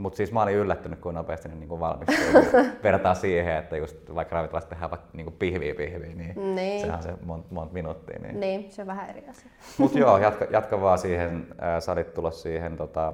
mutta 0.00 0.16
siis 0.16 0.32
mä 0.32 0.42
olin 0.42 0.56
yllättynyt, 0.56 0.98
kuinka 0.98 1.20
nopeasti 1.20 1.48
ne 1.48 1.54
niin 1.54 1.80
valmistui. 1.80 2.44
Vertaa 2.82 3.14
siihen, 3.14 3.56
että 3.56 3.76
just 3.76 3.96
vaikka 4.14 4.34
ravintolassa 4.34 4.70
tehdään 4.70 4.90
vaikka 4.90 5.08
niin 5.12 5.32
pihviä 5.32 5.74
pihviä, 5.74 6.14
niin, 6.14 6.54
niin. 6.54 6.80
sehän 6.80 6.96
on 6.96 7.02
se 7.02 7.14
monta 7.22 7.48
mont 7.50 7.72
minuuttia. 7.72 8.18
Niin. 8.18 8.40
niin, 8.40 8.72
se 8.72 8.82
on 8.82 8.86
vähän 8.86 9.10
eri 9.10 9.28
asia. 9.28 9.50
Mutta 9.78 9.98
joo, 9.98 10.18
jatka, 10.26 10.46
jatka 10.50 10.80
vaan 10.80 10.98
siihen, 10.98 11.46
äh, 11.62 11.82
sä 11.82 11.92
olit 11.92 12.14
tulossa 12.14 12.42
siihen 12.42 12.76
tota, 12.76 13.12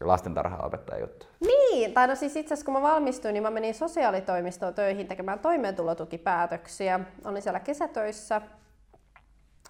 lastentarhaopettajan 0.00 1.00
juttu. 1.00 1.26
Niin, 1.40 1.92
tai 1.92 2.06
no 2.06 2.14
siis 2.14 2.36
itse 2.36 2.54
asiassa 2.54 2.64
kun 2.64 2.74
mä 2.74 2.82
valmistuin, 2.82 3.32
niin 3.32 3.42
mä 3.42 3.50
menin 3.50 3.74
sosiaalitoimistoon 3.74 4.74
töihin 4.74 5.08
tekemään 5.08 5.38
toimeentulotukipäätöksiä. 5.38 7.00
Olin 7.24 7.42
siellä 7.42 7.60
kesätöissä. 7.60 8.42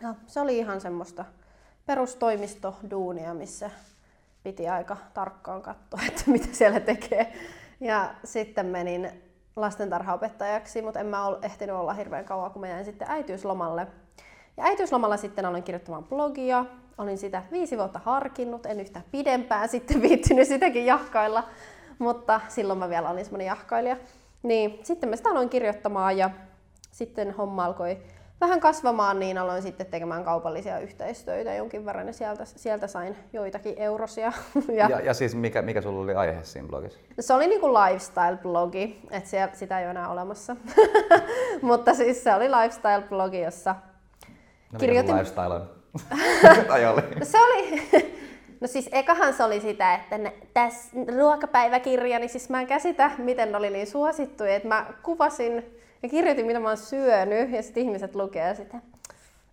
Ja 0.01 0.15
se 0.27 0.41
oli 0.41 0.59
ihan 0.59 0.81
semmoista 0.81 1.25
perustoimistoduunia, 1.87 3.35
missä 3.35 3.71
piti 4.43 4.69
aika 4.69 4.97
tarkkaan 5.15 5.63
katsoa, 5.63 6.01
että 6.09 6.23
mitä 6.27 6.49
siellä 6.53 6.81
tekee. 6.81 7.33
Ja 7.81 8.15
sitten 8.25 8.67
menin 8.67 9.11
lastentarhaopettajaksi, 9.57 10.83
mutta 10.83 11.01
en 11.01 11.07
mä 11.07 11.27
ole 11.27 11.39
ehtinyt 11.43 11.77
olla 11.77 11.93
hirveän 11.93 12.25
kauan, 12.25 12.51
kun 12.51 12.61
mä 12.61 12.69
jäin 12.69 12.85
sitten 12.85 13.11
äitiyslomalle. 13.11 13.87
Ja 14.57 14.65
äitiyslomalla 14.65 15.17
sitten 15.17 15.47
aloin 15.47 15.63
kirjoittamaan 15.63 16.05
blogia. 16.05 16.65
Olin 16.99 17.19
sitä 17.19 17.43
viisi 17.53 17.79
vuotta 17.79 18.01
harkinnut, 18.05 18.67
en 18.67 18.81
yhtään 18.81 19.05
pidempään 19.11 19.69
sitten 19.69 20.03
viittynyt 20.09 20.49
sitäkin 20.49 20.87
jahkailla, 20.87 21.45
mutta 21.99 22.41
silloin 22.49 22.79
mä 22.79 22.89
vielä 22.89 23.11
olin 23.11 23.25
semmoinen 23.25 23.47
jahkailija. 23.47 23.97
Niin 24.43 24.81
sitten 24.83 25.09
mä 25.09 25.17
sitä 25.17 25.31
aloin 25.31 25.49
kirjoittamaan 25.49 26.19
ja 26.19 26.31
sitten 26.91 27.31
homma 27.31 27.65
alkoi 27.65 27.99
vähän 28.43 28.61
kasvamaan, 28.61 29.19
niin 29.19 29.39
aloin 29.39 29.63
sitten 29.63 29.87
tekemään 29.87 30.25
kaupallisia 30.25 30.79
yhteistöitä 30.79 31.55
jonkin 31.55 31.85
verran 31.85 32.07
ja 32.07 32.13
sieltä, 32.13 32.45
sieltä 32.45 32.87
sain 32.87 33.17
joitakin 33.33 33.75
eurosia. 33.77 34.33
ja, 34.79 34.89
ja, 34.89 35.01
ja 35.01 35.15
siis 35.15 35.35
mikä, 35.35 35.63
mikä 35.63 35.83
sulla 35.83 36.03
oli 36.03 36.15
aihe 36.15 36.43
siinä 36.43 36.69
blogissa? 36.69 36.99
Se 37.21 37.35
oli 37.35 37.47
niinku 37.47 37.69
lifestyle-blogi, 37.69 39.09
että 39.11 39.57
sitä 39.57 39.79
ei 39.79 39.85
ole 39.85 39.91
enää 39.91 40.09
olemassa. 40.09 40.57
Mutta 41.63 41.95
siis 41.95 42.25
se 42.25 42.35
oli 42.35 42.49
lifestyle-blogi, 42.49 43.45
jossa 43.45 43.75
no, 44.73 44.79
kirjoitin... 44.79 45.15
lifestyle 45.15 45.55
on? 45.55 45.71
tai 46.69 46.87
oli? 46.87 47.03
se 47.23 47.39
oli... 47.39 47.83
No 48.61 48.69
siis 48.69 48.89
ekahan 48.93 49.35
se 49.35 49.45
oli 49.45 49.61
sitä, 49.61 49.95
että 49.95 50.33
tässä 50.55 50.91
ruokapäiväkirja, 51.19 52.19
niin 52.19 52.31
siis 52.31 52.51
mä 52.51 52.61
en 52.61 52.67
käsitä, 52.67 53.11
miten 53.19 53.53
ne 53.53 53.59
oli 53.59 53.71
niin 53.71 53.87
suosittuja, 53.87 54.55
että 54.55 54.69
mä 54.69 54.87
kuvasin 55.03 55.81
ja 56.03 56.09
kirjoitin, 56.09 56.47
mitä 56.47 56.61
mä 56.61 56.69
oon 56.69 56.77
syönyt, 56.77 57.51
ja 57.51 57.63
sitten 57.63 57.83
ihmiset 57.83 58.15
lukee 58.15 58.55
sitä. 58.55 58.79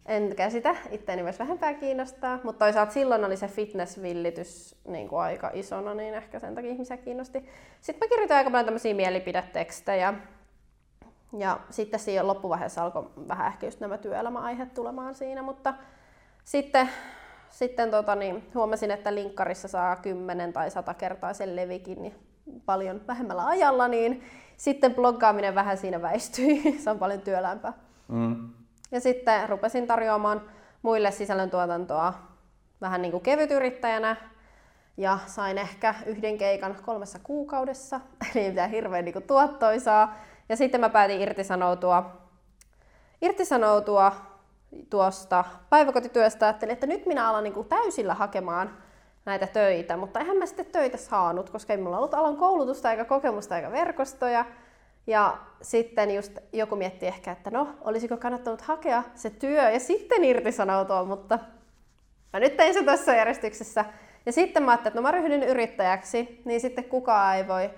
En 0.05 0.35
käsitä, 0.35 0.75
itseäni 0.91 1.23
myös 1.23 1.39
vähempää 1.39 1.73
kiinnostaa, 1.73 2.39
mutta 2.43 2.65
toisaalta 2.65 2.91
silloin 2.91 3.25
oli 3.25 3.37
se 3.37 3.47
fitnessvillitys 3.47 4.75
niin 4.87 5.07
kuin 5.07 5.19
aika 5.19 5.51
isona, 5.53 5.93
niin 5.93 6.13
ehkä 6.13 6.39
sen 6.39 6.55
takia 6.55 6.71
ihmisiä 6.71 6.97
kiinnosti. 6.97 7.49
Sitten 7.81 8.07
mä 8.07 8.09
kirjoitin 8.09 8.37
aika 8.37 8.51
paljon 8.51 8.65
tämmöisiä 8.65 8.93
mielipidetekstejä, 8.93 10.13
ja 11.37 11.59
sitten 11.69 11.99
siinä 11.99 12.27
loppuvaiheessa 12.27 12.83
alkoi 12.83 13.09
vähän 13.27 13.47
ehkä 13.47 13.67
just 13.67 13.79
nämä 13.79 13.97
työelämäaiheet 13.97 14.73
tulemaan 14.73 15.15
siinä, 15.15 15.41
mutta 15.41 15.73
sitten, 16.45 16.89
sitten 17.49 17.91
tota 17.91 18.15
niin, 18.15 18.49
huomasin, 18.55 18.91
että 18.91 19.15
linkkarissa 19.15 19.67
saa 19.67 19.95
10 19.95 20.53
tai 20.53 20.71
100 20.71 20.93
kertaa 20.93 21.33
sen 21.33 21.55
levikin 21.55 22.01
niin 22.01 22.28
paljon 22.65 23.01
vähemmällä 23.07 23.45
ajalla, 23.45 23.87
niin 23.87 24.23
sitten 24.57 24.95
bloggaaminen 24.95 25.55
vähän 25.55 25.77
siinä 25.77 26.01
väistyi, 26.01 26.61
se 26.83 26.89
on 26.89 26.99
paljon 26.99 27.21
työlämpää. 27.21 27.73
Mm. 28.07 28.49
Ja 28.91 28.99
sitten 28.99 29.49
rupesin 29.49 29.87
tarjoamaan 29.87 30.41
muille 30.81 31.11
sisällöntuotantoa 31.11 32.13
vähän 32.81 33.01
niin 33.01 33.11
kuin 33.11 33.23
kevytyrittäjänä 33.23 34.15
ja 34.97 35.19
sain 35.25 35.57
ehkä 35.57 35.95
yhden 36.05 36.37
keikan 36.37 36.75
kolmessa 36.85 37.19
kuukaudessa, 37.23 37.99
eli 38.35 38.49
mitään 38.49 38.69
hirveän 38.69 39.05
niin 39.05 39.13
kuin 39.13 39.27
tuottoisaa. 39.27 40.15
Ja 40.49 40.55
sitten 40.55 40.81
mä 40.81 40.89
päätin 40.89 41.21
irtisanoutua, 41.21 42.17
irtisanoutua 43.21 44.11
tuosta 44.89 45.45
päiväkotityöstä. 45.69 46.45
Ajattelin, 46.45 46.73
että 46.73 46.87
nyt 46.87 47.05
minä 47.05 47.29
alan 47.29 47.43
niin 47.43 47.53
kuin 47.53 47.67
täysillä 47.67 48.13
hakemaan 48.13 48.77
näitä 49.25 49.47
töitä, 49.47 49.97
mutta 49.97 50.19
eihän 50.19 50.37
mä 50.37 50.45
sitten 50.45 50.65
töitä 50.65 50.97
saanut, 50.97 51.49
koska 51.49 51.73
ei 51.73 51.79
mulla 51.81 51.97
ollut 51.97 52.13
alan 52.13 52.37
koulutusta 52.37 52.91
eikä 52.91 53.05
kokemusta 53.05 53.55
eikä 53.57 53.71
verkostoja. 53.71 54.45
Ja 55.07 55.37
sitten 55.61 56.15
just 56.15 56.37
joku 56.53 56.75
mietti 56.75 57.07
ehkä, 57.07 57.31
että 57.31 57.51
no, 57.51 57.67
olisiko 57.81 58.17
kannattanut 58.17 58.61
hakea 58.61 59.03
se 59.15 59.29
työ 59.29 59.69
ja 59.69 59.79
sitten 59.79 60.23
irtisanoutua, 60.23 61.05
mutta 61.05 61.39
mä 62.33 62.39
nyt 62.39 62.57
tein 62.57 62.73
se 62.73 62.83
tässä 62.83 63.15
järjestyksessä. 63.15 63.85
Ja 64.25 64.31
sitten 64.31 64.63
mä 64.63 64.71
ajattelin, 64.71 64.89
että 64.89 64.99
no 64.99 65.01
mä 65.01 65.11
ryhdyn 65.11 65.43
yrittäjäksi, 65.43 66.41
niin 66.45 66.61
sitten 66.61 66.83
kukaan 66.83 67.35
ei 67.35 67.47
voi 67.47 67.69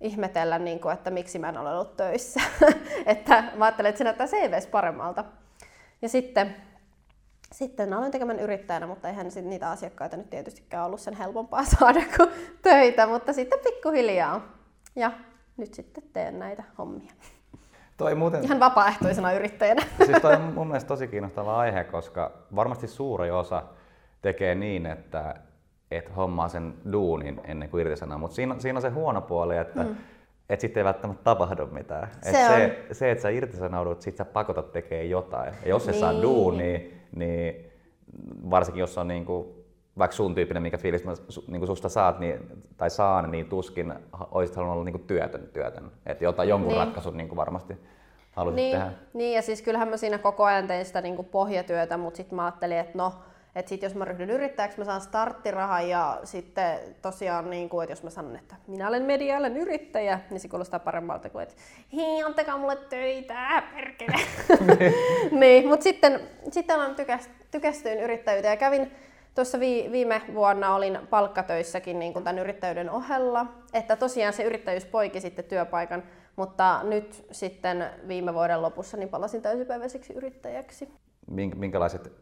ihmetellä, 0.00 0.58
niin 0.58 0.80
kuin, 0.80 0.94
että 0.94 1.10
miksi 1.10 1.38
mä 1.38 1.48
en 1.48 1.58
ole 1.58 1.72
ollut 1.72 1.96
töissä. 1.96 2.40
että 3.06 3.44
mä 3.56 3.64
ajattelin, 3.64 3.88
että 3.88 3.98
se 3.98 4.04
näyttää 4.04 4.26
CVs 4.26 4.66
paremmalta. 4.66 5.24
Ja 6.02 6.08
sitten 6.08 6.56
sitten 7.52 7.92
aloin 7.92 8.10
tekemään 8.10 8.38
yrittäjänä, 8.40 8.86
mutta 8.86 9.08
eihän 9.08 9.30
sit 9.30 9.44
niitä 9.44 9.70
asiakkaita 9.70 10.16
nyt 10.16 10.30
tietystikään 10.30 10.86
ollut 10.86 11.00
sen 11.00 11.14
helpompaa 11.16 11.64
saada 11.78 12.02
kuin 12.16 12.30
töitä, 12.62 13.06
mutta 13.06 13.32
sitten 13.32 13.58
pikkuhiljaa. 13.64 14.40
Ja 14.96 15.12
nyt 15.56 15.74
sitten 15.74 16.04
teen 16.12 16.38
näitä 16.38 16.64
hommia. 16.78 17.12
Toi 17.96 18.14
muuten... 18.14 18.44
Ihan 18.44 18.60
vapaaehtoisena 18.60 19.32
yrittäjänä. 19.32 19.82
Siis 20.06 20.22
toi 20.22 20.34
on 20.34 20.40
mun 20.42 20.66
mielestä 20.66 20.88
tosi 20.88 21.08
kiinnostava 21.08 21.58
aihe, 21.58 21.84
koska 21.84 22.32
varmasti 22.54 22.86
suuri 22.86 23.30
osa 23.30 23.62
tekee 24.22 24.54
niin, 24.54 24.86
että 24.86 25.34
et 25.90 26.16
hommaa 26.16 26.48
sen 26.48 26.74
duunin 26.92 27.40
ennen 27.44 27.68
kuin 27.68 27.80
irtisanoo, 27.80 28.18
mutta 28.18 28.34
siinä, 28.34 28.54
siinä 28.58 28.78
on 28.78 28.82
se 28.82 28.88
huono 28.88 29.20
puoli, 29.20 29.56
että 29.56 29.82
mm. 29.82 29.96
et 30.48 30.60
sitten 30.60 30.80
ei 30.80 30.84
välttämättä 30.84 31.24
tapahdu 31.24 31.66
mitään. 31.66 32.08
Se, 32.22 32.30
et 32.30 32.50
on. 32.50 32.56
se, 32.56 32.94
se, 32.94 33.10
että 33.10 33.22
sä 33.22 33.28
irtisanoudut, 33.28 34.02
sit 34.02 34.16
sä 34.16 34.24
pakotat 34.24 34.72
tekee 34.72 35.04
jotain. 35.04 35.54
Ja 35.62 35.68
jos 35.68 35.88
et 35.88 35.94
saa 35.94 36.12
Niin. 36.12 36.22
duunia, 36.22 36.78
niin 37.16 37.70
varsinkin 38.50 38.80
jos 38.80 38.98
on 38.98 39.08
niinku, 39.08 39.64
vaikka 39.98 40.16
sun 40.16 40.34
tyyppinen, 40.34 40.62
mikä 40.62 40.78
fiilis 40.78 41.04
mä 41.04 41.12
su- 41.12 41.44
niinku 41.50 41.66
susta 41.66 41.88
saat 41.88 42.18
niin, 42.18 42.40
tai 42.76 42.90
saan, 42.90 43.30
niin 43.30 43.46
tuskin 43.48 43.94
olisit 44.30 44.56
halunnut 44.56 44.74
olla 44.74 44.84
niinku 44.84 44.98
työtön 45.06 45.48
työtön. 45.52 45.90
Että 46.06 46.24
jotain 46.24 46.48
jonkun 46.48 46.68
Niin. 46.72 46.80
ratkaisun 46.80 47.16
niinku 47.16 47.36
varmasti 47.36 47.76
halusit 48.32 48.56
Niin, 48.56 48.72
tehdä. 48.76 48.92
niin, 49.14 49.34
ja 49.36 49.42
siis 49.42 49.62
kyllähän 49.62 49.88
mä 49.88 49.96
siinä 49.96 50.18
koko 50.18 50.44
ajan 50.44 50.66
tein 50.66 50.84
sitä 50.84 51.00
niin 51.00 51.24
pohjatyötä, 51.24 51.96
mutta 51.96 52.16
sitten 52.16 52.36
mä 52.36 52.44
ajattelin, 52.44 52.78
että 52.78 52.98
no, 52.98 53.12
että 53.54 53.68
sit 53.68 53.82
jos 53.82 53.94
mä 53.94 54.04
ryhdyn 54.04 54.30
yrittäjäksi, 54.30 54.78
mä 54.78 54.84
saan 54.84 55.00
starttirahan 55.00 55.88
ja 55.88 56.20
sitten 56.24 56.78
tosiaan, 57.02 57.50
niin 57.50 57.68
kuin, 57.68 57.84
että 57.84 57.92
jos 57.92 58.02
mä 58.02 58.10
sanon, 58.10 58.36
että 58.36 58.54
minä 58.66 58.88
olen 58.88 59.02
medialan 59.02 59.56
yrittäjä, 59.56 60.20
niin 60.30 60.40
se 60.40 60.48
kuulostaa 60.48 60.80
paremmalta 60.80 61.30
kuin, 61.30 61.42
että 61.42 61.54
hei, 61.96 62.22
antakaa 62.22 62.58
mulle 62.58 62.76
töitä, 62.76 63.62
perkele. 63.74 64.16
niin, 65.40 65.68
mutta 65.68 65.84
sitten, 65.84 66.20
sitten 66.50 66.76
olen 66.76 66.94
tykäst, 66.94 67.30
tykästyin 67.50 68.00
yrittäjyyteen 68.00 68.52
ja 68.52 68.56
kävin 68.56 68.90
Tuossa 69.34 69.60
vi, 69.60 69.88
viime 69.92 70.22
vuonna 70.34 70.74
olin 70.74 70.98
palkkatöissäkin 71.10 71.98
niin 71.98 72.12
kuin 72.12 72.24
tämän 72.24 72.38
yrittäjyyden 72.38 72.90
ohella, 72.90 73.46
että 73.72 73.96
tosiaan 73.96 74.32
se 74.32 74.42
yrittäjyys 74.42 74.84
poiki 74.84 75.20
sitten 75.20 75.44
työpaikan, 75.44 76.02
mutta 76.36 76.80
nyt 76.82 77.26
sitten 77.30 77.86
viime 78.08 78.34
vuoden 78.34 78.62
lopussa 78.62 78.96
niin 78.96 79.08
palasin 79.08 79.42
täysipäiväiseksi 79.42 80.12
yrittäjäksi. 80.12 80.88
Mink- 81.30 81.54
Minkälaiset 81.54 82.12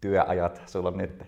työajat 0.00 0.62
sulla 0.66 0.88
on 0.88 0.96
nyt? 0.96 1.24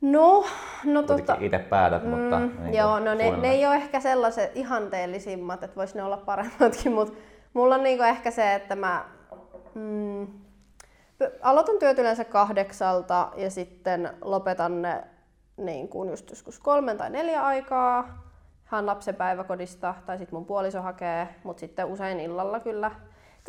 No, 0.00 0.44
no 0.84 1.02
tota, 1.02 1.36
itse 1.40 1.58
päätät, 1.58 2.04
mutta... 2.04 2.38
mm, 2.38 2.62
niin 2.62 2.74
joo, 2.74 2.98
no 2.98 3.14
ne, 3.14 3.36
ne 3.36 3.48
ei 3.48 3.66
ole 3.66 3.74
ehkä 3.74 4.00
sellaiset 4.00 4.56
ihanteellisimmat, 4.56 5.62
että 5.62 5.76
vois 5.76 5.94
ne 5.94 6.02
olla 6.02 6.16
paremmatkin, 6.16 6.92
mutta 6.92 7.14
mulla 7.54 7.74
on 7.74 7.82
niinku 7.82 8.04
ehkä 8.04 8.30
se, 8.30 8.54
että 8.54 8.76
mä 8.76 9.04
mm, 9.74 10.26
aloitan 11.42 11.78
työt 11.78 11.98
yleensä 11.98 12.24
kahdeksalta 12.24 13.32
ja 13.36 13.50
sitten 13.50 14.10
lopetan 14.22 14.82
ne 14.82 15.04
niin 15.56 15.88
kuin 15.88 16.10
just 16.10 16.30
joskus 16.30 16.58
kolmen 16.58 16.98
tai 16.98 17.10
neljä 17.10 17.44
aikaa. 17.44 18.24
Hän 18.64 18.86
lapsen 18.86 19.14
päiväkodista 19.14 19.94
tai 20.06 20.18
sitten 20.18 20.34
mun 20.34 20.46
puoliso 20.46 20.82
hakee, 20.82 21.28
mutta 21.44 21.60
sitten 21.60 21.86
usein 21.86 22.20
illalla 22.20 22.60
kyllä 22.60 22.90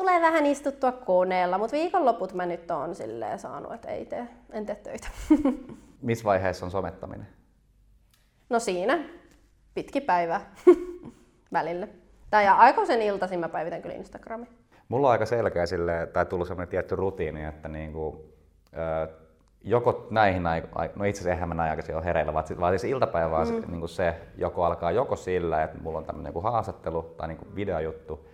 tulee 0.02 0.22
vähän 0.22 0.46
istuttua 0.46 0.92
koneella, 0.92 1.58
mutta 1.58 1.78
viikonloput 1.78 2.34
mä 2.34 2.46
nyt 2.46 2.72
oon 2.72 2.96
silleen 2.96 3.40
saanut, 3.40 3.74
että 3.74 3.88
ei 3.88 4.06
tee, 4.06 4.28
en 4.52 4.66
tee 4.66 4.76
töitä. 4.76 5.08
Missä 6.02 6.26
vaiheessa 6.26 6.66
on 6.66 6.72
somettaminen? 6.72 7.28
No 8.50 8.60
siinä, 8.60 9.00
pitki 9.74 10.02
päivä 10.02 10.42
välillä. 11.54 11.88
Tai 12.30 12.46
ja 12.46 12.54
aikoisen 12.54 13.02
iltaisin 13.02 13.40
mä 13.40 13.50
päivitän 13.50 13.82
kyllä 13.82 13.96
Instagramiin. 13.96 14.50
Mulla 14.88 15.08
on 15.08 15.12
aika 15.12 15.26
selkeä 15.26 15.66
sille, 15.66 16.10
tai 16.14 16.26
tullut 16.26 16.48
sellainen 16.48 16.72
tietty 16.72 16.96
rutiini, 16.96 17.46
että 17.46 17.68
niinku, 17.68 18.34
ö, 18.74 19.08
joko 19.62 20.08
näihin 20.10 20.48
aikoihin, 20.48 20.92
no 20.96 21.06
itse 21.06 21.20
asiassa 21.20 21.34
eihän 21.34 21.50
mä 21.50 21.56
näin 21.56 21.70
aikaisin 21.70 21.96
ole 21.96 22.06
hereillä, 22.06 22.34
vaan, 22.34 22.46
vaan 22.60 22.80
siis 22.80 22.92
iltapäivä 22.92 23.38
on 23.38 23.48
mm. 23.48 23.72
niinku 23.72 23.88
se, 23.88 24.16
joko 24.38 24.64
alkaa 24.64 24.92
joko 24.92 25.16
sillä, 25.16 25.64
että 25.64 25.78
mulla 25.82 25.98
on 25.98 26.06
tämmöinen 26.06 26.24
niinku 26.24 26.42
haastattelu 26.42 27.02
tai 27.02 27.28
niinku 27.28 27.46
videojuttu, 27.56 28.28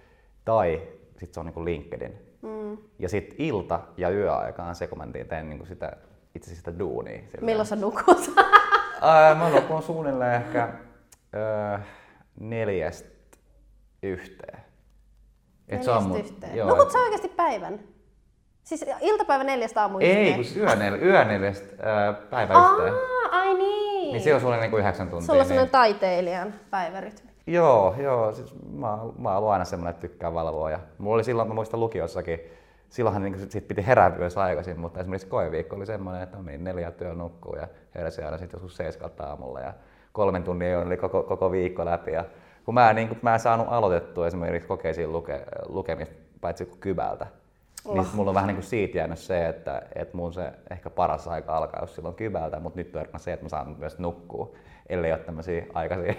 tai 0.45 0.96
sitten 1.19 1.33
se 1.33 1.39
on 1.39 1.45
niinku 1.45 1.65
LinkedIn. 1.65 2.17
Mm. 2.41 2.77
Ja 2.99 3.09
sitten 3.09 3.35
ilta- 3.41 3.79
ja 3.97 4.09
yöaika 4.09 4.63
on 4.63 4.75
se, 4.75 4.87
kun 4.87 4.97
mä 4.97 5.07
teen 5.29 5.49
niinku 5.49 5.65
sitä, 5.65 5.91
itse 6.35 6.55
sitä 6.55 6.79
duunia. 6.79 7.17
silleen. 7.21 7.45
Milloin 7.45 7.67
sä 7.67 7.75
nukut? 7.75 8.17
Ää, 9.01 9.35
mä 9.35 9.49
nukun 9.49 9.83
suunnilleen 9.83 10.33
ehkä 10.41 10.69
öö, 11.35 11.79
neljästä 12.39 13.09
yhteen. 14.03 14.59
Et 15.69 15.83
se 15.83 15.91
on 15.91 16.03
mun- 16.03 16.11
Neljästä 16.11 16.33
yhteen. 16.35 16.55
joo, 16.57 16.69
Nukut 16.69 16.85
et- 16.87 16.91
sä 16.91 16.99
oikeasti 16.99 17.27
päivän? 17.29 17.79
Siis 18.63 18.85
iltapäivä 19.01 19.43
neljästä 19.43 19.81
aamu 19.81 19.97
Ei, 20.01 20.33
kun 20.33 20.43
yö, 20.61 20.75
nel, 20.75 21.01
yö 21.01 21.25
neljästä 21.25 21.67
ää, 21.91 22.13
päivä 22.13 22.53
Aa, 22.53 22.71
yhteen. 22.71 22.93
ai 23.31 23.53
niin. 23.53 24.13
Niin 24.13 24.23
se 24.23 24.35
on 24.35 24.41
sulle 24.41 24.59
niinku 24.59 24.77
yhdeksän 24.77 25.09
tuntia. 25.09 25.25
Sulla 25.25 25.39
on 25.39 25.41
niin... 25.43 25.47
sellainen 25.47 25.71
taiteilijan 25.71 26.53
päivärytmi. 26.69 27.31
Joo, 27.47 27.95
joo. 27.97 28.33
Siis 28.33 28.55
mä, 28.71 28.97
mä 29.17 29.29
oon 29.29 29.37
ollut 29.37 29.49
aina 29.49 29.65
semmoinen, 29.65 29.89
että 29.91 30.01
tykkää 30.01 30.33
valvoa. 30.33 30.71
Ja 30.71 30.79
mulla 30.97 31.15
oli 31.15 31.23
silloin, 31.23 31.47
mä 31.47 31.53
muistan 31.53 31.79
lukiossakin, 31.79 32.39
silloinhan 32.89 33.23
niin 33.23 33.39
sit, 33.39 33.51
sit 33.51 33.67
piti 33.67 33.87
herätä 33.87 34.17
myös 34.17 34.37
aikaisin, 34.37 34.79
mutta 34.79 34.99
esimerkiksi 34.99 35.27
koeviikko 35.27 35.75
oli 35.75 35.85
semmoinen, 35.85 36.23
että 36.23 36.37
mä 36.37 36.43
menin 36.43 36.63
neljä 36.63 36.91
työ 36.91 37.13
nukkuu 37.13 37.55
ja 37.55 37.67
heräsin 37.95 38.25
aina 38.25 38.37
sitten 38.37 38.57
joskus 38.57 38.77
seiskalta 38.77 39.23
aamulla 39.23 39.59
ja 39.59 39.73
kolmen 40.11 40.43
tunnin 40.43 40.67
ei 40.67 40.75
oli 40.75 40.97
koko, 40.97 41.23
koko 41.23 41.51
viikko 41.51 41.85
läpi. 41.85 42.11
Ja 42.11 42.25
kun 42.65 42.73
mä, 42.73 42.93
niin 42.93 43.07
kun 43.07 43.17
mä 43.21 43.33
en 43.33 43.39
saanut 43.39 43.67
aloitettua 43.69 44.27
esimerkiksi 44.27 44.67
kokeisiin 44.67 45.11
luke, 45.11 45.45
lukemista 45.69 46.15
paitsi 46.41 46.65
kuin 46.65 46.79
kybältä, 46.79 47.27
niin 47.85 47.99
Oh. 47.99 48.07
mulla 48.13 48.31
on 48.31 48.35
vähän 48.35 48.47
niin 48.47 48.55
kuin 48.55 48.65
siitä 48.65 48.97
jäänyt 48.97 49.19
se, 49.19 49.47
että, 49.47 49.81
että 49.95 50.17
mun 50.17 50.33
se 50.33 50.51
ehkä 50.71 50.89
paras 50.89 51.27
aika 51.27 51.57
alkaa 51.57 51.81
jos 51.81 51.95
silloin 51.95 52.15
kybältä, 52.15 52.59
mutta 52.59 52.79
nyt 52.79 52.95
on 52.95 53.19
se, 53.19 53.33
että 53.33 53.45
mä 53.45 53.49
saan 53.49 53.75
myös 53.79 53.99
nukkua, 53.99 54.51
ellei 54.89 55.11
ole 55.11 55.19
tämmöisiä 55.19 55.65
aikaisia 55.73 56.13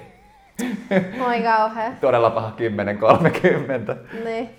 Oi 1.29 1.43
kauhea. 1.43 1.93
todella 2.01 2.31
paha 2.31 2.53
10-30. 4.15 4.25
Niin. 4.25 4.51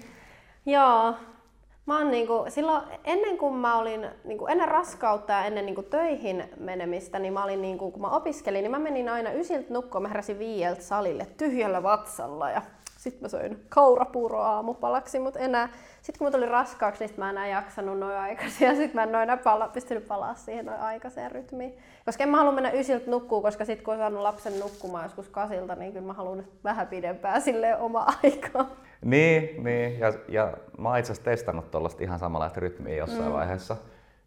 Joo. 0.65 1.13
Mä 1.85 1.97
oon 1.97 2.11
niinku, 2.11 2.45
silloin 2.47 2.83
ennen 3.03 3.37
kuin 3.37 3.55
mä 3.55 3.75
olin, 3.77 4.07
niinku, 4.23 4.47
ennen 4.47 4.67
raskautta 4.67 5.33
ja 5.33 5.45
ennen 5.45 5.65
niinku 5.65 5.83
töihin 5.83 6.43
menemistä, 6.59 7.19
niin 7.19 7.33
mä 7.33 7.43
olin 7.43 7.61
niinku, 7.61 7.91
kun 7.91 8.01
mä 8.01 8.09
opiskelin, 8.09 8.61
niin 8.61 8.71
mä 8.71 8.79
menin 8.79 9.09
aina 9.09 9.31
ysiltä 9.31 9.73
nukkuun, 9.73 10.01
mä 10.01 10.07
heräsin 10.07 10.39
viieltä 10.39 10.81
salille 10.81 11.27
tyhjällä 11.37 11.83
vatsalla 11.83 12.51
ja 12.51 12.61
sitten 12.99 13.21
mä 13.21 13.27
söin 13.27 13.65
kaurapuuroa 13.69 14.47
aamupalaksi, 14.47 15.19
mutta 15.19 15.39
enää, 15.39 15.69
sitten 16.01 16.19
kun 16.19 16.27
mä 16.27 16.31
tulin 16.31 16.47
raskaaksi, 16.47 17.05
niin 17.05 17.15
mä 17.17 17.29
en 17.29 17.37
enää 17.37 17.47
jaksanut 17.47 17.99
noin 17.99 18.17
aikaisin 18.17 18.67
ja 18.67 18.75
sitten 18.75 18.95
mä 18.95 19.03
en 19.03 19.11
noin 19.11 19.39
pala, 19.43 19.67
pystynyt 19.67 20.07
palaa 20.07 20.35
siihen 20.35 20.65
noin 20.65 20.79
aikaiseen 20.79 21.31
rytmiin. 21.31 21.77
Koska 22.05 22.23
en 22.23 22.29
mä 22.29 22.37
halua 22.37 22.51
mennä 22.51 22.71
ysiltä 22.71 23.11
nukkuun, 23.11 23.41
koska 23.41 23.65
sitten 23.65 23.85
kun 23.85 23.93
on 23.93 23.99
saanut 23.99 24.21
lapsen 24.21 24.59
nukkumaan 24.59 25.05
joskus 25.05 25.29
kasilta, 25.29 25.75
niin 25.75 25.93
kyllä 25.93 26.07
mä 26.07 26.13
haluan 26.13 26.43
vähän 26.63 26.87
pidempää 26.87 27.39
sille 27.39 27.77
oma 27.77 28.05
aikaa. 28.23 28.75
Niin, 29.05 29.63
niin. 29.63 29.99
Ja, 29.99 30.13
ja 30.27 30.53
mä 30.77 30.89
oon 30.89 30.97
itse 30.97 31.11
asiassa 31.11 31.31
testannut 31.31 31.71
tuollaista 31.71 32.03
ihan 32.03 32.19
samanlaista 32.19 32.59
rytmiä 32.59 32.95
jossain 32.95 33.29
mm. 33.29 33.33
vaiheessa. 33.33 33.75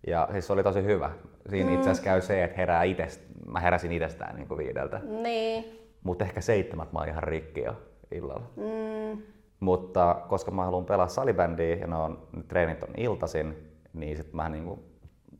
Ja 0.07 0.29
siis 0.33 0.47
se 0.47 0.53
oli 0.53 0.63
tosi 0.63 0.85
hyvä. 0.85 1.11
Siinä 1.51 1.71
mm. 1.71 1.75
itse 1.75 1.91
asiassa 1.91 2.05
käy 2.05 2.21
se, 2.21 2.45
että 2.45 2.57
herää 2.57 2.83
itest, 2.83 3.21
mä 3.47 3.61
heräsin 3.61 3.93
itsestään 3.93 4.37
niin 4.37 4.49
kuin 4.49 4.59
viideltä. 4.59 5.01
Niin. 5.23 5.79
Mutta 6.03 6.25
ehkä 6.25 6.41
seitsemät 6.41 6.93
mä 6.93 6.99
oon 6.99 7.09
ihan 7.09 7.23
rikki 7.23 7.61
jo 7.61 7.77
illalla. 8.12 8.46
Mm. 8.57 9.22
Mutta 9.61 10.22
koska 10.29 10.51
mä 10.51 10.64
haluan 10.64 10.85
pelaa 10.85 11.09
salibändiä 11.09 11.75
ja 11.77 11.87
ne 11.87 11.96
on, 11.96 12.22
ne 12.37 12.42
treenit 12.42 12.83
on 12.83 12.88
iltaisin, 12.96 13.72
niin 13.92 14.16
sit 14.16 14.33
mä 14.33 14.48
niinku 14.48 14.85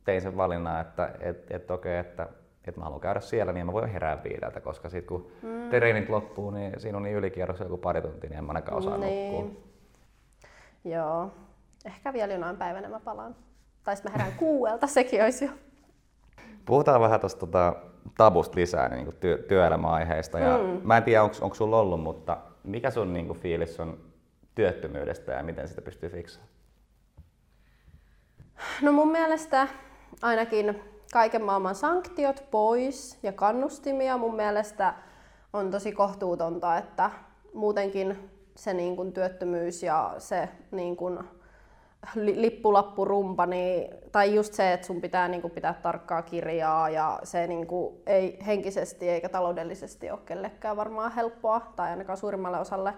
tein 0.03 0.21
sen 0.21 0.37
valinnan, 0.37 0.81
että 0.81 1.11
et, 1.19 1.51
et 1.51 1.71
okei, 1.71 1.97
että 1.97 2.27
et 2.67 2.77
mä 2.77 2.83
haluan 2.83 3.01
käydä 3.01 3.19
siellä, 3.19 3.51
niin 3.53 3.65
mä 3.65 3.73
voin 3.73 3.89
herää 3.89 4.23
viideltä, 4.23 4.59
koska 4.61 4.89
sit 4.89 5.05
kun 5.05 5.27
mm. 5.41 5.69
treenit 5.69 6.09
loppuu, 6.09 6.51
niin 6.51 6.79
siinä 6.79 6.97
on 6.97 7.03
niin 7.03 7.15
ylikierros 7.15 7.59
joku 7.59 7.77
pari 7.77 8.01
tuntia, 8.01 8.29
niin 8.29 8.37
en 8.37 8.43
mä 8.43 8.49
ainakaan 8.49 8.77
osaa 8.77 8.97
Niin. 8.97 9.33
nukkua. 9.45 9.61
Joo. 10.85 11.31
Ehkä 11.85 12.13
vielä 12.13 12.33
jonain 12.33 12.57
päivänä 12.57 12.89
mä 12.89 12.99
palaan. 12.99 13.35
Tai 13.83 13.95
sitten 13.95 14.11
mä 14.11 14.17
herään 14.17 14.37
kuuelta, 14.39 14.87
sekin 14.97 15.23
olisi 15.23 15.45
jo. 15.45 15.51
Puhutaan 16.65 17.01
vähän 17.01 17.19
tuosta 17.19 17.39
tota, 17.39 17.75
tabusta 18.17 18.55
lisää 18.59 18.89
niin 18.89 19.05
kuin 19.05 19.15
työ, 19.19 19.37
työelämäaiheista. 19.37 20.39
Ja 20.39 20.57
Mm. 20.57 20.81
Mä 20.83 20.97
en 20.97 21.03
tiedä, 21.03 21.23
onko 21.23 21.53
sulla 21.53 21.79
ollut, 21.79 22.01
mutta 22.01 22.37
mikä 22.63 22.91
sun 22.91 23.13
niin 23.13 23.27
kuin, 23.27 23.39
fiilis 23.39 23.79
on 23.79 23.99
työttömyydestä 24.55 25.31
ja 25.31 25.43
miten 25.43 25.67
sitä 25.67 25.81
pystyy 25.81 26.09
fiksaamaan? 26.09 26.53
No 28.81 28.91
mun 28.91 29.11
mielestä 29.11 29.67
ainakin 30.21 30.81
kaiken 31.13 31.43
maailman 31.43 31.75
sanktiot 31.75 32.43
pois 32.51 33.19
ja 33.23 33.31
kannustimia 33.31 34.17
mun 34.17 34.35
mielestä 34.35 34.93
on 35.53 35.71
tosi 35.71 35.91
kohtuutonta, 35.91 36.77
että 36.77 37.11
muutenkin 37.53 38.29
se 38.55 38.73
niin 38.73 38.95
kuin 38.95 39.13
työttömyys 39.13 39.83
ja 39.83 40.15
se 40.17 40.49
niin 40.71 40.97
kuin 40.97 41.19
lippulappurumpa, 42.15 43.45
niin, 43.45 43.93
tai 44.11 44.35
just 44.35 44.53
se, 44.53 44.73
että 44.73 44.87
sun 44.87 45.01
pitää 45.01 45.27
niin 45.27 45.41
kuin 45.41 45.51
pitää 45.51 45.73
tarkkaa 45.73 46.21
kirjaa 46.21 46.89
ja 46.89 47.19
se 47.23 47.47
niin 47.47 47.67
kuin 47.67 48.01
ei 48.05 48.39
henkisesti 48.45 49.09
eikä 49.09 49.29
taloudellisesti 49.29 50.11
ole 50.11 50.19
kellekään 50.25 50.77
varmaan 50.77 51.11
helppoa, 51.11 51.61
tai 51.75 51.89
ainakaan 51.89 52.17
suurimmalle 52.17 52.59
osalle 52.59 52.93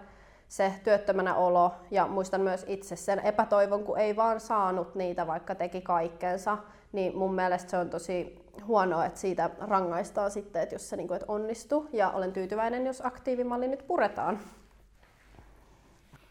se 0.48 0.74
työttömänä 0.84 1.36
olo 1.36 1.72
ja 1.92 2.08
muistan 2.08 2.42
myös 2.42 2.66
itse 2.68 2.96
sen 2.96 3.20
epätoivon, 3.20 3.84
kun 3.84 3.98
ei 3.98 4.16
vaan 4.16 4.40
saanut 4.40 4.96
niitä, 4.96 5.28
vaikka 5.28 5.56
teki 5.56 5.82
kaikkensa, 5.82 6.58
niin 6.92 7.18
mun 7.18 7.34
mielestä 7.36 7.72
se 7.72 7.78
on 7.78 7.90
tosi 7.90 8.46
huonoa, 8.68 9.06
että 9.06 9.20
siitä 9.20 9.50
rangaistaan 9.60 10.32
sitten, 10.32 10.62
että 10.62 10.76
jos 10.76 10.90
se 10.90 10.96
niin 10.96 11.08
kuin, 11.08 11.16
että 11.16 11.32
onnistuu. 11.32 11.90
Ja 11.94 12.10
olen 12.10 12.34
tyytyväinen, 12.34 12.86
jos 12.86 13.06
aktiivimalli 13.06 13.68
nyt 13.68 13.88
puretaan. 13.88 14.40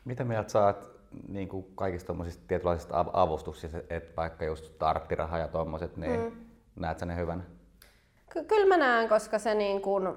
Mitä 0.05 0.25
mieltä 0.25 0.49
saat 0.49 0.94
niin 1.29 1.49
kuin 1.49 1.67
kaikista 1.75 2.07
tuommoisista 2.07 2.45
tietynlaisista 2.49 3.05
avustuksista, 3.13 3.79
että 3.91 4.17
vaikka 4.17 4.45
just 4.45 4.65
starttiraha 4.65 5.39
ja 5.39 5.49
tuommoiset, 5.49 5.97
niin 5.97 6.21
mm. 6.21 6.33
näet 6.77 6.99
sä 6.99 7.07
ne 7.07 7.17
hyvän? 7.17 7.47
Ky- 8.33 8.45
kyllä 8.45 8.67
mä 8.67 8.77
näen, 8.77 9.09
koska 9.09 9.39
se 9.39 9.55
niin 9.55 9.83
kuin, 9.83 10.09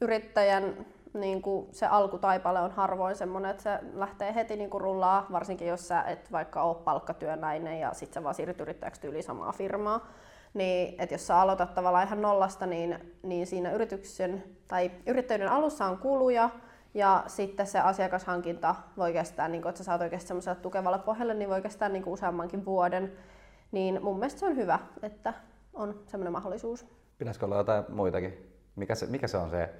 yrittäjän 0.00 0.86
niin 1.14 1.42
kuin 1.42 1.68
se 1.72 1.86
alkutaipale 1.86 2.60
on 2.60 2.70
harvoin 2.70 3.16
semmoinen, 3.16 3.50
että 3.50 3.62
se 3.62 3.78
lähtee 3.94 4.34
heti 4.34 4.56
niin 4.56 4.70
kuin 4.70 4.80
rullaa, 4.80 5.26
varsinkin 5.32 5.68
jos 5.68 5.88
sä 5.88 6.02
et 6.02 6.32
vaikka 6.32 6.62
ole 6.62 6.74
palkkatyönäinen 6.74 7.80
ja 7.80 7.94
sit 7.94 8.12
sä 8.12 8.22
vaan 8.22 8.34
siirryt 8.34 8.60
yrittäjäksi 8.60 9.06
yli 9.06 9.22
samaa 9.22 9.52
firmaa. 9.52 10.06
Niin, 10.54 11.00
että 11.00 11.14
jos 11.14 11.26
sä 11.26 11.40
aloitat 11.40 11.74
tavallaan 11.74 12.06
ihan 12.06 12.22
nollasta, 12.22 12.66
niin, 12.66 13.14
niin 13.22 13.46
siinä 13.46 13.72
yrityksen 13.72 14.44
tai 14.68 14.90
yrittäjyyden 15.06 15.52
alussa 15.52 15.86
on 15.86 15.98
kuluja, 15.98 16.50
ja 16.94 17.24
sitten 17.26 17.66
se 17.66 17.80
asiakashankinta 17.80 18.74
voi 18.96 19.12
kestää, 19.12 19.48
niin 19.48 19.62
kun, 19.62 19.68
että 19.68 19.78
sä 19.78 19.84
saat 19.84 20.00
oikeasti 20.00 20.28
semmoiselle 20.28 20.60
tukevalle 20.60 20.98
pohjalle, 20.98 21.34
niin 21.34 21.50
voi 21.50 21.62
kestää 21.62 21.88
niin 21.88 22.02
useammankin 22.06 22.64
vuoden. 22.64 23.12
Niin 23.72 24.02
mun 24.02 24.18
mielestä 24.18 24.40
se 24.40 24.46
on 24.46 24.56
hyvä, 24.56 24.78
että 25.02 25.34
on 25.74 26.02
semmoinen 26.06 26.32
mahdollisuus. 26.32 26.86
Pitäisikö 27.18 27.46
olla 27.46 27.56
jotain 27.56 27.84
muitakin? 27.88 28.52
Mikä 28.76 28.94
se, 28.94 29.06
mikä 29.06 29.28
se 29.28 29.36
on 29.36 29.50
se, 29.50 29.70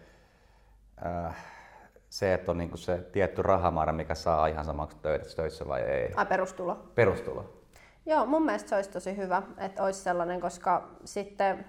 äh, 1.07 1.37
se, 2.09 2.35
että 2.35 2.51
on 2.51 2.59
niin 2.59 2.79
se 2.79 2.99
tietty 2.99 3.43
rahamäärä, 3.43 3.93
mikä 3.93 4.15
saa 4.15 4.47
ihan 4.47 4.65
samaksi 4.65 4.97
töissä 5.37 5.69
vai 5.69 5.81
ei? 5.81 6.13
Ai 6.17 6.27
perustulo. 6.27 6.75
Perustulo. 6.95 7.63
Joo, 8.07 8.27
mun 8.27 8.45
mielestä 8.45 8.69
se 8.69 8.77
olisi 8.77 8.91
tosi 8.91 9.17
hyvä, 9.17 9.43
että 9.59 9.83
olisi 9.83 10.01
sellainen, 10.01 10.41
koska 10.41 10.89
sitten 11.05 11.65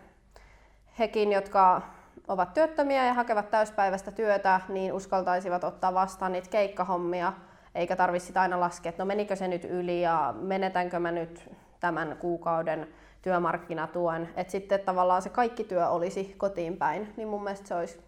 hekin, 0.99 1.31
jotka 1.31 1.81
ovat 2.27 2.53
työttömiä 2.53 3.05
ja 3.05 3.13
hakevat 3.13 3.49
täyspäiväistä 3.49 4.11
työtä, 4.11 4.61
niin 4.69 4.93
uskaltaisivat 4.93 5.63
ottaa 5.63 5.93
vastaan 5.93 6.31
niitä 6.31 6.49
keikkahommia, 6.49 7.33
eikä 7.75 7.95
tarvitsisi 7.95 8.39
aina 8.39 8.59
laskea, 8.59 8.89
että 8.89 9.03
no 9.03 9.07
menikö 9.07 9.35
se 9.35 9.47
nyt 9.47 9.63
yli 9.65 10.01
ja 10.01 10.33
menetänkö 10.41 10.99
mä 10.99 11.11
nyt 11.11 11.49
tämän 11.79 12.17
kuukauden 12.19 12.87
työmarkkinatuen. 13.21 14.29
Että 14.35 14.51
sitten 14.51 14.79
tavallaan 14.79 15.21
se 15.21 15.29
kaikki 15.29 15.63
työ 15.63 15.89
olisi 15.89 16.35
kotiin 16.37 16.77
päin, 16.77 17.13
niin 17.17 17.27
mun 17.27 17.43
mielestä 17.43 17.67
se 17.67 17.75
olisi, 17.75 17.99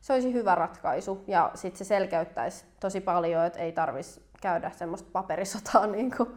se 0.00 0.12
olisi 0.12 0.32
hyvä 0.32 0.54
ratkaisu. 0.54 1.24
Ja 1.26 1.50
sitten 1.54 1.78
se 1.78 1.84
selkeyttäisi 1.84 2.64
tosi 2.80 3.00
paljon, 3.00 3.44
että 3.44 3.58
ei 3.58 3.72
tarvitsisi 3.72 4.22
käydä 4.40 4.70
semmoista 4.70 5.08
paperisotaa 5.12 5.86
niin 5.96 6.16
kuin 6.16 6.28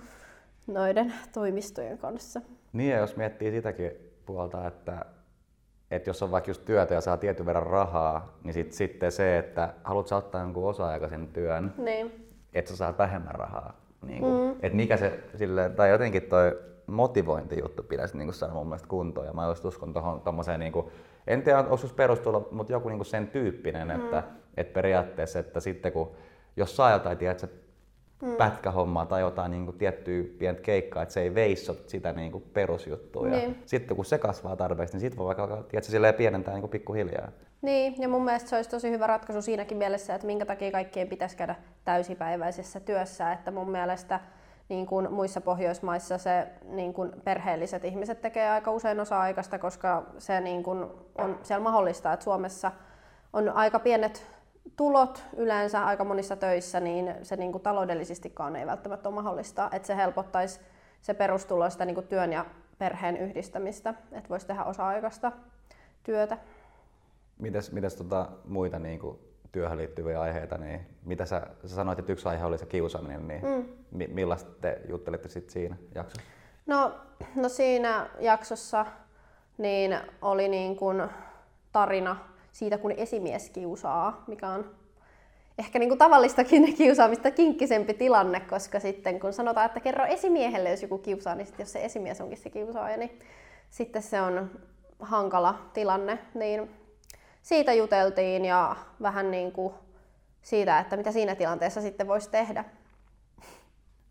noiden 0.68 1.14
toimistojen 1.34 1.98
kanssa. 1.98 2.42
Niin 2.74 2.92
ja 2.92 2.98
jos 2.98 3.16
miettii 3.16 3.52
sitäkin 3.52 3.92
puolta, 4.26 4.68
että 4.68 5.06
että 5.92 6.10
jos 6.10 6.24
on 6.24 6.32
vaikka 6.32 6.50
just 6.50 6.66
työtä 6.66 6.94
ja 6.94 7.02
saa 7.02 7.18
tietyn 7.18 7.46
verran 7.46 7.68
rahaa, 7.68 8.38
niin 8.44 8.54
sit, 8.54 8.74
sitten 8.74 9.12
se, 9.12 9.38
että 9.38 9.74
haluat 9.84 10.12
ottaa 10.12 10.42
jonkun 10.42 10.70
osa-aikaisen 10.70 11.28
työn, 11.28 11.74
niin. 11.78 12.28
että 12.54 12.72
sä 12.72 12.78
saat 12.78 12.98
vähemmän 12.98 13.36
rahaa. 13.36 13.74
Niin 14.02 14.20
kuin, 14.20 14.54
mm. 14.54 14.60
Et 14.62 14.74
mikä 14.74 14.98
se, 14.98 15.20
sille, 15.36 15.70
tai 15.70 15.90
jotenkin 15.90 16.24
toi 16.24 16.60
motivointijuttu 16.88 17.84
pitäisi 17.84 18.18
niin 18.18 18.28
kuin 18.28 18.36
saada 18.36 18.54
mun 18.54 18.68
mielestä 18.68 18.88
kuntoon. 18.88 19.28
Ja 19.28 19.34
mä 19.34 19.48
just 19.48 19.66
uskon 19.66 19.94
tuohon 19.94 20.22
tommoseen, 20.22 20.60
niin 20.60 20.72
kuin, 20.72 20.86
en 21.28 21.42
tiedä 21.42 21.60
onko 21.60 21.78
perustulo, 21.96 22.48
mutta 22.52 22.74
joku 22.74 22.90
niin 22.90 22.98
kuin 22.98 23.06
sen 23.06 23.28
tyyppinen, 23.28 23.88
mm. 23.88 23.96
että, 23.96 24.24
että 24.58 24.74
periaatteessa, 24.74 25.40
että 25.40 25.60
sitten 25.60 25.92
kun, 25.92 26.12
jos 26.58 26.76
saa 26.76 26.92
jotain, 26.92 27.18
tiedät, 27.18 27.50
mm. 28.22 28.36
pätkähommaa 28.36 29.06
tai 29.06 29.22
jotain 29.22 29.52
niin 29.52 29.66
kuin 29.66 29.78
tiettyä 29.78 30.24
pientä 30.40 30.62
keikkaa, 30.62 31.04
että 31.04 31.14
se 31.14 31.22
ei 31.22 31.36
veissot 31.36 31.90
sitä 31.90 32.14
niin 32.14 32.32
kuin 32.32 32.44
perusjuttua. 32.54 33.28
Niin. 33.28 33.50
Ja 33.50 33.56
sitten 33.66 33.96
kun 33.96 34.06
se 34.06 34.18
kasvaa 34.18 34.56
tarpeeksi, 34.56 34.94
niin 34.94 35.02
sitten 35.02 35.18
voi 35.18 35.26
vaikka 35.26 35.44
alkaa 35.44 35.64
tiedätkö, 35.64 36.14
pienentää 36.18 36.54
niin 36.54 36.62
kuin 36.62 36.72
pikkuhiljaa. 36.72 37.32
Niin, 37.62 37.96
ja 38.02 38.08
mun 38.10 38.24
mielestä 38.24 38.50
se 38.50 38.56
olisi 38.56 38.70
tosi 38.70 38.92
hyvä 38.92 39.08
ratkaisu 39.08 39.42
siinäkin 39.42 39.78
mielessä, 39.78 40.16
että 40.16 40.28
minkä 40.28 40.46
takia 40.46 40.72
kaikkien 40.72 41.08
pitäisi 41.08 41.38
käydä 41.38 41.56
täysipäiväisessä 41.86 42.80
työssä. 42.80 43.32
Että 43.32 43.52
mun 43.52 43.72
mielestä 43.72 44.20
niin 44.70 44.86
kuin 44.86 45.14
muissa 45.14 45.42
Pohjoismaissa 45.42 46.18
se 46.18 46.48
niin 46.64 46.94
kuin 46.94 47.12
perheelliset 47.24 47.86
ihmiset 47.86 48.22
tekee 48.22 48.50
aika 48.50 48.72
usein 48.72 49.00
osa-aikaista, 49.00 49.60
koska 49.60 50.04
se 50.18 50.42
niin 50.42 50.64
kuin 50.64 50.86
on 51.18 51.40
siellä 51.44 51.64
mahdollista, 51.64 52.14
että 52.14 52.24
Suomessa 52.24 52.72
on 53.34 53.50
aika 53.50 53.80
pienet 53.80 54.28
tulot 54.76 55.24
yleensä 55.38 55.86
aika 55.86 56.04
monissa 56.04 56.36
töissä, 56.36 56.80
niin 56.80 57.16
se 57.24 57.36
niin 57.36 57.52
kuin 57.52 57.62
taloudellisestikaan 57.62 58.56
ei 58.56 58.66
välttämättä 58.66 59.10
ole 59.10 59.16
mahdollista. 59.16 59.70
Että 59.72 59.88
se 59.88 59.96
helpottaisi 59.96 60.60
se 61.02 61.14
perustulo 61.14 61.70
sitä 61.70 61.86
niin 61.86 61.96
kuin 61.96 62.08
työn 62.08 62.34
ja 62.34 62.46
perheen 62.78 63.18
yhdistämistä, 63.18 63.94
että 64.12 64.30
voisi 64.30 64.48
tehdä 64.48 64.64
osa-aikaista 64.64 65.32
työtä. 66.04 66.38
Mitäs, 67.40 67.72
mitäs 67.72 67.96
tota 67.96 68.28
muita 68.46 68.80
niin 68.80 69.00
kuin 69.00 69.20
työhön 69.52 69.78
liittyviä 69.78 70.22
aiheita, 70.22 70.58
niin 70.58 70.80
mitä 71.06 71.26
sä, 71.26 71.48
sä 71.66 71.76
sanoit, 71.76 72.00
että 72.00 72.12
yksi 72.12 72.30
aihe 72.30 72.46
oli 72.46 72.58
se 72.58 72.66
kiusaaminen, 72.66 73.28
niin 73.28 73.42
mm. 73.42 73.66
mi, 73.92 74.08
millaista 74.08 74.52
te 74.62 74.82
juttelitte 74.90 75.30
sitten 75.30 75.54
siinä 75.54 75.76
jaksossa? 75.96 76.28
No, 76.66 76.96
no 77.36 77.50
siinä 77.50 78.10
jaksossa 78.20 78.86
niin 79.58 79.98
oli 80.22 80.48
niin 80.48 80.76
kuin 80.76 81.04
tarina 81.72 82.18
siitä, 82.58 82.78
kun 82.78 82.92
esimies 82.92 83.50
kiusaa, 83.50 84.24
mikä 84.28 84.50
on 84.50 84.76
ehkä 85.58 85.80
niin 85.80 85.90
kuin 85.90 85.98
tavallistakin 85.98 86.74
kiusaamista 86.78 87.32
kinkkisempi 87.32 87.94
tilanne, 87.94 88.40
koska 88.40 88.80
sitten 88.80 89.20
kun 89.20 89.34
sanotaan, 89.34 89.66
että 89.66 89.80
kerro 89.80 90.06
esimiehelle, 90.06 90.70
jos 90.70 90.82
joku 90.82 90.98
kiusaa, 90.98 91.36
niin 91.36 91.46
sitten 91.46 91.64
jos 91.64 91.74
se 91.74 91.86
esimies 91.86 92.22
onkin 92.22 92.38
se 92.38 92.50
kiusaaja, 92.50 92.98
niin 92.98 93.20
sitten 93.70 94.02
se 94.02 94.22
on 94.22 94.52
hankala 95.00 95.62
tilanne. 95.74 96.20
Niin 96.34 96.72
siitä 97.42 97.74
juteltiin 97.74 98.46
ja 98.46 98.76
vähän 99.02 99.32
niin 99.32 99.52
kuin 99.52 99.74
siitä, 100.42 100.80
että 100.80 100.98
mitä 100.98 101.12
siinä 101.12 101.36
tilanteessa 101.36 101.82
sitten 101.82 102.08
voisi 102.08 102.30
tehdä. 102.30 102.66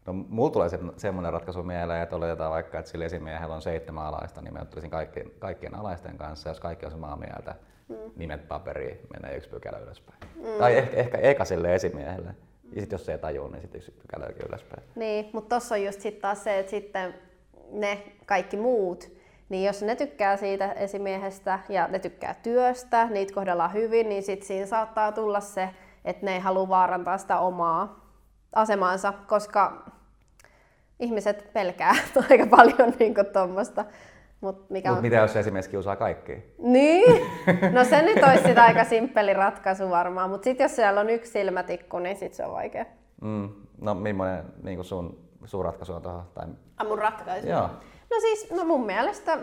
No, 0.06 0.12
mulla 0.12 0.50
tulee 0.50 0.68
se, 0.68 0.78
semmoinen 0.96 1.32
ratkaisu 1.32 1.62
mieleen, 1.62 2.02
että 2.02 2.16
oletetaan 2.16 2.52
vaikka, 2.52 2.78
että 2.78 2.90
sillä 2.90 3.04
esimiehellä 3.04 3.54
on 3.54 3.62
seitsemän 3.62 4.06
alaista, 4.06 4.42
niin 4.42 4.54
mä 4.54 4.66
kaikkien, 4.90 5.30
kaikkien 5.38 5.74
alaisten 5.74 6.18
kanssa, 6.18 6.48
jos 6.48 6.60
kaikki 6.60 6.86
on 6.86 6.92
samaa 6.92 7.16
mieltä, 7.16 7.54
mm. 7.88 7.96
nimet 8.16 8.48
paperiin, 8.48 8.98
menee 9.12 9.36
yksi 9.36 9.48
pykälä 9.48 9.78
ylöspäin. 9.78 10.18
Mm. 10.36 10.58
Tai 10.58 10.76
ehkä, 10.76 10.96
ehkä 10.96 11.18
eka 11.18 11.44
sille 11.44 11.74
esimiehelle. 11.74 12.34
Ja 12.72 12.80
sitten 12.80 12.94
jos 12.94 13.06
se 13.06 13.12
ei 13.12 13.18
tajua, 13.18 13.48
niin 13.48 13.60
sitten 13.60 13.78
yksi 13.78 13.90
pykälä 13.90 14.26
ylöspäin. 14.48 14.82
Niin, 14.94 15.30
mutta 15.32 15.56
tossa 15.56 15.74
on 15.74 15.84
just 15.84 16.00
sit 16.00 16.20
taas 16.20 16.44
se, 16.44 16.58
että 16.58 16.70
sitten 16.70 17.14
ne 17.70 18.02
kaikki 18.26 18.56
muut, 18.56 19.10
niin 19.48 19.66
jos 19.66 19.82
ne 19.82 19.96
tykkää 19.96 20.36
siitä 20.36 20.72
esimiehestä 20.72 21.58
ja 21.68 21.88
ne 21.88 21.98
tykkää 21.98 22.34
työstä, 22.42 23.06
niitä 23.10 23.34
kohdellaan 23.34 23.72
hyvin, 23.72 24.08
niin 24.08 24.22
sitten 24.22 24.46
siinä 24.46 24.66
saattaa 24.66 25.12
tulla 25.12 25.40
se, 25.40 25.68
että 26.04 26.26
ne 26.26 26.34
ei 26.34 26.40
halua 26.40 26.68
vaarantaa 26.68 27.18
sitä 27.18 27.38
omaa 27.38 28.06
asemaansa, 28.52 29.12
koska 29.26 29.90
ihmiset 31.00 31.52
pelkää 31.52 31.94
aika 32.30 32.46
paljon 32.46 32.92
niin 32.98 33.14
tuommoista 33.32 33.84
Mut 34.40 34.70
mikä 34.70 34.88
Mut 34.88 34.96
on... 34.96 35.02
mitä 35.02 35.16
jos 35.16 35.36
esimerkiksi 35.36 35.70
kiusaa 35.70 35.96
kaikki? 35.96 36.54
Niin, 36.58 37.26
no 37.74 37.84
se 37.84 38.02
nyt 38.02 38.24
olisi 38.24 38.44
sitä 38.44 38.64
aika 38.64 38.84
simppeli 38.84 39.34
ratkaisu 39.34 39.90
varmaan, 39.90 40.30
mutta 40.30 40.44
sitten 40.44 40.64
jos 40.64 40.76
siellä 40.76 41.00
on 41.00 41.10
yksi 41.10 41.32
silmätikku, 41.32 41.98
niin 41.98 42.16
sitten 42.16 42.36
se 42.36 42.44
on 42.44 42.52
vaikea. 42.52 42.86
Mm. 43.20 43.48
No 43.80 43.94
millainen 43.94 44.44
niin 44.62 44.84
sun, 44.84 45.18
sun 45.44 45.64
ratkaisu 45.64 45.92
on 45.92 46.02
tuohon? 46.02 46.24
Tai... 46.34 46.46
Ah, 46.76 46.86
mun 46.86 46.98
ratkaisu? 46.98 47.48
Joo. 47.48 47.70
No 48.10 48.20
siis, 48.20 48.50
no 48.50 48.64
mun 48.64 48.86
mielestä, 48.86 49.38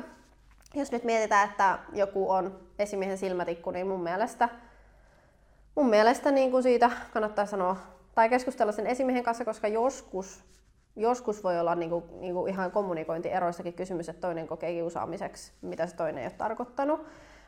jos 0.75 0.91
nyt 0.91 1.03
mietitään, 1.03 1.49
että 1.49 1.79
joku 1.93 2.31
on 2.31 2.59
esimiehen 2.79 3.17
silmätikku, 3.17 3.71
niin 3.71 3.87
mun 3.87 4.03
mielestä, 4.03 4.49
mun 5.75 5.89
mielestä 5.89 6.31
niin 6.31 6.51
kuin 6.51 6.63
siitä 6.63 6.91
kannattaa 7.13 7.45
sanoa 7.45 7.77
tai 8.15 8.29
keskustella 8.29 8.71
sen 8.71 8.87
esimiehen 8.87 9.23
kanssa, 9.23 9.45
koska 9.45 9.67
joskus 9.67 10.43
joskus 10.95 11.43
voi 11.43 11.59
olla 11.59 11.75
niinku, 11.75 12.03
niinku 12.19 12.45
ihan 12.45 12.71
kommunikointieroissakin 12.71 13.73
kysymys, 13.73 14.09
että 14.09 14.21
toinen 14.21 14.47
kokee 14.47 14.73
kiusaamiseksi, 14.73 15.53
mitä 15.61 15.87
se 15.87 15.95
toinen 15.95 16.17
ei 16.17 16.25
ole 16.25 16.33
tarkoittanut. 16.37 17.05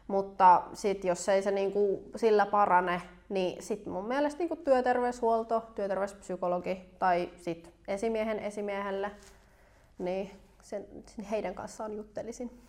Mutta 0.07 0.63
sitten 0.73 1.09
jos 1.09 1.29
ei 1.29 1.41
se 1.41 1.51
niinku 1.51 2.03
sillä 2.15 2.45
parane, 2.45 3.01
niin 3.29 3.63
sitten 3.63 3.93
mun 3.93 4.07
mielestä 4.07 4.39
niinku 4.39 4.55
työterveyshuolto, 4.55 5.63
työterveyspsykologi 5.75 6.89
tai 6.99 7.29
sitten 7.37 7.73
esimiehen 7.87 8.39
esimiehelle, 8.39 9.11
niin 9.97 10.31
sen, 10.61 10.85
heidän 11.31 11.55
kanssaan 11.55 11.93
juttelisin. 11.93 12.61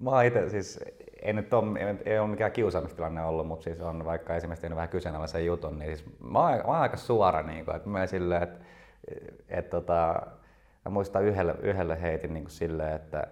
Mä 0.00 0.22
itse 0.22 0.50
siis, 0.50 0.80
ei 1.22 1.32
nyt 1.32 1.54
ole, 1.54 1.96
ei 2.04 2.18
ole 2.18 2.28
mikään 2.28 2.52
kiusaamistilanne 2.52 3.24
ollut, 3.24 3.46
mutta 3.46 3.64
siis 3.64 3.80
on 3.80 4.04
vaikka 4.04 4.36
esimerkiksi 4.36 4.70
vähän 4.70 4.88
kyseenalaisen 4.88 5.46
jutun, 5.46 5.78
niin 5.78 5.96
siis 5.96 6.18
mä 6.20 6.38
oon, 6.38 6.56
mä 6.56 6.62
oon 6.64 6.76
aika 6.76 6.96
suora, 6.96 7.42
niin 7.42 7.64
kuin, 7.64 7.76
että 7.76 7.88
mä 7.88 8.06
silleen, 8.06 8.42
että 8.42 8.64
et 9.48 9.70
tota, 9.70 10.26
mä 10.84 10.90
muistan 10.90 11.24
yhdelle, 11.24 11.54
yhdelle 11.62 12.02
heitin 12.02 12.34
niin 12.34 12.50
silleen, 12.50 12.92
että 12.92 13.26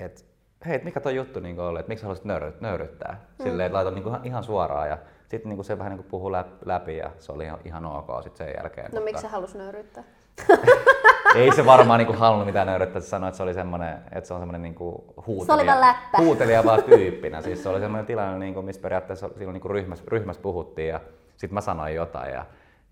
et, 0.00 0.26
hei, 0.66 0.80
mikä 0.84 1.00
toi 1.00 1.16
juttu 1.16 1.40
niin 1.40 1.60
oli, 1.60 1.80
että 1.80 1.88
miksi 1.88 2.04
haluaisit 2.04 2.24
nöyryt, 2.24 2.60
nöyryttää? 2.60 3.20
Mm. 3.38 3.42
Silleen, 3.42 3.66
että 3.66 3.76
laitan 3.76 3.94
niin 3.94 4.24
ihan 4.24 4.44
suoraan 4.44 4.88
ja 4.88 4.98
sitten 5.28 5.48
niinku 5.48 5.62
se 5.62 5.78
vähän 5.78 5.90
niinku 5.90 6.08
puhui 6.10 6.32
läpi 6.64 6.96
ja 6.96 7.10
se 7.18 7.32
oli 7.32 7.44
ihan, 7.44 7.58
ihan 7.64 7.86
ok 7.86 8.08
sitten 8.22 8.46
sen 8.46 8.54
jälkeen. 8.58 8.84
No 8.84 8.90
mutta... 8.90 9.04
miksi 9.04 9.22
se 9.22 9.28
halusi 9.28 9.58
nöyryyttää? 9.58 10.04
ei 11.34 11.52
se 11.52 11.66
varmaan 11.66 11.98
niinku 11.98 12.12
halunnut 12.12 12.46
mitään 12.46 12.66
nöyryttää, 12.66 13.00
se 13.00 13.08
sanoi, 13.08 13.28
että 13.28 13.36
se 13.36 13.42
oli 13.42 13.54
semmoinen, 13.54 13.98
että 14.12 14.28
se 14.28 14.34
on 14.34 14.40
semmoinen 14.40 14.62
niinku 14.62 15.14
huutelija, 15.26 15.94
se 16.16 16.22
huutelija 16.22 16.64
vaan 16.64 16.82
tyyppinä. 16.90 17.42
Siis 17.42 17.62
se 17.62 17.68
oli 17.68 17.80
semmoinen 17.80 18.06
tilanne, 18.06 18.38
niinku, 18.38 18.62
missä 18.62 18.82
periaatteessa 18.82 19.28
silloin 19.28 19.52
niinku 19.52 19.68
ryhmässä, 19.68 20.04
ryhmässä 20.08 20.42
puhuttiin 20.42 20.88
ja 20.88 21.00
sitten 21.36 21.54
mä 21.54 21.60
sanoin 21.60 21.94
jotain 21.94 22.32
ja 22.32 22.46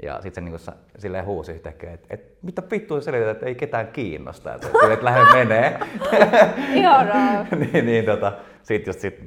ja 0.05 0.23
sitten 0.23 0.45
se 0.45 0.51
niinku 0.51 0.73
silleen 0.99 1.25
huusi 1.25 1.53
yhtäkkiä, 1.53 1.93
että 1.93 2.07
et, 2.11 2.37
mitä 2.43 2.63
vittua 2.71 3.01
selität, 3.01 3.29
että 3.29 3.47
ei 3.47 3.55
ketään 3.55 3.89
kiinnosta, 3.89 4.55
että 4.55 4.69
et, 4.85 4.93
et 4.93 5.03
lähde 5.03 5.45
menee. 5.45 5.81
Ihanaa. 6.75 7.47
niin, 7.73 7.87
niin 7.87 8.05
tota, 8.05 8.33
sit 8.63 8.87
just 8.87 9.01
sit, 9.01 9.21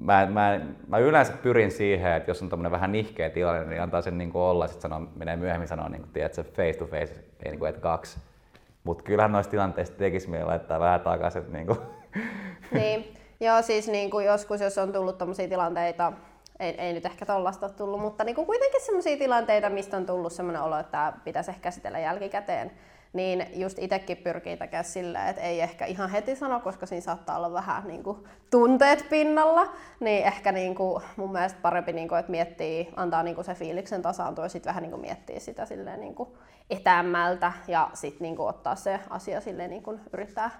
mä, 0.00 0.26
mä, 0.26 0.60
mä, 0.88 0.98
yleensä 0.98 1.32
pyrin 1.42 1.70
siihen, 1.70 2.12
että 2.12 2.30
jos 2.30 2.42
on 2.42 2.48
tämmöinen 2.48 2.72
vähän 2.72 2.92
nihkeä 2.92 3.30
tilanne, 3.30 3.64
niin 3.64 3.82
antaa 3.82 4.02
sen 4.02 4.18
niinku 4.18 4.40
olla, 4.40 4.66
sitten 4.66 4.82
sanoo, 4.82 5.08
menee 5.16 5.36
myöhemmin 5.36 5.68
sanoa, 5.68 5.88
niin 5.88 6.02
kuin, 6.02 6.12
tiedät, 6.12 6.34
se 6.34 6.42
face 6.42 6.78
to 6.78 6.86
face, 6.86 7.14
ei 7.44 7.50
niinku, 7.50 7.64
et 7.64 7.78
kaksi. 7.78 8.18
Mutta 8.84 9.04
kyllähän 9.04 9.32
noissa 9.32 9.50
tilanteissa 9.50 9.94
tekisi 9.94 10.30
mieli 10.30 10.44
laittaa 10.44 10.80
vähän 10.80 11.00
takaisin. 11.00 11.52
Niin, 11.52 11.66
kuin. 11.66 11.78
niin. 12.80 13.14
Joo, 13.40 13.62
siis 13.62 13.88
niin 13.88 14.10
kuin 14.10 14.26
joskus, 14.26 14.60
jos 14.60 14.78
on 14.78 14.92
tullut 14.92 15.18
tämmöisiä 15.18 15.48
tilanteita, 15.48 16.12
ei, 16.62 16.74
ei 16.78 16.92
nyt 16.92 17.06
ehkä 17.06 17.26
tollasta 17.26 17.66
ole 17.66 17.74
tullut, 17.74 18.00
mutta 18.00 18.24
niin 18.24 18.34
kuin 18.34 18.46
kuitenkin 18.46 18.80
sellaisia 18.80 19.16
tilanteita, 19.16 19.70
mistä 19.70 19.96
on 19.96 20.06
tullut 20.06 20.32
sellainen 20.32 20.62
olo, 20.62 20.78
että 20.78 21.12
pitäisi 21.24 21.50
ehkä 21.50 21.62
käsitellä 21.62 21.98
jälkikäteen, 21.98 22.70
niin 23.12 23.46
just 23.54 23.78
itsekin 23.78 24.16
pyrkii 24.16 24.56
tekemään 24.56 24.84
silleen, 24.84 25.28
että 25.28 25.42
ei 25.42 25.60
ehkä 25.60 25.86
ihan 25.86 26.10
heti 26.10 26.36
sano, 26.36 26.60
koska 26.60 26.86
siinä 26.86 27.00
saattaa 27.00 27.36
olla 27.36 27.52
vähän 27.52 27.82
niin 27.86 28.02
kuin, 28.02 28.24
tunteet 28.50 29.06
pinnalla, 29.10 29.72
niin 30.00 30.24
ehkä 30.24 30.52
niin 30.52 30.74
kuin, 30.74 31.02
mun 31.16 31.32
mielestä 31.32 31.58
parempi, 31.62 31.92
niin 31.92 32.08
kuin, 32.08 32.18
että 32.18 32.30
miettii, 32.30 32.92
antaa 32.96 33.22
niin 33.22 33.34
kuin, 33.34 33.44
se 33.44 33.54
fiiliksen 33.54 34.02
tasaantua 34.02 34.44
ja 34.44 34.48
sitten 34.48 34.70
vähän 34.70 34.82
niin 34.82 34.90
kuin, 34.90 35.00
miettii 35.00 35.40
sitä 35.40 35.66
silleen, 35.66 36.00
niin 36.00 36.14
kuin, 36.14 36.28
etäämmältä 36.70 37.52
ja 37.68 37.90
sitten 37.94 38.24
niin 38.24 38.36
kuin, 38.36 38.48
ottaa 38.48 38.76
se 38.76 39.00
asia 39.10 39.40
silleen, 39.40 39.70
niin 39.70 39.82
kuin, 39.82 40.00
yrittää 40.12 40.50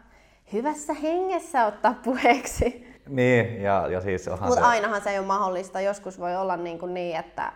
hyvässä 0.52 0.94
hengessä 0.94 1.66
ottaa 1.66 1.94
puheeksi. 2.04 2.91
Niin, 3.08 3.62
ja, 3.62 3.88
ja 3.88 4.00
siis 4.00 4.28
onhan 4.28 4.48
Mutta 4.48 4.64
se... 4.64 4.70
ainahan 4.70 5.00
se 5.00 5.10
ei 5.10 5.18
ole 5.18 5.26
mahdollista. 5.26 5.80
Joskus 5.80 6.20
voi 6.20 6.36
olla 6.36 6.56
niin, 6.56 6.78
kuin 6.78 6.94
niin 6.94 7.16
että 7.16 7.52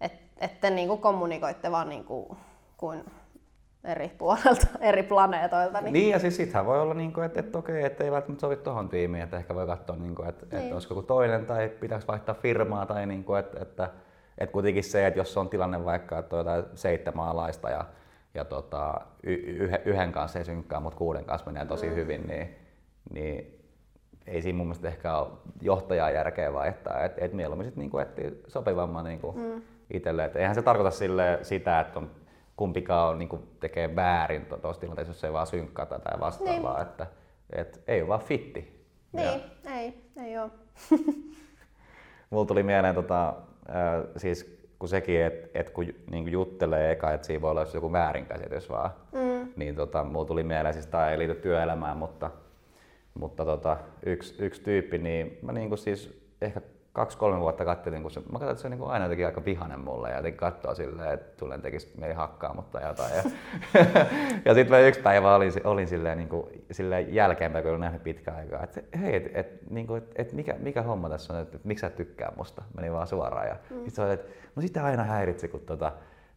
et, 0.00 0.12
ette 0.38 0.70
niin 0.70 0.88
kuin 0.88 1.00
kommunikoitte 1.00 1.70
vaan 1.70 1.88
niin 1.88 2.04
kuin, 2.04 2.36
kuin 2.76 3.04
eri 3.84 4.08
puolelta, 4.08 4.66
eri 4.80 5.02
planeetoilta. 5.02 5.80
Niin, 5.80 5.92
niin 5.92 6.10
ja 6.10 6.18
siis 6.18 6.36
sittenhän 6.36 6.66
voi 6.66 6.80
olla, 6.80 6.94
niin 6.94 7.12
kuin, 7.12 7.26
että, 7.26 7.40
että 7.40 7.58
okei, 7.58 7.84
että 7.84 8.04
ei 8.04 8.10
välttämättä 8.10 8.40
sovi 8.40 8.56
tuohon 8.56 8.88
tiimiin, 8.88 9.24
että 9.24 9.36
ehkä 9.36 9.54
voi 9.54 9.66
katsoa, 9.66 9.96
niin 9.96 10.14
kuin, 10.14 10.28
että, 10.28 10.46
niin. 10.46 10.62
että 10.62 10.74
olisiko 10.74 10.94
joku 10.94 11.06
toinen 11.06 11.46
tai 11.46 11.68
pitääkö 11.68 12.04
vaihtaa 12.08 12.34
firmaa 12.34 12.86
tai 12.86 13.06
niin 13.06 13.24
kuin, 13.24 13.40
että, 13.40 13.58
että, 13.62 13.90
että 14.38 14.52
kuitenkin 14.52 14.84
se, 14.84 15.06
että 15.06 15.20
jos 15.20 15.36
on 15.36 15.48
tilanne 15.48 15.84
vaikka, 15.84 16.18
että 16.18 16.36
on 16.36 16.40
jotain 16.40 16.64
seitsemän 16.74 17.28
alaista 17.28 17.70
ja, 17.70 17.84
ja 18.34 18.44
tota, 18.44 19.00
yhden 19.84 20.12
kanssa 20.12 20.38
ei 20.38 20.44
synkkää, 20.44 20.80
mutta 20.80 20.98
kuuden 20.98 21.24
kanssa 21.24 21.50
menee 21.50 21.66
tosi 21.66 21.88
mm. 21.88 21.94
hyvin, 21.94 22.26
niin, 22.26 22.56
niin 23.12 23.59
ei 24.30 24.42
siinä 24.42 24.56
mun 24.56 24.66
mielestä 24.66 24.88
ehkä 24.88 25.16
ole 25.16 25.28
johtajaa 25.60 26.10
järkeä 26.10 26.52
vaihtaa. 26.52 27.04
Et, 27.04 27.12
et 27.18 27.32
mieluummin 27.32 27.64
sitten 27.64 27.80
niinku 27.80 27.98
etsii 27.98 28.42
sopivamman 28.48 29.04
niinku 29.04 29.32
mm. 29.32 29.62
itselle. 29.90 30.24
Et 30.24 30.36
eihän 30.36 30.54
se 30.54 30.62
tarkoita 30.62 30.90
sille, 30.90 31.38
sitä, 31.42 31.80
että 31.80 31.98
on, 31.98 32.10
kumpikaan 32.56 33.08
on, 33.08 33.18
niinku, 33.18 33.38
tekee 33.60 33.96
väärin 33.96 34.46
tuossa 34.62 34.80
tilanteessa, 34.80 35.10
jos 35.10 35.24
ei 35.24 35.32
vaan 35.32 35.46
synkkaa 35.46 35.86
tai 35.86 36.20
vastaavaa. 36.20 36.74
Niin. 36.74 36.82
Että, 36.82 37.06
et, 37.52 37.82
ei 37.88 38.00
ole 38.00 38.08
vaan 38.08 38.20
fitti. 38.20 38.86
Niin, 39.12 39.26
ja. 39.26 39.40
ei, 39.76 40.02
ei 40.24 40.38
ole. 40.38 40.50
Mulla 42.30 42.46
tuli 42.46 42.62
mieleen 42.62 42.94
tota, 42.94 43.28
äh, 43.28 44.04
siis 44.16 44.60
kun 44.78 44.88
sekin, 44.88 45.22
että 45.22 45.48
et 45.60 45.70
kun 45.70 45.86
niin 46.10 46.32
juttelee 46.32 46.92
eka, 46.92 47.12
että 47.12 47.26
siinä 47.26 47.42
voi 47.42 47.50
olla 47.50 47.66
joku 47.74 47.92
väärinkäsitys 47.92 48.70
vaan, 48.70 48.90
mm. 49.12 49.52
niin 49.56 49.76
tota, 49.76 50.04
mulla 50.04 50.24
tuli 50.24 50.42
mieleen, 50.42 50.74
siis 50.74 50.86
tämä 50.86 51.10
ei 51.10 51.18
liity 51.18 51.34
työelämään, 51.34 51.96
mutta 51.96 52.30
mutta 53.14 53.44
tota, 53.44 53.76
yksi, 54.06 54.44
yksi 54.44 54.62
tyyppi, 54.62 54.98
niin 54.98 55.38
mä 55.42 55.52
niinku 55.52 55.76
siis 55.76 56.20
ehkä 56.40 56.60
kaksi-kolme 56.92 57.40
vuotta 57.40 57.64
katselin, 57.64 58.02
kun 58.02 58.10
se, 58.10 58.20
mä 58.20 58.38
katsoin, 58.38 58.50
että 58.50 58.62
se 58.62 58.68
on 58.68 58.70
niin 58.70 58.90
aina 58.90 59.04
jotenkin 59.04 59.26
aika 59.26 59.44
vihanen 59.44 59.80
mulle 59.80 60.10
ja 60.10 60.16
jotenkin 60.16 60.38
katsoo 60.38 60.74
silleen, 60.74 61.14
että 61.14 61.36
tulen 61.36 61.62
tekisi 61.62 61.92
meidän 61.98 62.16
hakkaa, 62.16 62.54
mutta 62.54 62.80
jotain. 62.80 63.12
Ja, 63.14 63.22
ja 64.44 64.54
sitten 64.54 64.70
mä 64.70 64.78
yksi 64.78 65.00
päivä 65.00 65.34
olin, 65.34 65.52
olin 65.64 65.88
silleen, 65.88 66.18
niin 66.18 66.28
kuin, 66.28 66.46
silleen 66.70 67.14
jälkeenpäin, 67.14 67.62
kun 67.62 67.70
olin 67.70 67.80
nähnyt 67.80 68.02
pitkään 68.02 68.36
aikaa, 68.36 68.64
että 68.64 68.80
hei, 68.98 69.16
et, 69.16 69.36
et, 69.36 69.70
niin 69.70 69.86
kuin, 69.86 69.98
et, 70.02 70.12
et 70.16 70.32
mikä, 70.32 70.54
mikä 70.58 70.82
homma 70.82 71.08
tässä 71.08 71.32
on, 71.32 71.40
että, 71.40 71.56
että 71.56 71.68
miksi 71.68 71.80
sä 71.80 71.90
tykkää 71.90 72.32
musta, 72.36 72.62
meni 72.76 72.92
vaan 72.92 73.06
suoraan. 73.06 73.48
Ja 73.48 73.54
mm. 73.54 73.76
sitten 73.76 73.90
se 73.90 74.02
oli, 74.02 74.12
että 74.12 74.28
no 74.56 74.62
sitä 74.62 74.84
aina 74.84 75.04
häiritsi, 75.04 75.48
kun 75.48 75.60
tota, 75.60 75.92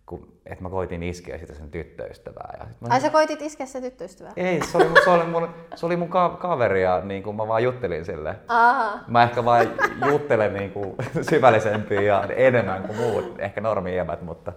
kun, 0.05 0.33
että 0.45 0.63
mä 0.63 0.69
koitin 0.69 1.03
iskeä 1.03 1.37
sitä 1.37 1.53
sen 1.53 1.71
tyttöystävää. 1.71 2.57
Ja 2.59 2.65
mä, 2.81 2.87
Ai 2.89 3.01
sä 3.01 3.09
koitit 3.09 3.41
iskeä 3.41 3.65
sen 3.65 3.81
tyttöystävää? 3.81 4.33
Ei, 4.35 4.61
se 4.61 4.77
oli, 4.77 5.03
se 5.03 5.09
oli 5.09 5.25
mun, 5.25 5.49
se 5.75 5.85
oli 5.85 5.95
mun 5.95 6.09
ka- 6.09 6.37
kaveri 6.41 6.83
ja 6.83 7.01
niin 7.03 7.23
kuin 7.23 7.35
mä 7.35 7.47
vaan 7.47 7.63
juttelin 7.63 8.05
sille. 8.05 8.35
Aha. 8.47 8.99
Mä 9.07 9.23
ehkä 9.23 9.45
vaan 9.45 9.67
juttelen 10.07 10.53
niin 10.53 10.71
kuin 10.71 10.95
syvällisempiä 11.29 12.01
ja 12.01 12.23
enemmän 12.35 12.83
kuin 12.83 12.97
muut, 12.97 13.39
ehkä 13.39 13.61
normiemät, 13.61 14.21
mutta, 14.21 14.53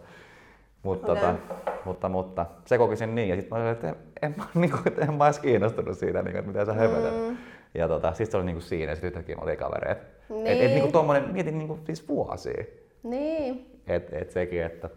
mutta, 0.82 1.12
okay. 1.12 1.24
tota, 1.24 1.38
mutta, 1.84 2.08
mutta 2.08 2.46
se 2.64 2.78
koki 2.78 2.96
sen 2.96 3.14
niin. 3.14 3.28
Ja 3.28 3.36
sitten 3.36 3.58
mä 3.58 3.62
olin, 3.62 3.72
että 3.72 3.94
en, 4.22 4.34
mä, 4.36 4.44
niin 4.60 4.70
kuin, 4.70 5.08
en 5.08 5.14
mä 5.14 5.24
edes 5.24 5.38
kiinnostunut 5.38 5.98
siitä, 5.98 6.22
niin 6.22 6.32
kuin, 6.32 6.38
että 6.38 6.52
mitä 6.52 6.64
sä 6.64 6.72
höpötät. 6.72 7.14
Mm. 7.14 7.36
Ja 7.74 7.88
tota, 7.88 8.12
siis 8.12 8.30
se 8.30 8.36
oli 8.36 8.46
niin 8.46 8.56
kuin 8.56 8.62
siinä, 8.62 8.92
ja 8.92 8.96
sitten 8.96 9.08
yhtäkkiä 9.08 9.36
oli 9.40 9.56
kavereet. 9.56 9.98
Niin. 10.28 10.46
Et, 10.46 10.60
et, 10.60 10.70
niin 10.70 10.80
kuin 10.80 10.92
tommonen, 10.92 11.32
mietin 11.32 11.58
niin 11.58 11.68
kuin, 11.68 11.80
siis 11.84 12.08
vuosia. 12.08 12.64
Niin. 13.02 13.80
Et, 13.86 14.12
et 14.12 14.30
sekin, 14.30 14.62
että 14.62 14.90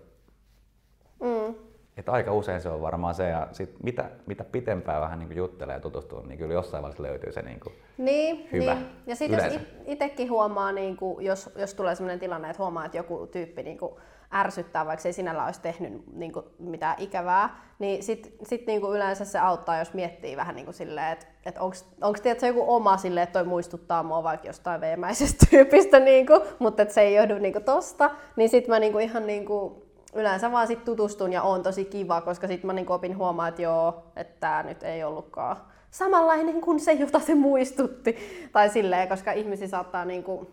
Mm. 1.21 1.55
Et 1.97 2.09
aika 2.09 2.33
usein 2.33 2.61
se 2.61 2.69
on 2.69 2.81
varmaan 2.81 3.15
se, 3.15 3.29
ja 3.29 3.47
sit 3.51 3.75
mitä, 3.83 4.09
mitä 4.25 4.43
pitempään 4.43 5.01
vähän 5.01 5.19
niin 5.19 5.35
juttelee 5.35 5.75
ja 5.75 5.81
tutustuu, 5.81 6.21
niin 6.21 6.37
kyllä 6.37 6.53
jossain 6.53 6.83
vaiheessa 6.83 7.03
löytyy 7.03 7.31
se 7.31 7.41
niin 7.41 7.59
niin, 7.97 8.49
hyvä 8.51 8.73
niin. 8.73 8.87
Ja 9.07 9.15
sitten 9.15 9.53
jos 9.53 9.61
itsekin 9.85 10.29
huomaa, 10.29 10.71
niin 10.71 10.97
kuin, 10.97 11.25
jos, 11.25 11.49
jos 11.55 11.73
tulee 11.73 11.95
sellainen 11.95 12.19
tilanne, 12.19 12.49
että 12.49 12.63
huomaa, 12.63 12.85
että 12.85 12.97
joku 12.97 13.27
tyyppi 13.27 13.63
niin 13.63 13.77
kuin, 13.77 13.91
ärsyttää, 14.33 14.85
vaikka 14.85 15.01
se 15.01 15.09
ei 15.09 15.13
sinällä 15.13 15.45
olisi 15.45 15.61
tehnyt 15.61 16.03
niin 16.13 16.33
kuin, 16.33 16.45
mitään 16.59 16.95
ikävää, 16.99 17.61
niin 17.79 18.03
sitten 18.03 18.31
sit, 18.43 18.67
niin 18.67 18.81
kuin 18.81 18.95
yleensä 18.95 19.25
se 19.25 19.39
auttaa, 19.39 19.79
jos 19.79 19.93
miettii 19.93 20.37
vähän 20.37 20.55
niin 20.55 20.65
kuin 20.65 20.75
silleen, 20.75 21.11
että 21.11 21.25
et 21.45 21.57
onko 21.57 22.19
tietysti 22.23 22.47
joku 22.47 22.63
oma 22.67 22.97
silleen, 22.97 23.23
että 23.23 23.39
toi 23.39 23.47
muistuttaa 23.47 24.03
mua 24.03 24.23
vaikka 24.23 24.47
jostain 24.47 24.81
veemäisestä 24.81 25.45
tyypistä, 25.49 25.99
niin 25.99 26.27
kuin, 26.27 26.41
mutta 26.59 26.81
että 26.81 26.93
se 26.93 27.01
ei 27.01 27.15
johdu 27.15 27.37
niin 27.37 27.53
kuin, 27.53 27.65
tosta, 27.65 28.11
niin 28.35 28.49
sitten 28.49 28.75
mä 28.75 28.79
niin 28.79 28.91
kuin, 28.91 29.05
ihan 29.05 29.27
niin 29.27 29.45
kuin, 29.45 29.88
yleensä 30.15 30.51
vaan 30.51 30.67
sit 30.67 30.85
tutustun 30.85 31.33
ja 31.33 31.41
on 31.41 31.63
tosi 31.63 31.85
kiva, 31.85 32.21
koska 32.21 32.47
sitten 32.47 32.67
mä 32.67 32.73
niin 32.73 32.91
opin 32.91 33.17
huomaa, 33.17 33.47
että 33.47 33.61
joo, 33.61 34.03
että 34.15 34.39
tämä 34.39 34.63
nyt 34.63 34.83
ei 34.83 35.03
ollutkaan 35.03 35.57
samanlainen 35.91 36.61
kuin 36.65 36.79
se, 36.79 36.91
jota 36.91 37.19
se 37.19 37.35
muistutti. 37.35 38.17
Tai 38.51 38.69
silleen, 38.69 39.09
koska 39.09 39.31
ihmisi 39.31 39.67
saattaa 39.67 40.05
niin 40.05 40.23
kuin 40.23 40.47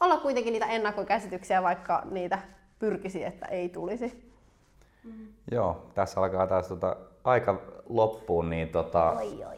olla 0.00 0.16
kuitenkin 0.16 0.52
niitä 0.52 0.66
ennakkokäsityksiä, 0.66 1.62
vaikka 1.62 2.02
niitä 2.10 2.38
pyrkisi, 2.78 3.24
että 3.24 3.46
ei 3.46 3.68
tulisi. 3.68 4.34
Mm. 5.04 5.26
Joo, 5.50 5.86
tässä 5.94 6.20
alkaa 6.20 6.46
taas 6.46 6.68
tota 6.68 6.96
aika 7.24 7.60
loppuun, 7.88 8.50
niin 8.50 8.68
tota, 8.68 9.10
oi, 9.10 9.44
oi. 9.44 9.56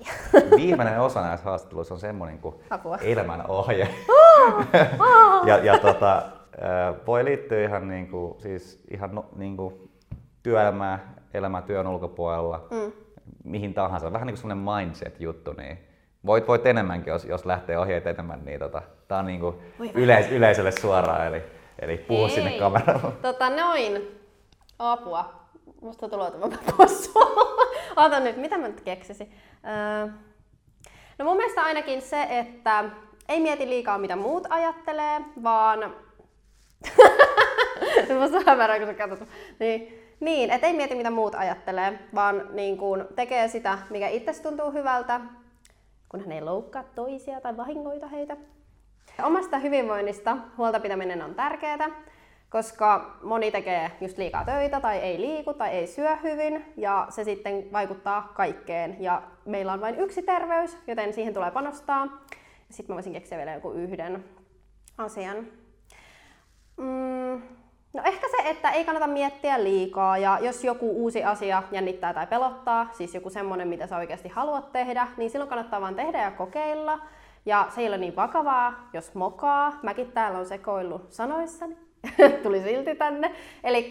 viimeinen 0.61 1.01
osa 1.01 1.21
näissä 1.21 1.45
haastatteluissa 1.45 1.95
on 1.95 2.01
semmoinen 2.01 2.39
kuin 2.39 2.55
Apua. 2.71 2.97
elämän 2.97 3.51
ohje. 3.51 3.89
ja, 5.47 5.57
ja 5.57 5.79
tota, 5.79 6.23
voi 7.07 7.25
liittyä 7.25 7.65
ihan, 7.65 7.89
niin 7.89 8.09
kuin, 8.09 8.41
siis 8.41 8.85
ihan 8.91 9.15
no, 9.15 9.25
niin 9.37 9.57
kuin 9.57 9.91
työelämää, 10.43 11.15
elämää 11.35 11.63
työn 11.63 11.87
ulkopuolella, 11.87 12.67
mm. 12.71 12.93
mihin 13.45 13.75
tahansa. 13.75 14.13
Vähän 14.13 14.27
niin 14.27 14.35
kuin 14.35 14.41
sellainen 14.41 14.75
mindset-juttu. 14.77 15.53
Niin 15.53 15.79
voit, 16.27 16.49
voit 16.49 16.67
enemmänkin, 16.67 17.11
jos, 17.11 17.25
jos 17.25 17.45
lähtee 17.47 17.79
ohjeet 17.79 18.07
enemmän, 18.07 18.45
niin 18.45 18.59
tota, 18.59 18.83
tää 19.09 19.19
on 19.19 19.27
niin 19.27 19.41
kuin 19.41 19.57
yleis, 19.95 20.31
yleisölle 20.31 20.73
suoraan, 20.73 21.27
eli, 21.27 21.43
eli 21.79 21.99
puhu 21.99 22.25
Ei. 22.25 22.31
sinne 22.31 22.51
kameralle. 22.59 23.13
Tota 23.23 23.51
noin. 23.51 24.21
Apua. 24.79 25.47
Musta 25.81 26.09
tulee 26.09 26.31
tämä 26.31 26.49
possu. 26.77 27.11
Ota 27.97 28.21
nyt, 28.21 28.37
mitä 28.37 28.59
mä 28.59 28.69
nyt 28.69 28.81
keksisin? 28.81 29.33
Öö, 29.65 30.13
no 31.19 31.25
mun 31.25 31.37
mielestä 31.37 31.63
ainakin 31.63 32.03
se, 32.03 32.27
että 32.31 32.85
ei 33.29 33.41
mieti 33.41 33.69
liikaa 33.69 33.99
mitä 33.99 34.17
muut 34.17 34.47
ajattelee, 34.51 35.21
vaan 35.43 35.95
se 38.07 38.19
musta 38.19 38.41
hämärää, 38.47 38.79
kun 38.79 38.87
sä 38.87 38.95
katsot. 38.95 39.29
Niin, 39.59 40.03
niin 40.21 40.51
että 40.51 40.67
ei 40.67 40.73
mieti 40.73 40.95
mitä 40.95 41.11
muut 41.11 41.35
ajattelee, 41.35 41.99
vaan 42.15 42.49
niin 42.53 42.79
kuin 42.79 43.05
tekee 43.17 43.49
sitä, 43.49 43.79
mikä 43.91 44.09
itse 44.09 44.43
tuntuu 44.43 44.71
hyvältä, 44.71 45.21
kun 46.09 46.21
hän 46.21 46.33
ei 46.33 46.41
loukkaa 46.41 46.85
toisia 46.95 47.41
tai 47.41 47.57
vahingoita 47.57 48.07
heitä. 48.07 48.37
Omasta 49.23 49.59
hyvinvoinnista 49.59 50.37
huolta 50.59 50.81
pitäminen 50.81 51.23
on 51.23 51.35
tärkeää, 51.35 51.91
koska 52.51 53.19
moni 53.23 53.51
tekee 53.51 53.91
just 54.01 54.19
liikaa 54.19 54.45
töitä 54.45 54.81
tai 54.81 54.99
ei 54.99 55.21
liiku 55.21 55.55
tai 55.55 55.71
ei 55.71 55.87
syö 55.87 56.17
hyvin 56.17 56.65
ja 56.77 57.07
se 57.11 57.25
sitten 57.25 57.73
vaikuttaa 57.73 58.33
kaikkeen. 58.35 58.97
Ja 59.01 59.23
meillä 59.45 59.73
on 59.73 59.81
vain 59.81 60.01
yksi 60.01 60.23
terveys, 60.23 60.79
joten 60.87 61.13
siihen 61.13 61.35
tulee 61.35 61.51
panostaa. 61.51 62.07
Sitten 62.71 62.95
mä 62.95 62.95
voisin 62.95 63.13
keksiä 63.13 63.39
vielä 63.39 63.53
joku 63.53 63.73
yhden 63.73 64.25
asian. 64.99 65.47
Mm, 66.77 67.43
no 67.93 68.03
ehkä 68.05 68.29
se, 68.29 68.49
että 68.49 68.71
ei 68.71 68.85
kannata 68.85 69.07
miettiä 69.07 69.65
liikaa 69.65 70.19
ja 70.19 70.39
jos 70.43 70.65
joku 70.65 70.91
uusi 70.91 71.25
asia 71.25 71.63
jännittää 71.73 72.15
tai 72.15 72.27
pelottaa, 72.27 72.89
siis 72.93 73.15
joku 73.15 73.31
semmonen, 73.31 73.69
mitä 73.69 73.87
sä 73.87 73.97
oikeasti 73.97 74.29
haluat 74.29 74.73
tehdä, 74.73 75.09
niin 75.17 75.31
silloin 75.31 75.49
kannattaa 75.49 75.81
vaan 75.81 75.95
tehdä 75.95 76.23
ja 76.23 76.31
kokeilla. 76.31 76.99
Ja 77.47 77.67
se 77.75 77.81
ei 77.81 77.89
ole 77.89 77.99
niin 77.99 78.17
vakavaa, 78.17 78.89
jos 78.93 79.15
mokaa. 79.15 79.79
Mäkin 79.83 80.13
täällä 80.13 80.39
on 80.39 80.47
sekoillut 80.47 81.13
sanoissani. 81.13 81.77
Tuli 82.43 82.61
silti 82.61 82.95
tänne. 82.95 83.35
Eli 83.65 83.91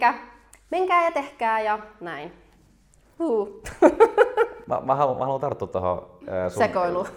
menkää 0.72 1.06
ja 1.06 1.12
tehkää 1.12 1.62
ja 1.62 1.80
näin. 2.00 2.32
Uh. 3.20 3.62
Mä, 4.68 4.82
mä, 4.86 4.96
haluan, 4.96 5.18
mä 5.18 5.24
haluan 5.24 5.42
tarttua 5.42 5.68
tuohon 5.68 6.10
äh, 6.30 6.52
sun... 6.52 6.64
Sekoilu. 6.64 7.08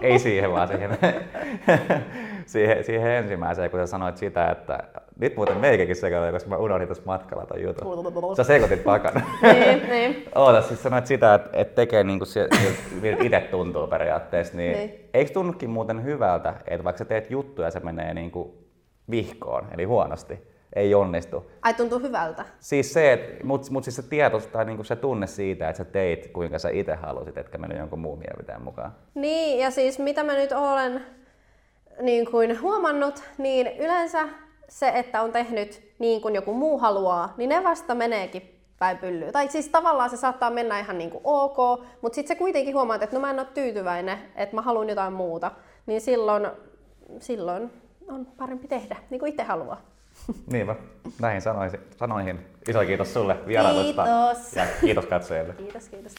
Ei 0.00 0.18
siihen, 0.18 0.52
vaan 0.52 0.68
siihen, 0.68 0.98
siihen, 2.46 2.84
siihen 2.84 3.10
ensimmäiseen, 3.10 3.70
kun 3.70 3.80
sä 3.80 3.86
sanoit 3.86 4.16
sitä, 4.16 4.50
että 4.50 4.78
nyt 5.22 5.36
muuten 5.36 5.56
meikäkin 5.56 5.96
sekoilu, 5.96 6.32
koska 6.32 6.50
mä 6.50 6.56
unohdin 6.56 6.88
tuossa 6.88 7.04
matkalla 7.06 7.46
ton 7.46 7.62
jutun. 7.62 8.36
Sä 8.36 8.44
sekoitit 8.44 8.84
pakana. 8.84 9.20
niin, 9.42 9.88
niin. 9.88 10.24
Oota, 10.34 10.62
siis 10.62 10.82
sanoit 10.82 11.06
sitä, 11.06 11.34
että, 11.34 11.50
että 11.52 11.74
tekee 11.74 12.04
niin 12.04 12.18
kuin 12.18 12.28
se, 12.28 12.48
miltä 13.00 13.24
itse 13.24 13.40
tuntuu 13.40 13.86
periaatteessa, 13.86 14.56
niin, 14.56 14.76
niin. 14.76 15.08
eikö 15.14 15.32
tunnukin 15.32 15.70
muuten 15.70 16.04
hyvältä, 16.04 16.54
että 16.66 16.84
vaikka 16.84 16.98
sä 16.98 17.04
teet 17.04 17.30
juttuja, 17.30 17.70
se 17.70 17.80
menee 17.80 18.14
niin 18.14 18.30
kuin 18.30 18.52
vihkoon, 19.10 19.66
eli 19.74 19.84
huonosti, 19.84 20.38
ei 20.76 20.94
onnistu. 20.94 21.50
Ai 21.62 21.74
tuntuu 21.74 21.98
hyvältä? 21.98 22.44
Siis 22.60 22.92
se, 22.92 23.12
että, 23.12 23.46
mut, 23.46 23.70
mut 23.70 23.84
siis 23.84 23.96
se 23.96 24.02
tieto 24.02 24.40
tai 24.40 24.64
niinku 24.64 24.84
se 24.84 24.96
tunne 24.96 25.26
siitä, 25.26 25.68
että 25.68 25.78
sä 25.78 25.84
teit 25.84 26.30
kuinka 26.32 26.58
sä 26.58 26.68
itse 26.70 26.94
halusit, 26.94 27.38
etkä 27.38 27.58
mennyt 27.58 27.78
jonkun 27.78 27.98
muun 27.98 28.18
mielipiteen 28.18 28.62
mukaan. 28.62 28.94
Niin, 29.14 29.58
ja 29.58 29.70
siis 29.70 29.98
mitä 29.98 30.24
mä 30.24 30.34
nyt 30.34 30.52
olen 30.52 31.02
niin 32.00 32.30
kuin 32.30 32.60
huomannut, 32.60 33.22
niin 33.38 33.66
yleensä 33.78 34.28
se, 34.72 34.92
että 34.94 35.22
on 35.22 35.32
tehnyt 35.32 35.82
niin 35.98 36.22
kuin 36.22 36.34
joku 36.34 36.54
muu 36.54 36.78
haluaa, 36.78 37.34
niin 37.36 37.48
ne 37.48 37.64
vasta 37.64 37.94
meneekin 37.94 38.60
päin 38.78 38.98
pyllyä. 38.98 39.32
Tai 39.32 39.48
siis 39.48 39.68
tavallaan 39.68 40.10
se 40.10 40.16
saattaa 40.16 40.50
mennä 40.50 40.78
ihan 40.78 40.98
niin 40.98 41.10
kuin 41.10 41.20
ok, 41.24 41.56
mutta 42.02 42.14
sitten 42.14 42.36
se 42.36 42.38
kuitenkin 42.38 42.74
huomaat, 42.74 43.02
että 43.02 43.16
no 43.16 43.20
mä 43.20 43.30
en 43.30 43.38
ole 43.38 43.48
tyytyväinen, 43.54 44.18
että 44.36 44.56
mä 44.56 44.62
haluan 44.62 44.88
jotain 44.88 45.12
muuta. 45.12 45.50
Niin 45.86 46.00
silloin, 46.00 46.46
silloin 47.18 47.70
on 48.08 48.26
parempi 48.26 48.68
tehdä 48.68 48.96
niin 49.10 49.18
kuin 49.18 49.30
itse 49.30 49.42
haluaa. 49.42 49.80
Niinpä, 50.52 50.76
näihin 51.20 51.42
sanoihin. 51.42 51.80
sanoihin. 51.96 52.46
Iso 52.68 52.84
kiitos 52.84 53.14
sulle 53.14 53.36
vierailusta. 53.46 54.04
Kiitos. 54.04 54.56
Ja 54.56 54.66
kiitos 54.80 55.06
katsojille. 55.06 55.54
Kiitos, 55.54 55.88
kiitos. 55.88 56.14